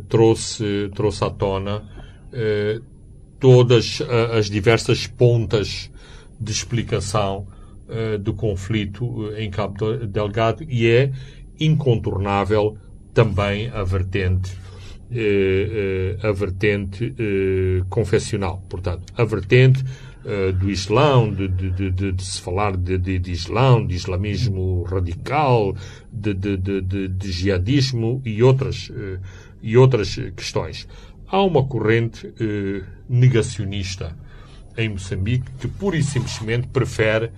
trouxe, 0.07 0.89
trouxe 0.95 1.23
à 1.25 1.29
tona 1.29 1.83
todas 3.39 3.99
uh, 4.01 4.05
as 4.37 4.49
diversas 4.49 5.07
pontas 5.07 5.89
de 6.39 6.51
explicação 6.51 7.47
uh, 7.87 8.17
do 8.17 8.33
conflito 8.33 9.31
eh, 9.33 9.43
em 9.43 9.49
Cabo 9.49 9.97
Delgado 10.05 10.63
e 10.63 10.87
é 10.87 11.11
incontornável 11.59 12.77
também 13.13 13.69
a 13.69 13.83
vertente 13.83 14.57
a 16.21 16.31
vertente 16.31 17.15
confessional. 17.89 18.63
Portanto, 18.69 19.11
a 19.17 19.23
vertente 19.25 19.83
do 20.59 20.69
Islão, 20.69 21.33
de, 21.33 21.47
de, 21.47 21.89
de, 21.89 22.11
de, 22.11 22.23
se 22.23 22.39
falar 22.39 22.77
de, 22.77 23.31
Islão, 23.31 23.87
de 23.87 23.95
islamismo 23.95 24.83
radical, 24.83 25.75
de, 26.13 26.35
de, 26.35 27.31
jihadismo 27.31 28.21
e 28.23 28.43
outras, 28.43 28.91
e 29.63 29.75
outras 29.75 30.15
questões 30.35 30.87
há 31.31 31.41
uma 31.43 31.63
corrente 31.65 32.33
eh, 32.39 32.83
negacionista 33.07 34.15
em 34.77 34.89
Moçambique 34.89 35.49
que 35.59 35.67
pura 35.67 35.97
e 35.97 36.03
simplesmente 36.03 36.67
prefere 36.67 37.31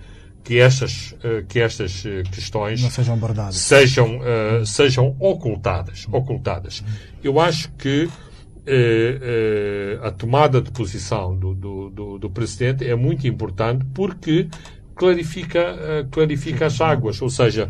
que 0.44 0.58
estas, 0.58 1.12
uh, 1.12 1.44
que 1.48 1.60
estas 1.60 2.04
uh, 2.04 2.22
questões 2.30 2.82
não 2.82 2.90
sejam 2.90 3.14
abordadas, 3.14 3.56
sejam, 3.56 4.18
uh, 4.18 4.66
sejam 4.66 5.16
ocultadas. 5.18 6.06
ocultadas. 6.10 6.82
Eu 7.22 7.40
acho 7.40 7.70
que 7.72 8.08
a 10.04 10.10
tomada 10.12 10.62
de 10.62 10.70
posição 10.70 11.36
do, 11.36 11.52
do, 11.52 11.90
do, 11.90 12.18
do, 12.18 12.30
Presidente 12.30 12.88
é 12.88 12.94
muito 12.94 13.26
importante 13.26 13.84
porque 13.92 14.48
clarifica, 14.94 16.06
clarifica 16.12 16.66
as 16.66 16.80
águas, 16.80 17.20
ou 17.20 17.28
seja, 17.28 17.68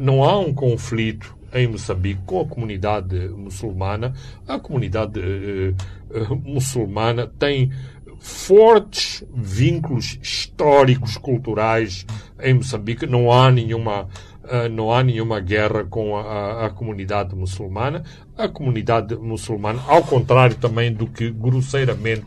não 0.00 0.24
há 0.24 0.38
um 0.38 0.54
conflito 0.54 1.36
em 1.52 1.66
Moçambique 1.66 2.20
com 2.24 2.40
a 2.40 2.46
comunidade 2.46 3.28
muçulmana. 3.28 4.14
A 4.46 4.58
comunidade 4.58 5.20
uh, 5.20 6.32
uh, 6.32 6.36
muçulmana 6.36 7.26
tem 7.38 7.70
fortes 8.18 9.24
vínculos 9.34 10.18
históricos, 10.22 11.16
culturais 11.16 12.06
em 12.40 12.54
Moçambique. 12.54 13.06
Não 13.06 13.32
há 13.32 13.50
nenhuma 13.50 14.02
uh, 14.44 14.68
não 14.70 14.92
há 14.92 15.02
nenhuma 15.02 15.40
guerra 15.40 15.84
com 15.84 16.16
a, 16.16 16.66
a, 16.66 16.70
comunidade 16.70 17.34
muçulmana. 17.34 18.04
A 18.36 18.48
comunidade 18.48 19.16
muçulmana, 19.16 19.82
ao 19.86 20.02
contrário 20.02 20.56
também 20.56 20.92
do 20.92 21.06
que 21.06 21.30
grosseiramente 21.30 22.24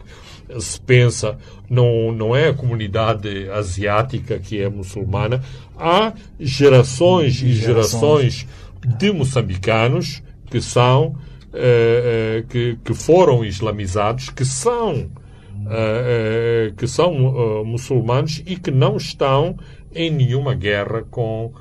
se 0.59 0.79
pensa, 0.79 1.37
não, 1.69 2.11
não 2.11 2.35
é 2.35 2.49
a 2.49 2.53
comunidade 2.53 3.49
asiática 3.49 4.37
que 4.37 4.61
é 4.61 4.69
muçulmana. 4.69 5.43
Há 5.77 6.13
gerações 6.39 7.41
e 7.41 7.53
gerações, 7.53 7.53
gerações 7.53 8.47
de 8.85 9.11
moçambicanos 9.11 10.21
que 10.49 10.61
são 10.61 11.07
uh, 11.07 11.13
uh, 11.13 12.47
que, 12.47 12.77
que 12.83 12.93
foram 12.93 13.43
islamizados, 13.43 14.29
que 14.29 14.45
são 14.45 14.93
uh, 14.93 16.73
que 16.77 16.87
são 16.87 17.63
muçulmanos 17.65 18.43
e 18.45 18.55
que 18.55 18.71
não 18.71 18.97
estão 18.97 19.57
em 19.93 20.11
nenhuma 20.11 20.53
guerra 20.53 21.03
com 21.09 21.53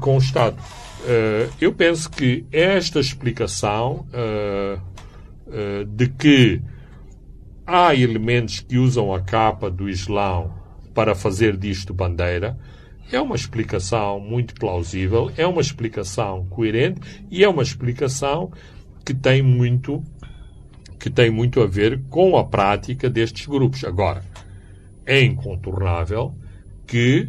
com 0.00 0.16
o 0.16 0.18
Estado. 0.18 0.56
eu 1.58 1.72
penso 1.72 2.10
que 2.10 2.44
esta 2.52 3.00
explicação 3.00 4.04
de 5.86 6.08
que 6.08 6.60
há 7.66 7.94
elementos 7.94 8.60
que 8.60 8.76
usam 8.76 9.14
a 9.14 9.20
capa 9.20 9.70
do 9.70 9.88
Islão 9.88 10.52
para 10.92 11.14
fazer 11.14 11.56
disto 11.56 11.94
bandeira 11.94 12.58
é 13.10 13.20
uma 13.20 13.36
explicação 13.36 14.20
muito 14.20 14.54
plausível, 14.54 15.30
é 15.36 15.46
uma 15.46 15.60
explicação 15.60 16.46
coerente 16.46 17.00
e 17.30 17.42
é 17.42 17.48
uma 17.48 17.62
explicação 17.62 18.52
que 19.04 19.14
tem 19.14 19.42
muito 19.42 20.02
que 20.98 21.08
tem 21.08 21.30
muito 21.30 21.60
a 21.60 21.66
ver 21.66 22.00
com 22.10 22.36
a 22.36 22.44
prática 22.44 23.08
destes 23.08 23.46
grupos. 23.46 23.84
Agora, 23.84 24.20
é 25.06 25.22
incontornável 25.22 26.34
que 26.84 27.28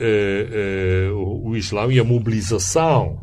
uh, 0.00 1.12
uh, 1.12 1.46
o 1.46 1.54
Islão 1.54 1.92
e 1.92 2.00
a 2.00 2.04
mobilização 2.04 3.20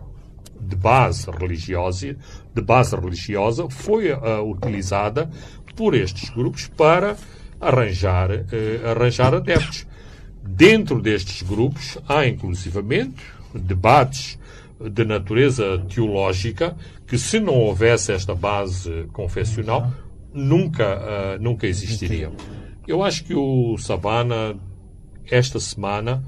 de 0.61 0.75
base 0.75 1.29
religiosa, 1.31 2.15
de 2.53 2.61
base 2.61 2.95
religiosa 2.95 3.67
foi 3.71 4.11
uh, 4.11 4.47
utilizada 4.47 5.29
por 5.75 5.95
estes 5.95 6.29
grupos 6.29 6.67
para 6.67 7.17
arranjar, 7.59 8.29
arranjar 8.85 9.33
adeptos 9.33 9.87
Dentro 10.47 11.01
destes 11.01 11.41
grupos 11.43 11.97
há, 12.07 12.25
inclusivamente, 12.25 13.21
debates 13.53 14.39
de 14.79 15.03
natureza 15.05 15.79
teológica 15.93 16.75
que, 17.05 17.17
se 17.17 17.39
não 17.39 17.53
houvesse 17.55 18.11
esta 18.11 18.33
base 18.35 19.05
confessional, 19.13 19.91
nunca, 20.33 20.97
uh, 21.37 21.41
nunca 21.41 21.67
existiriam. 21.67 22.31
Eu 22.87 23.03
acho 23.03 23.23
que 23.23 23.33
o 23.33 23.77
Savana, 23.77 24.55
esta 25.29 25.59
semana, 25.59 26.23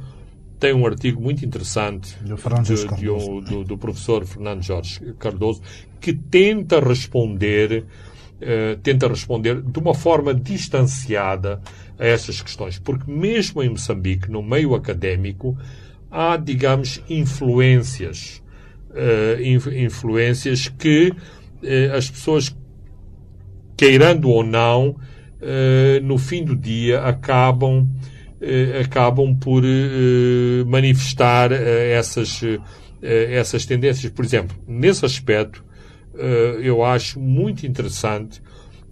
tem 0.59 0.73
um 0.73 0.85
artigo 0.85 1.21
muito 1.21 1.45
interessante 1.45 2.17
Do 2.21 2.35
de- 2.63 2.75
de 3.01 3.09
um- 3.09 3.39
do, 3.41 3.63
do 3.63 3.77
professor 3.77 4.25
Fernando 4.25 4.61
Jorge 4.61 5.13
Cardoso 5.17 5.61
que 6.01 6.11
tenta 6.13 6.79
responder 6.81 7.85
eh, 8.41 8.77
tenta 8.81 9.07
responder 9.07 9.61
de 9.61 9.79
uma 9.79 9.93
forma 9.93 10.33
distanciada 10.33 11.61
a 11.97 12.05
essas 12.05 12.41
questões, 12.41 12.79
porque 12.79 13.11
mesmo 13.11 13.61
em 13.61 13.69
Moçambique, 13.69 14.31
no 14.31 14.41
meio 14.41 14.73
académico, 14.75 15.57
há, 16.09 16.37
digamos, 16.37 17.01
influências, 17.09 18.41
eh, 18.95 19.39
inf- 19.43 19.67
influências 19.67 20.69
que 20.69 21.13
eh, 21.61 21.91
as 21.93 22.09
pessoas 22.09 22.55
queirando 23.77 24.29
ou 24.29 24.43
não, 24.43 24.95
no 26.03 26.17
fim 26.17 26.43
do 26.43 26.53
dia 26.53 26.99
acabam, 27.01 27.87
acabam 28.77 29.33
por 29.33 29.63
manifestar 30.67 31.53
essas, 31.53 32.41
essas 33.01 33.65
tendências. 33.65 34.11
Por 34.11 34.25
exemplo, 34.25 34.57
nesse 34.67 35.05
aspecto, 35.05 35.63
eu 36.61 36.83
acho 36.83 37.19
muito 37.19 37.65
interessante 37.65 38.41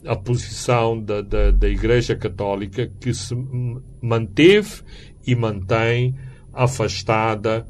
a 0.06 0.16
posição 0.16 1.02
da, 1.02 1.22
da, 1.22 1.52
da 1.52 1.68
Igreja 1.68 2.16
Católica 2.16 2.90
que 3.00 3.14
se 3.14 3.36
manteve 4.02 4.82
e 5.26 5.36
mantém 5.36 6.16
afastada 6.54 7.66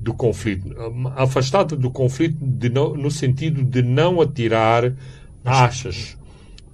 do 0.00 0.14
conflito. 0.14 0.74
Afastada 1.16 1.76
do 1.76 1.90
conflito 1.90 2.36
não- 2.72 2.94
no 2.94 3.10
sentido 3.10 3.62
de 3.62 3.82
não 3.82 4.20
atirar 4.20 4.92
achas 5.44 6.16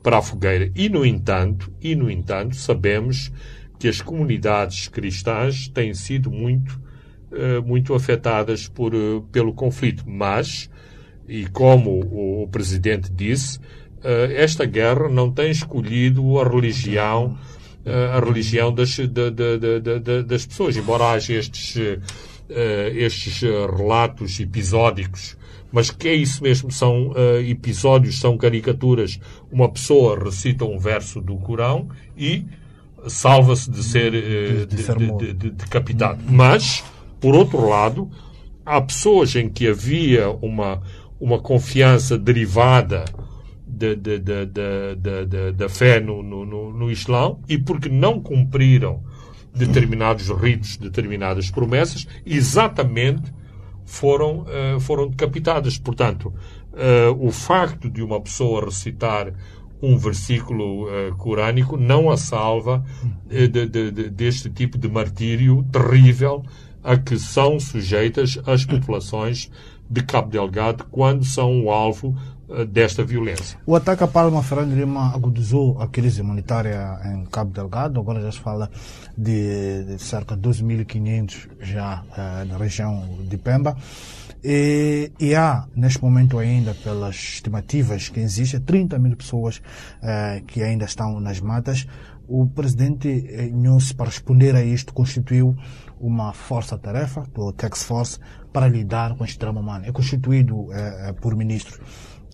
para 0.02 0.18
a 0.18 0.22
fogueira. 0.22 0.70
E, 0.74 0.88
no 0.88 1.04
entanto, 1.04 1.72
e, 1.80 1.94
no 1.94 2.10
entanto, 2.10 2.56
sabemos 2.56 3.30
que 3.78 3.88
as 3.88 4.00
comunidades 4.00 4.88
cristãs 4.88 5.68
têm 5.68 5.94
sido 5.94 6.30
muito, 6.30 6.80
eh, 7.32 7.60
muito 7.60 7.94
afetadas 7.94 8.68
por, 8.68 8.94
eh, 8.94 9.22
pelo 9.32 9.52
conflito. 9.52 10.04
Mas, 10.06 10.70
e 11.30 11.46
como 11.46 11.90
o, 11.90 12.42
o 12.42 12.48
Presidente 12.48 13.10
disse, 13.12 13.58
eh, 14.02 14.34
esta 14.36 14.64
guerra 14.66 15.08
não 15.08 15.30
tem 15.30 15.50
escolhido 15.50 16.38
a 16.40 16.44
religião 16.48 17.38
eh, 17.86 18.10
a 18.12 18.20
religião 18.20 18.72
das, 18.74 18.98
da- 18.98 19.30
da- 19.30 19.56
da- 19.56 19.78
da- 19.78 19.98
da- 19.98 20.22
das 20.22 20.44
pessoas, 20.44 20.76
embora 20.76 21.12
haja 21.12 21.32
estes, 21.34 21.76
eh, 22.50 22.92
estes 22.96 23.40
relatos 23.40 24.38
episódicos, 24.40 25.36
mas 25.72 25.90
que 25.90 26.08
é 26.08 26.14
isso 26.14 26.42
mesmo, 26.42 26.70
são 26.70 27.12
eh, 27.16 27.48
episódios, 27.48 28.18
são 28.18 28.36
caricaturas. 28.36 29.18
Uma 29.50 29.68
pessoa 29.70 30.18
recita 30.22 30.64
um 30.64 30.78
verso 30.78 31.20
do 31.22 31.36
Corão 31.36 31.88
e 32.18 32.44
salva-se 33.06 33.70
de 33.70 33.82
ser 33.82 34.14
eh, 34.14 34.66
de 34.66 34.76
de- 35.18 35.32
de- 35.32 35.50
decapitado. 35.50 36.20
Mas, 36.28 36.84
por 37.20 37.34
outro 37.34 37.66
lado, 37.68 38.10
há 38.66 38.80
pessoas 38.80 39.34
em 39.36 39.48
que 39.48 39.66
havia 39.68 40.28
uma, 40.42 40.82
uma 41.20 41.38
confiança 41.38 42.16
derivada 42.18 43.04
da, 43.66 43.94
da, 43.94 44.16
da, 44.44 45.24
da- 45.24 45.50
da 45.52 45.68
fé 45.68 46.00
no, 46.00 46.22
no, 46.22 46.44
no, 46.72 46.90
Islão 46.90 47.40
e 47.48 47.56
porque 47.58 47.88
não 47.88 48.20
cumpriram 48.20 49.02
determinados 49.54 50.28
ritos, 50.30 50.76
determinadas 50.76 51.50
promessas, 51.50 52.06
exatamente 52.24 53.32
foram, 53.84 54.44
eh, 54.48 54.78
foram 54.80 55.08
decapitadas. 55.08 55.76
Portanto, 55.78 56.32
eh, 56.74 57.08
o 57.18 57.30
facto 57.30 57.90
de 57.90 58.02
uma 58.02 58.20
pessoa 58.20 58.64
recitar 58.64 59.32
um 59.82 59.96
versículo 59.96 60.88
eh, 60.90 61.10
corânico 61.18 61.76
não 61.76 62.10
a 62.10 62.16
salva 62.16 62.84
de- 63.26 63.48
de- 63.48 63.90
de- 63.90 64.10
deste 64.10 64.50
tipo 64.50 64.76
de 64.78 64.88
martírio 64.88 65.64
terrível 65.72 66.42
a 66.84 66.96
que 66.96 67.18
são 67.18 67.58
sujeitas 67.58 68.38
as 68.46 68.64
populações 68.64 69.50
de 69.90 70.02
Cabo 70.02 70.30
Delgado 70.30 70.86
quando 70.90 71.24
são 71.24 71.64
o 71.64 71.70
alvo 71.70 72.16
eh, 72.48 72.64
desta 72.64 73.04
violência. 73.04 73.58
O 73.66 73.74
ataque 73.74 74.04
a 74.04 74.06
Palma 74.06 74.42
Fernando 74.42 74.74
Lima 74.74 75.12
agudizou 75.12 75.80
a 75.82 75.88
crise 75.88 76.22
humanitária 76.22 76.98
em 77.06 77.24
Cabo 77.26 77.50
Delgado. 77.52 77.98
Agora 77.98 78.20
já 78.20 78.30
se 78.30 78.38
fala 78.38 78.70
de, 79.18 79.84
de 79.84 79.98
cerca 79.98 80.36
de 80.36 80.48
12.500 80.48 81.48
já 81.60 82.04
eh, 82.16 82.44
na 82.44 82.56
região 82.56 83.18
de 83.28 83.36
Pemba. 83.36 83.76
E, 84.42 85.12
e 85.20 85.34
há, 85.34 85.66
neste 85.76 86.02
momento 86.02 86.38
ainda, 86.38 86.74
pelas 86.74 87.14
estimativas 87.14 88.08
que 88.08 88.20
existem, 88.20 88.60
30 88.60 88.98
mil 88.98 89.16
pessoas 89.16 89.60
eh, 90.02 90.42
que 90.46 90.62
ainda 90.62 90.84
estão 90.86 91.20
nas 91.20 91.40
matas. 91.40 91.86
O 92.26 92.46
presidente 92.46 93.26
eh, 93.28 93.50
Nhosse, 93.52 93.94
para 93.94 94.06
responder 94.06 94.54
a 94.54 94.64
isto, 94.64 94.94
constituiu 94.94 95.56
uma 96.00 96.32
força-tarefa, 96.32 97.24
o 97.36 97.52
Tax 97.52 97.84
Force, 97.84 98.18
para 98.52 98.66
lidar 98.66 99.14
com 99.16 99.24
este 99.24 99.38
drama 99.38 99.60
humano. 99.60 99.84
É 99.86 99.92
constituído 99.92 100.72
eh, 100.72 101.08
eh, 101.08 101.12
por 101.12 101.36
ministros. 101.36 101.78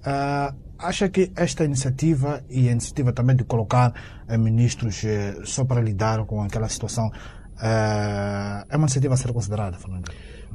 Ah, 0.05 0.55
acha 0.79 1.09
que 1.09 1.33
esta 1.35 1.65
iniciativa 1.65 2.45
e 2.49 2.69
a 2.69 2.73
iniciativa 2.73 3.13
também 3.13 3.35
de 3.35 3.45
colocar 3.45 3.93
eh, 4.29 4.39
ministros 4.39 5.03
eh, 5.05 5.35
só 5.45 5.65
para 5.65 5.81
lidar 5.81 6.25
com 6.27 6.43
aquela 6.43 6.69
situação 6.69 7.11
é 7.59 8.77
uma 8.77 8.85
iniciativa 8.85 9.15
a 9.15 9.17
ser 9.17 9.33
considerada, 9.33 9.79
Fernando? 9.79 10.11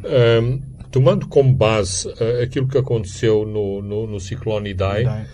Ahm, 0.05 0.61
tomando 0.91 1.27
como 1.27 1.51
base 1.51 2.07
ah, 2.09 2.43
aquilo 2.43 2.67
que 2.67 2.77
aconteceu 2.77 3.43
no, 3.43 3.81
no, 3.81 4.05
no 4.05 4.19
ciclone 4.19 4.69
Idai, 4.69 5.05
ah, 5.05 5.25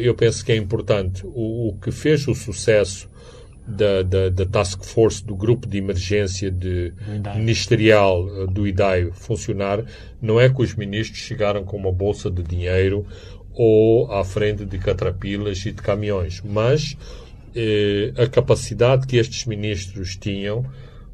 eu 0.00 0.14
penso 0.14 0.42
que 0.42 0.52
é 0.52 0.56
importante. 0.56 1.24
O, 1.26 1.68
o 1.68 1.78
que 1.78 1.92
fez 1.92 2.26
o 2.26 2.34
sucesso 2.34 3.11
da, 3.72 4.02
da, 4.02 4.28
da 4.28 4.46
Task 4.46 4.84
Force, 4.84 5.24
do 5.24 5.34
grupo 5.34 5.66
de 5.66 5.78
emergência 5.78 6.50
de, 6.50 6.92
ministerial 7.36 8.28
ah, 8.28 8.46
do 8.46 8.66
IDAI 8.66 9.10
funcionar, 9.12 9.84
não 10.20 10.40
é 10.40 10.48
que 10.48 10.62
os 10.62 10.74
ministros 10.74 11.18
chegaram 11.20 11.64
com 11.64 11.76
uma 11.76 11.92
bolsa 11.92 12.30
de 12.30 12.42
dinheiro 12.42 13.06
ou 13.54 14.10
à 14.12 14.24
frente 14.24 14.64
de 14.64 14.78
catrapilas 14.78 15.64
e 15.66 15.72
de 15.72 15.82
caminhões, 15.82 16.40
mas 16.44 16.96
eh, 17.54 18.12
a 18.16 18.26
capacidade 18.26 19.06
que 19.06 19.16
estes 19.16 19.44
ministros 19.46 20.16
tinham 20.16 20.64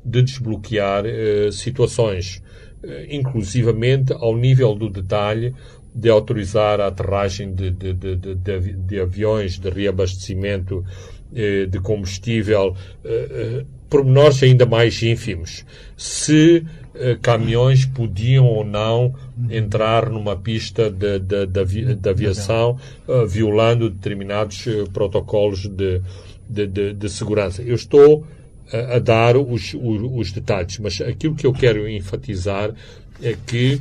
de 0.05 0.23
desbloquear 0.23 1.05
eh, 1.05 1.51
situações, 1.51 2.41
eh, 2.83 3.07
inclusivamente 3.11 4.13
ao 4.13 4.37
nível 4.37 4.75
do 4.75 4.89
detalhe 4.89 5.53
de 5.93 6.09
autorizar 6.09 6.81
a 6.81 6.87
aterragem 6.87 7.53
de, 7.53 7.71
de, 7.73 7.93
de, 7.93 8.15
de, 8.17 8.35
de 8.37 8.53
avi- 8.53 8.73
de 8.75 9.01
aviões 9.01 9.59
de 9.59 9.69
reabastecimento 9.69 10.85
eh, 10.85 11.18
de 11.33 11.79
combustível, 11.81 12.75
eh, 13.05 13.29
eh, 13.31 13.65
pormenores 13.89 14.43
ainda 14.43 14.67
mais 14.67 15.03
ínfimos. 15.03 15.65
Se 15.97 16.65
eh, 16.95 17.17
caminhões 17.21 17.85
podiam 17.85 18.47
ou 18.47 18.65
não 18.65 19.15
entrar 19.51 20.11
numa 20.11 20.37
pista 20.37 20.91
de, 20.91 21.19
de, 21.19 21.47
de 21.47 21.95
de 21.95 22.09
aviação 22.09 22.79
eh, 23.07 23.25
violando 23.27 23.89
determinados 23.89 24.67
eh, 24.67 24.85
protocolos 24.93 25.69
de, 25.69 26.01
de, 26.49 26.93
de, 26.95 27.09
segurança. 27.09 27.63
Eu 27.63 27.75
estou 27.75 28.27
a, 28.73 28.97
a 28.97 28.99
dar 28.99 29.37
os, 29.37 29.75
os, 29.75 30.03
os 30.13 30.33
detalhes, 30.33 30.79
mas 30.79 31.01
aquilo 31.01 31.35
que 31.37 31.47
eu 31.47 31.53
quero 31.53 31.89
enfatizar 31.89 32.75
é 33.23 33.37
que 33.47 33.81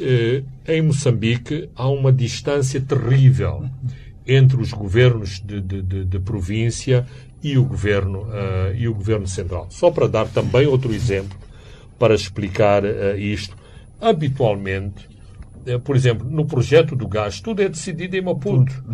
eh, 0.00 0.42
em 0.66 0.82
Moçambique 0.82 1.68
há 1.74 1.88
uma 1.88 2.12
distância 2.12 2.80
terrível 2.80 3.64
entre 4.28 4.60
os 4.60 4.72
governos 4.72 5.40
de, 5.40 5.60
de, 5.60 5.80
de, 5.80 6.04
de 6.04 6.18
província 6.18 7.06
e 7.42 7.56
o 7.56 7.64
governo 7.64 8.28
eh, 8.30 8.76
e 8.78 8.88
o 8.88 8.94
governo 8.94 9.26
central. 9.26 9.66
Só 9.70 9.90
para 9.90 10.06
dar 10.06 10.28
também 10.28 10.66
outro 10.66 10.92
exemplo 10.92 11.36
para 11.98 12.14
explicar 12.14 12.84
eh, 12.84 13.16
isto, 13.16 13.56
habitualmente, 14.00 15.08
eh, 15.66 15.78
por 15.78 15.96
exemplo, 15.96 16.28
no 16.28 16.44
projeto 16.44 16.94
do 16.94 17.08
gás, 17.08 17.40
tudo 17.40 17.62
é 17.62 17.68
decidido 17.68 18.16
em 18.16 18.20
Maputo. 18.20 18.84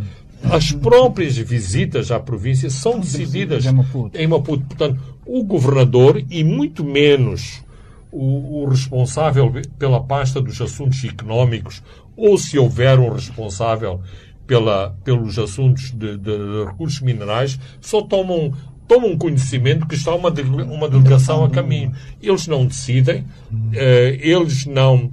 As 0.44 0.70
próprias 0.72 1.36
visitas 1.38 2.10
à 2.10 2.20
província 2.20 2.70
são 2.70 3.00
decididas 3.00 3.64
em 3.64 3.72
Maputo. 3.72 4.18
em 4.18 4.26
Maputo. 4.26 4.64
Portanto, 4.66 5.00
o 5.26 5.42
governador 5.42 6.22
e 6.30 6.44
muito 6.44 6.84
menos 6.84 7.64
o, 8.12 8.62
o 8.62 8.68
responsável 8.68 9.52
pela 9.78 10.02
pasta 10.02 10.40
dos 10.40 10.60
assuntos 10.60 11.02
económicos, 11.02 11.82
ou 12.16 12.38
se 12.38 12.58
houver 12.58 12.98
um 12.98 13.10
responsável 13.10 14.00
pela, 14.46 14.96
pelos 15.04 15.38
assuntos 15.38 15.90
de, 15.90 16.16
de 16.18 16.64
recursos 16.66 17.00
minerais, 17.00 17.58
só 17.80 18.02
tomam, 18.02 18.52
tomam 18.86 19.16
conhecimento 19.16 19.86
que 19.86 19.94
está 19.94 20.14
uma, 20.14 20.30
uma 20.30 20.88
delegação 20.88 21.44
a 21.44 21.50
caminho. 21.50 21.92
Eles 22.22 22.46
não 22.46 22.66
decidem, 22.66 23.24
eh, 23.72 24.18
eles 24.20 24.66
não 24.66 25.10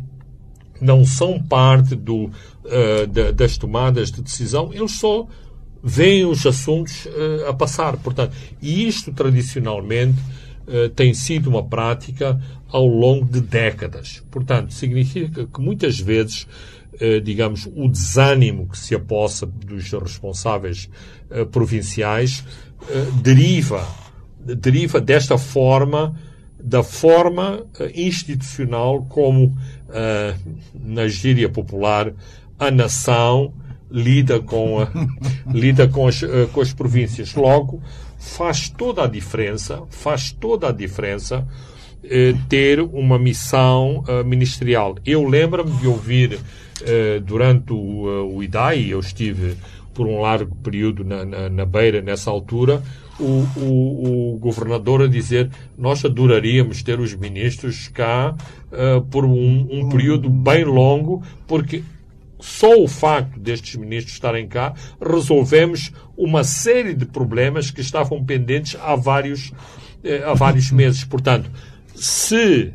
não 0.82 1.06
são 1.06 1.40
parte 1.40 1.96
do, 1.96 2.32
eh, 2.66 3.06
da- 3.06 3.32
das 3.32 3.56
tomadas 3.56 4.12
de 4.12 4.20
decisão, 4.24 4.72
eles 4.74 4.94
só 4.94 5.28
veem 5.84 6.26
os 6.26 6.44
assuntos 6.46 7.08
eh, 7.08 7.46
a 7.48 7.54
passar. 7.54 7.98
Portanto, 7.98 8.34
e 8.62 8.88
isto 8.88 9.12
tradicionalmente 9.14 10.18
tem 10.96 11.14
sido 11.14 11.50
uma 11.50 11.64
prática 11.64 12.40
ao 12.70 12.86
longo 12.88 13.26
de 13.26 13.42
décadas. 13.42 14.24
Portanto, 14.32 14.74
significa 14.74 15.46
que 15.46 15.60
muitas 15.60 16.00
vezes, 16.00 16.48
digamos, 17.24 17.68
o 17.76 17.88
desânimo 17.88 18.68
que 18.68 18.78
se 18.78 18.94
apossa 18.94 19.46
dos 19.46 19.92
responsáveis 19.92 20.90
eh, 21.30 21.46
provinciais 21.46 22.44
deriva, 23.22 23.88
deriva 24.40 25.00
desta 25.00 25.38
forma, 25.38 26.16
da 26.60 26.82
forma 26.82 27.64
institucional 27.94 29.06
como, 29.06 29.56
na 30.74 31.08
gíria 31.08 31.48
popular, 31.48 32.12
a 32.58 32.72
nação 32.72 33.54
lida 33.92 34.40
com, 34.40 34.80
a, 34.80 34.88
lida 35.54 35.88
com 35.88 36.08
as, 36.08 36.22
com 36.52 36.60
as 36.60 36.74
províncias. 36.74 37.36
Logo, 37.36 37.84
faz 38.18 38.70
toda 38.70 39.04
a 39.04 39.08
diferença, 39.08 39.84
faz 39.90 40.32
toda 40.32 40.70
a 40.70 40.72
diferença 40.72 41.48
eh, 42.04 42.34
ter 42.48 42.80
uma 42.80 43.20
missão 43.20 44.04
ministerial. 44.26 44.96
Eu 45.06 45.28
lembro-me 45.28 45.72
de 45.78 45.88
ouvir 45.88 46.40
durante 47.26 47.74
o, 47.74 48.06
uh, 48.08 48.36
o 48.36 48.44
IDAI, 48.44 48.88
eu 48.90 49.00
estive 49.00 49.56
por 49.94 50.08
um 50.08 50.22
largo 50.22 50.56
período 50.58 51.04
na, 51.04 51.26
na, 51.26 51.50
na 51.50 51.66
Beira 51.66 52.02
nessa 52.02 52.32
altura, 52.32 52.82
o, 53.20 53.46
o, 53.56 54.34
o, 54.34 54.40
governador 54.40 55.04
a 55.04 55.08
dizer 55.08 55.50
nós 55.78 56.04
adoraríamos 56.04 56.82
ter 56.82 57.00
os 57.00 57.14
ministros 57.14 57.88
cá 57.90 58.34
por 59.12 59.26
um, 59.26 59.68
um 59.70 59.90
período 59.90 60.30
bem 60.30 60.64
longo, 60.64 61.22
porque 61.46 61.84
só 62.42 62.76
o 62.82 62.88
facto 62.88 63.40
destes 63.40 63.76
ministros 63.76 64.14
estarem 64.14 64.48
cá, 64.48 64.74
resolvemos 65.00 65.92
uma 66.18 66.44
série 66.44 66.94
de 66.94 67.06
problemas 67.06 67.72
que 67.72 67.82
estavam 67.82 68.24
pendentes 68.24 68.76
há 68.82 68.96
vários, 68.96 69.54
eh, 70.04 70.24
há 70.26 70.34
vários 70.34 70.72
meses. 70.72 71.04
Portanto, 71.04 71.50
se 71.96 72.74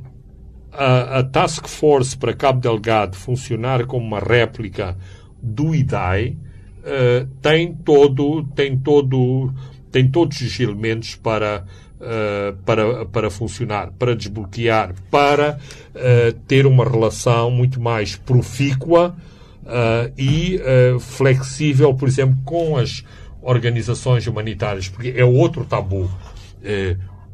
a, 0.77 1.19
a, 1.19 1.23
Task 1.25 1.67
Force 1.67 2.17
para 2.17 2.35
Cabo 2.35 2.61
Delgado 2.61 3.17
funcionar 3.17 3.87
como 3.87 4.05
uma 4.05 4.21
réplica 4.21 4.97
do 5.43 5.75
IDAI, 5.75 6.37
uh, 6.81 7.27
tem 7.41 7.75
todo, 7.75 8.45
tem 8.55 8.77
todo, 8.77 9.53
tem 9.91 10.09
todos 10.09 10.41
os 10.41 10.61
elementos 10.61 11.15
para 11.15 11.65
Uh, 11.97 12.55
para, 12.63 13.07
para 13.07 13.31
funcionar, 13.31 13.91
para 13.99 14.15
desbloquear, 14.15 14.95
para 15.11 15.59
uh, 15.95 16.33
ter 16.47 16.67
uma 16.67 16.85
relação 16.85 17.51
muito 17.51 17.81
mais 17.81 18.15
profícua 18.15 19.17
uh, 19.63 20.13
e 20.17 20.61
flexível, 21.01 21.95
por 21.95 22.07
exemplo, 22.07 22.37
com 22.45 22.77
as 22.77 23.03
organizações 23.41 24.27
humanitárias, 24.27 24.91
porque 24.91 25.15
é 25.17 25.25
outro 25.25 25.65
tabu. 25.65 26.11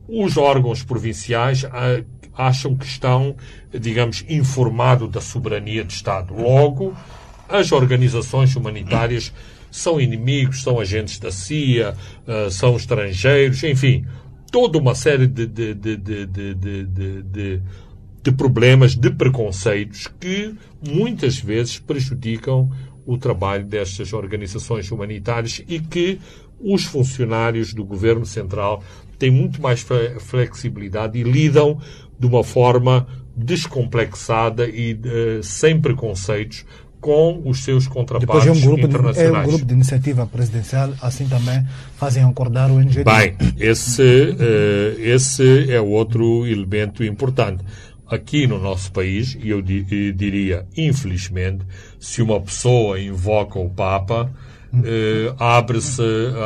Os 0.09 0.36
órgãos 0.36 0.84
provinciais 0.84 1.66
acham 2.36 2.74
que 2.74 2.86
estão, 2.86 3.36
digamos, 3.72 4.24
informados 4.28 5.10
da 5.10 5.20
soberania 5.20 5.84
de 5.84 5.92
Estado. 5.92 6.34
Logo, 6.34 6.94
as 7.48 7.72
organizações 7.72 8.54
humanitárias 8.56 9.32
são 9.70 10.00
inimigos, 10.00 10.62
são 10.62 10.78
agentes 10.80 11.18
da 11.18 11.30
CIA, 11.30 11.94
são 12.50 12.76
estrangeiros, 12.76 13.62
enfim, 13.64 14.06
toda 14.50 14.78
uma 14.78 14.94
série 14.94 15.26
de, 15.26 15.46
de, 15.46 15.74
de, 15.74 15.96
de 15.96 17.62
de 18.22 18.30
problemas, 18.30 18.94
de 18.94 19.10
preconceitos 19.10 20.06
que 20.20 20.54
muitas 20.80 21.38
vezes 21.38 21.78
prejudicam 21.78 22.70
o 23.04 23.18
trabalho 23.18 23.64
destas 23.64 24.12
organizações 24.12 24.90
humanitárias 24.92 25.62
e 25.66 25.80
que 25.80 26.20
os 26.60 26.84
funcionários 26.84 27.74
do 27.74 27.84
governo 27.84 28.24
central 28.24 28.82
têm 29.18 29.30
muito 29.30 29.60
mais 29.60 29.84
flexibilidade 30.20 31.18
e 31.18 31.24
lidam 31.24 31.80
de 32.22 32.26
uma 32.28 32.44
forma 32.44 33.04
descomplexada 33.36 34.68
e 34.68 34.94
uh, 34.94 35.42
sem 35.42 35.80
preconceitos 35.80 36.64
com 37.00 37.42
os 37.44 37.64
seus 37.64 37.88
contrapartes 37.88 38.28
Depois 38.28 38.46
é 38.46 38.52
um 38.52 38.60
grupo 38.60 38.86
internacionais. 38.86 39.32
De, 39.32 39.34
é 39.34 39.40
um 39.40 39.48
grupo 39.48 39.64
de 39.64 39.74
iniciativa 39.74 40.24
presidencial, 40.24 40.92
assim 41.02 41.26
também 41.26 41.66
fazem 41.96 42.22
acordar 42.22 42.70
o 42.70 42.78
NGD. 42.78 43.02
Bem, 43.02 43.36
esse, 43.58 44.02
uh, 44.02 45.00
esse 45.00 45.68
é 45.68 45.80
outro 45.80 46.46
elemento 46.46 47.02
importante 47.02 47.64
aqui 48.06 48.46
no 48.46 48.60
nosso 48.60 48.92
país, 48.92 49.36
e 49.42 49.48
eu 49.48 49.60
diria, 49.60 50.64
infelizmente, 50.76 51.64
se 51.98 52.22
uma 52.22 52.40
pessoa 52.40 53.00
invoca 53.00 53.58
o 53.58 53.70
Papa, 53.70 54.30
eh, 54.84 55.34
abre-se 55.38 56.02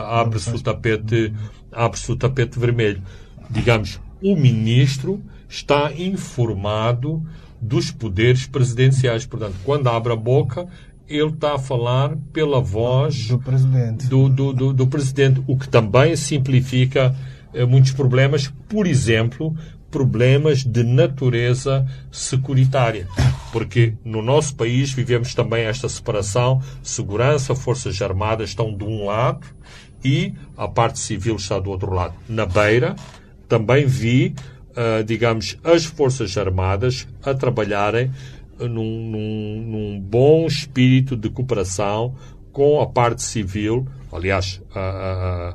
abre 0.08 0.38
o 0.38 0.60
tapete 0.60 1.34
abre-se 1.72 2.12
o 2.12 2.14
tapete 2.14 2.56
vermelho. 2.56 3.02
Digamos, 3.50 4.00
o 4.22 4.36
ministro 4.36 5.20
está 5.48 5.92
informado 5.92 7.22
dos 7.60 7.90
poderes 7.90 8.46
presidenciais. 8.46 9.26
Portanto, 9.26 9.56
quando 9.64 9.88
abre 9.88 10.12
a 10.12 10.16
boca, 10.16 10.66
ele 11.08 11.30
está 11.30 11.54
a 11.54 11.58
falar 11.58 12.16
pela 12.32 12.60
voz 12.60 13.28
do 13.28 13.38
presidente, 13.38 14.06
do, 14.08 14.28
do, 14.28 14.52
do, 14.52 14.72
do 14.72 14.86
presidente 14.86 15.42
o 15.46 15.56
que 15.56 15.68
também 15.68 16.16
simplifica 16.16 17.14
eh, 17.54 17.64
muitos 17.64 17.92
problemas. 17.92 18.52
Por 18.68 18.86
exemplo, 18.86 19.56
problemas 19.90 20.64
de 20.64 20.82
natureza 20.82 21.86
securitária. 22.10 23.08
Porque 23.52 23.94
no 24.04 24.20
nosso 24.20 24.54
país 24.54 24.92
vivemos 24.92 25.34
também 25.34 25.64
esta 25.64 25.88
separação: 25.88 26.60
segurança, 26.82 27.54
forças 27.54 28.00
armadas 28.02 28.50
estão 28.50 28.76
de 28.76 28.84
um 28.84 29.06
lado 29.06 29.46
e 30.04 30.34
a 30.56 30.68
parte 30.68 30.98
civil 30.98 31.36
está 31.36 31.58
do 31.58 31.70
outro 31.70 31.92
lado. 31.94 32.14
Na 32.28 32.44
beira, 32.44 32.94
também 33.48 33.86
vi, 33.86 34.34
digamos, 35.06 35.58
as 35.64 35.84
forças 35.84 36.36
armadas 36.36 37.08
a 37.22 37.32
trabalharem 37.32 38.10
num, 38.58 38.68
num, 39.10 39.62
num 39.66 40.00
bom 40.00 40.46
espírito 40.46 41.16
de 41.16 41.30
cooperação 41.30 42.14
com 42.52 42.80
a 42.80 42.86
parte 42.86 43.22
civil. 43.22 43.86
Aliás, 44.12 44.62
a, 44.74 44.80
a, 44.80 45.48
a 45.50 45.54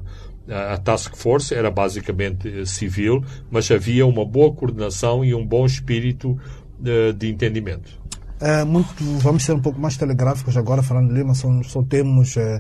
a 0.52 0.78
task 0.78 1.16
force 1.16 1.54
era 1.54 1.72
basicamente 1.72 2.48
eh, 2.48 2.66
civil, 2.66 3.24
mas 3.50 3.70
havia 3.72 4.06
uma 4.06 4.26
boa 4.26 4.54
coordenação 4.54 5.24
e 5.24 5.34
um 5.34 5.46
bom 5.46 5.66
espírito 5.66 6.38
de, 6.80 7.10
eh, 7.10 7.14
de 7.14 7.30
entendimento. 7.30 8.02
É, 8.40 8.64
muito, 8.64 8.92
vamos 9.20 9.44
ser 9.44 9.54
um 9.54 9.62
pouco 9.62 9.80
mais 9.80 9.96
telegráficos 9.98 10.58
agora, 10.58 10.82
falando 10.82 11.10
de 11.10 11.14
Lima, 11.14 11.36
só, 11.36 11.48
só 11.64 11.84
temos 11.84 12.36
é, 12.38 12.60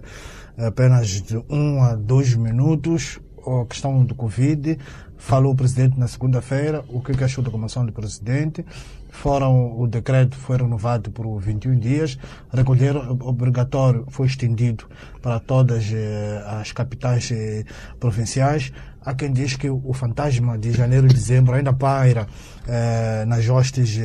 apenas 0.57 1.21
de 1.21 1.37
um 1.49 1.81
a 1.81 1.95
dois 1.95 2.35
minutos 2.35 3.19
a 3.45 3.65
questão 3.65 4.05
do 4.05 4.13
Covid. 4.13 4.77
Falou 5.21 5.53
o 5.53 5.55
presidente 5.55 5.99
na 5.99 6.07
segunda-feira, 6.07 6.83
o 6.89 6.99
que, 6.99 7.23
achou 7.23 7.43
da 7.43 7.51
comissão 7.51 7.85
do 7.85 7.93
presidente 7.93 8.65
foram, 9.11 9.79
o 9.79 9.85
decreto 9.85 10.35
foi 10.35 10.57
renovado 10.57 11.11
por 11.11 11.39
21 11.39 11.77
dias, 11.77 12.17
recolher 12.51 12.97
obrigatório 12.97 14.03
foi 14.09 14.25
estendido 14.25 14.85
para 15.21 15.39
todas 15.39 15.91
eh, 15.93 16.43
as 16.47 16.71
capitais 16.71 17.29
eh, 17.31 17.63
provinciais. 17.99 18.73
Há 19.05 19.13
quem 19.13 19.31
diz 19.31 19.55
que 19.55 19.69
o 19.69 19.93
fantasma 19.93 20.57
de 20.57 20.71
janeiro 20.71 21.05
e 21.05 21.13
dezembro 21.13 21.53
ainda 21.53 21.71
paira 21.71 22.25
eh, 22.67 23.23
nas 23.27 23.47
hostes 23.47 23.99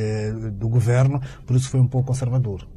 do 0.53 0.69
governo, 0.69 1.19
por 1.47 1.55
isso 1.55 1.67
foi 1.67 1.79
um 1.79 1.87
pouco 1.87 2.09
conservador. 2.09 2.67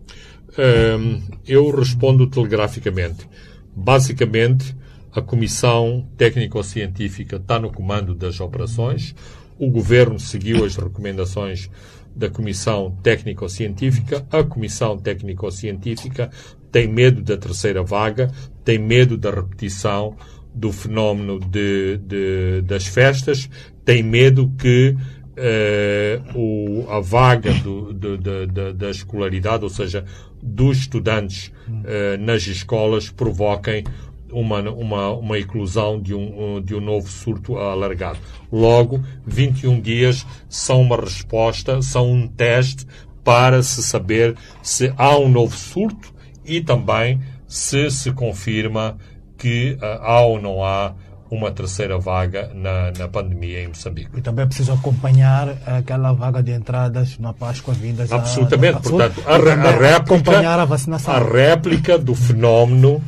Um, 0.58 1.20
eu 1.46 1.70
respondo 1.70 2.26
telegraficamente. 2.26 3.28
Basicamente, 3.76 4.74
a 5.12 5.20
Comissão 5.20 6.06
Técnico-Científica 6.16 7.36
está 7.36 7.58
no 7.58 7.72
comando 7.72 8.14
das 8.14 8.40
operações. 8.40 9.14
O 9.58 9.70
Governo 9.70 10.18
seguiu 10.18 10.64
as 10.64 10.76
recomendações 10.76 11.68
da 12.14 12.30
Comissão 12.30 12.96
Técnico-Científica. 13.02 14.24
A 14.30 14.42
Comissão 14.42 14.96
Técnico-Científica 14.98 16.30
tem 16.70 16.88
medo 16.88 17.22
da 17.22 17.36
terceira 17.36 17.82
vaga, 17.82 18.30
tem 18.64 18.78
medo 18.78 19.16
da 19.16 19.30
repetição 19.30 20.16
do 20.54 20.72
fenómeno 20.72 21.38
de, 21.38 21.98
de 21.98 22.62
das 22.62 22.86
festas, 22.86 23.48
tem 23.84 24.02
medo 24.02 24.52
que 24.58 24.96
eh, 25.36 26.20
o, 26.34 26.86
a 26.88 27.00
vaga 27.00 27.52
do, 27.54 27.92
de, 27.92 28.16
de, 28.18 28.72
da 28.74 28.90
escolaridade, 28.90 29.64
ou 29.64 29.70
seja, 29.70 30.04
dos 30.42 30.78
estudantes 30.78 31.52
eh, 31.84 32.16
nas 32.18 32.46
escolas, 32.46 33.10
provoquem 33.10 33.84
uma, 34.32 34.60
uma, 34.70 35.10
uma 35.10 35.38
eclosão 35.38 36.00
de 36.00 36.14
um, 36.14 36.60
de 36.60 36.74
um 36.74 36.80
novo 36.80 37.08
surto 37.08 37.56
alargado. 37.56 38.18
Logo, 38.50 39.02
21 39.26 39.80
dias 39.80 40.26
são 40.48 40.80
uma 40.80 40.96
resposta, 40.96 41.82
são 41.82 42.10
um 42.10 42.26
teste 42.26 42.86
para 43.24 43.62
se 43.62 43.82
saber 43.82 44.36
se 44.62 44.92
há 44.96 45.16
um 45.16 45.28
novo 45.28 45.56
surto 45.56 46.12
e 46.44 46.60
também 46.60 47.20
se 47.46 47.90
se 47.90 48.12
confirma 48.12 48.96
que 49.36 49.76
uh, 49.80 50.02
há 50.02 50.20
ou 50.20 50.40
não 50.40 50.64
há 50.64 50.94
uma 51.30 51.50
terceira 51.52 51.96
vaga 51.96 52.50
na, 52.54 52.90
na 52.98 53.08
pandemia 53.08 53.62
em 53.62 53.68
Moçambique. 53.68 54.10
E 54.16 54.20
também 54.20 54.44
é 54.44 54.46
preciso 54.46 54.72
acompanhar 54.72 55.48
aquela 55.64 56.12
vaga 56.12 56.42
de 56.42 56.52
entradas 56.52 57.18
na 57.18 57.32
Páscoa 57.32 57.72
vindas 57.72 58.10
Absolutamente. 58.10 58.78
A, 58.78 58.80
Portanto, 58.80 59.22
a, 59.24 59.34
a, 59.34 59.38
réplica, 59.38 59.96
acompanhar 59.96 60.58
a 60.58 60.64
vacinação. 60.64 61.14
A 61.14 61.18
réplica 61.20 61.96
do 61.96 62.16
fenómeno 62.16 63.00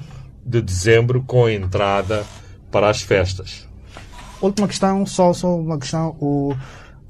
de 0.45 0.61
dezembro 0.61 1.23
com 1.23 1.47
a 1.47 1.53
entrada 1.53 2.25
para 2.71 2.89
as 2.89 3.03
festas. 3.03 3.69
última 4.41 4.67
questão, 4.67 5.05
só, 5.07 5.33
só 5.33 5.57
uma 5.57 5.79
questão. 5.79 6.17
O, 6.21 6.55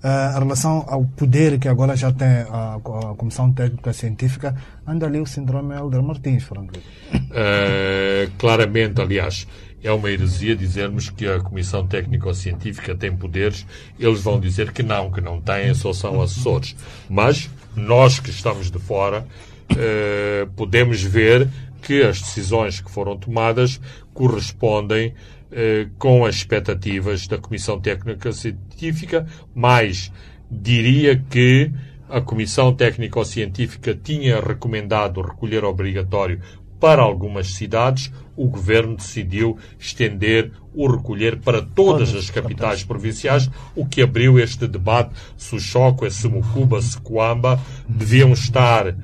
Uh, 0.03 0.37
em 0.37 0.41
relação 0.41 0.85
ao 0.89 1.05
poder 1.05 1.61
que 1.61 1.68
agora 1.68 1.95
já 1.95 2.11
tem 2.12 2.26
a, 2.26 2.74
a 2.74 3.14
Comissão 3.16 3.53
Técnica 3.53 3.93
Científica, 3.93 4.53
anda 4.85 5.07
ali 5.07 5.20
o 5.20 5.26
síndrome 5.26 5.76
Helder 5.76 6.03
Martins, 6.03 6.43
Franco. 6.43 6.72
Uh, 7.14 8.28
claramente, 8.37 9.01
aliás, 9.01 9.47
é 9.80 9.93
uma 9.93 10.11
heresia 10.11 10.57
dizermos 10.57 11.09
que 11.09 11.26
a 11.26 11.39
Comissão 11.41 11.87
Técnico-Científica 11.87 12.97
tem 12.97 13.14
poderes. 13.16 13.64
Eles 13.99 14.22
vão 14.22 14.41
dizer 14.41 14.72
que 14.72 14.83
não, 14.83 15.11
que 15.11 15.20
não 15.20 15.41
têm, 15.41 15.72
só 15.74 15.93
são 15.93 16.20
assessores. 16.20 16.74
Mas 17.09 17.49
nós 17.76 18.18
que 18.20 18.30
estamos 18.30 18.70
de 18.70 18.78
fora 18.80 19.24
uh, 19.72 20.50
podemos 20.56 21.02
ver 21.02 21.48
que 21.82 22.02
as 22.02 22.20
decisões 22.20 22.80
que 22.80 22.90
foram 22.90 23.16
tomadas 23.16 23.80
correspondem 24.14 25.14
eh, 25.54 25.88
com 25.98 26.24
as 26.24 26.36
expectativas 26.36 27.26
da 27.26 27.36
Comissão 27.36 27.78
Técnica 27.78 28.32
Científica, 28.32 29.26
mas 29.54 30.10
diria 30.50 31.22
que 31.28 31.70
a 32.08 32.22
Comissão 32.22 32.74
Técnico-Científica 32.74 33.94
tinha 33.94 34.40
recomendado 34.40 35.20
recolher 35.20 35.62
obrigatório 35.64 36.40
para 36.80 37.02
algumas 37.02 37.54
cidades, 37.54 38.10
o 38.36 38.48
governo 38.48 38.96
decidiu 38.96 39.58
estender 39.78 40.50
o 40.74 40.90
recolher 40.90 41.38
para 41.38 41.62
todas 41.62 42.14
as 42.14 42.28
capitais 42.30 42.82
provinciais, 42.82 43.48
o 43.76 43.86
que 43.86 44.02
abriu 44.02 44.38
este 44.40 44.66
debate. 44.66 45.14
Se 45.36 45.54
o 45.54 45.60
Choco, 45.60 46.10
se 46.10 46.26
Mucuba, 46.28 46.80
se 46.80 46.98
Coamba 47.00 47.60
deviam 47.86 48.32
estar 48.32 48.88
eh, 48.88 48.94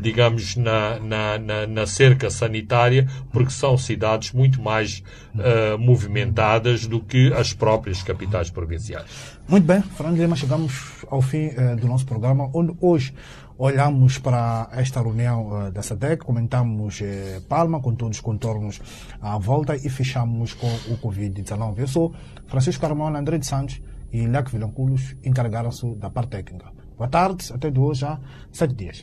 digamos, 0.00 0.56
na, 0.56 0.98
na, 0.98 1.38
na, 1.38 1.66
na, 1.66 1.86
cerca 1.86 2.30
sanitária, 2.30 3.08
porque 3.32 3.50
são 3.50 3.76
cidades 3.76 4.32
muito 4.32 4.60
mais 4.60 5.02
uh, 5.34 5.78
movimentadas 5.78 6.86
do 6.86 7.00
que 7.00 7.32
as 7.32 7.52
próprias 7.52 8.02
capitais 8.02 8.50
provinciais. 8.50 9.38
Muito 9.48 9.64
bem, 9.64 9.82
Fernando 9.82 10.16
Lima, 10.16 10.36
chegamos 10.36 11.04
ao 11.08 11.22
fim 11.22 11.48
uh, 11.48 11.76
do 11.76 11.86
nosso 11.86 12.06
programa, 12.06 12.50
onde 12.54 12.74
hoje 12.80 13.14
olhamos 13.58 14.18
para 14.18 14.68
esta 14.72 15.02
reunião 15.02 15.66
uh, 15.66 15.70
da 15.70 15.82
SADEC, 15.82 16.24
comentamos 16.24 17.02
Palma 17.48 17.80
com 17.80 17.94
todos 17.94 18.18
os 18.18 18.22
contornos 18.22 18.80
à 19.20 19.38
volta 19.38 19.76
e 19.76 19.88
fechamos 19.88 20.54
com 20.54 20.68
o 20.88 20.98
Covid-19. 20.98 21.78
Eu 21.78 21.88
sou 21.88 22.14
Francisco 22.46 22.80
Carmona, 22.80 23.18
André 23.18 23.38
de 23.38 23.46
Santos 23.46 23.80
e 24.12 24.26
Leque 24.26 24.50
Vilanculos 24.52 25.16
encarregaram-se 25.24 25.94
da 25.96 26.10
parte 26.10 26.30
técnica. 26.30 26.66
Boa 26.96 27.08
tarde, 27.08 27.50
até 27.52 27.70
de 27.70 27.78
hoje 27.80 28.04
há 28.04 28.18
sete 28.52 28.74
dias. 28.74 29.02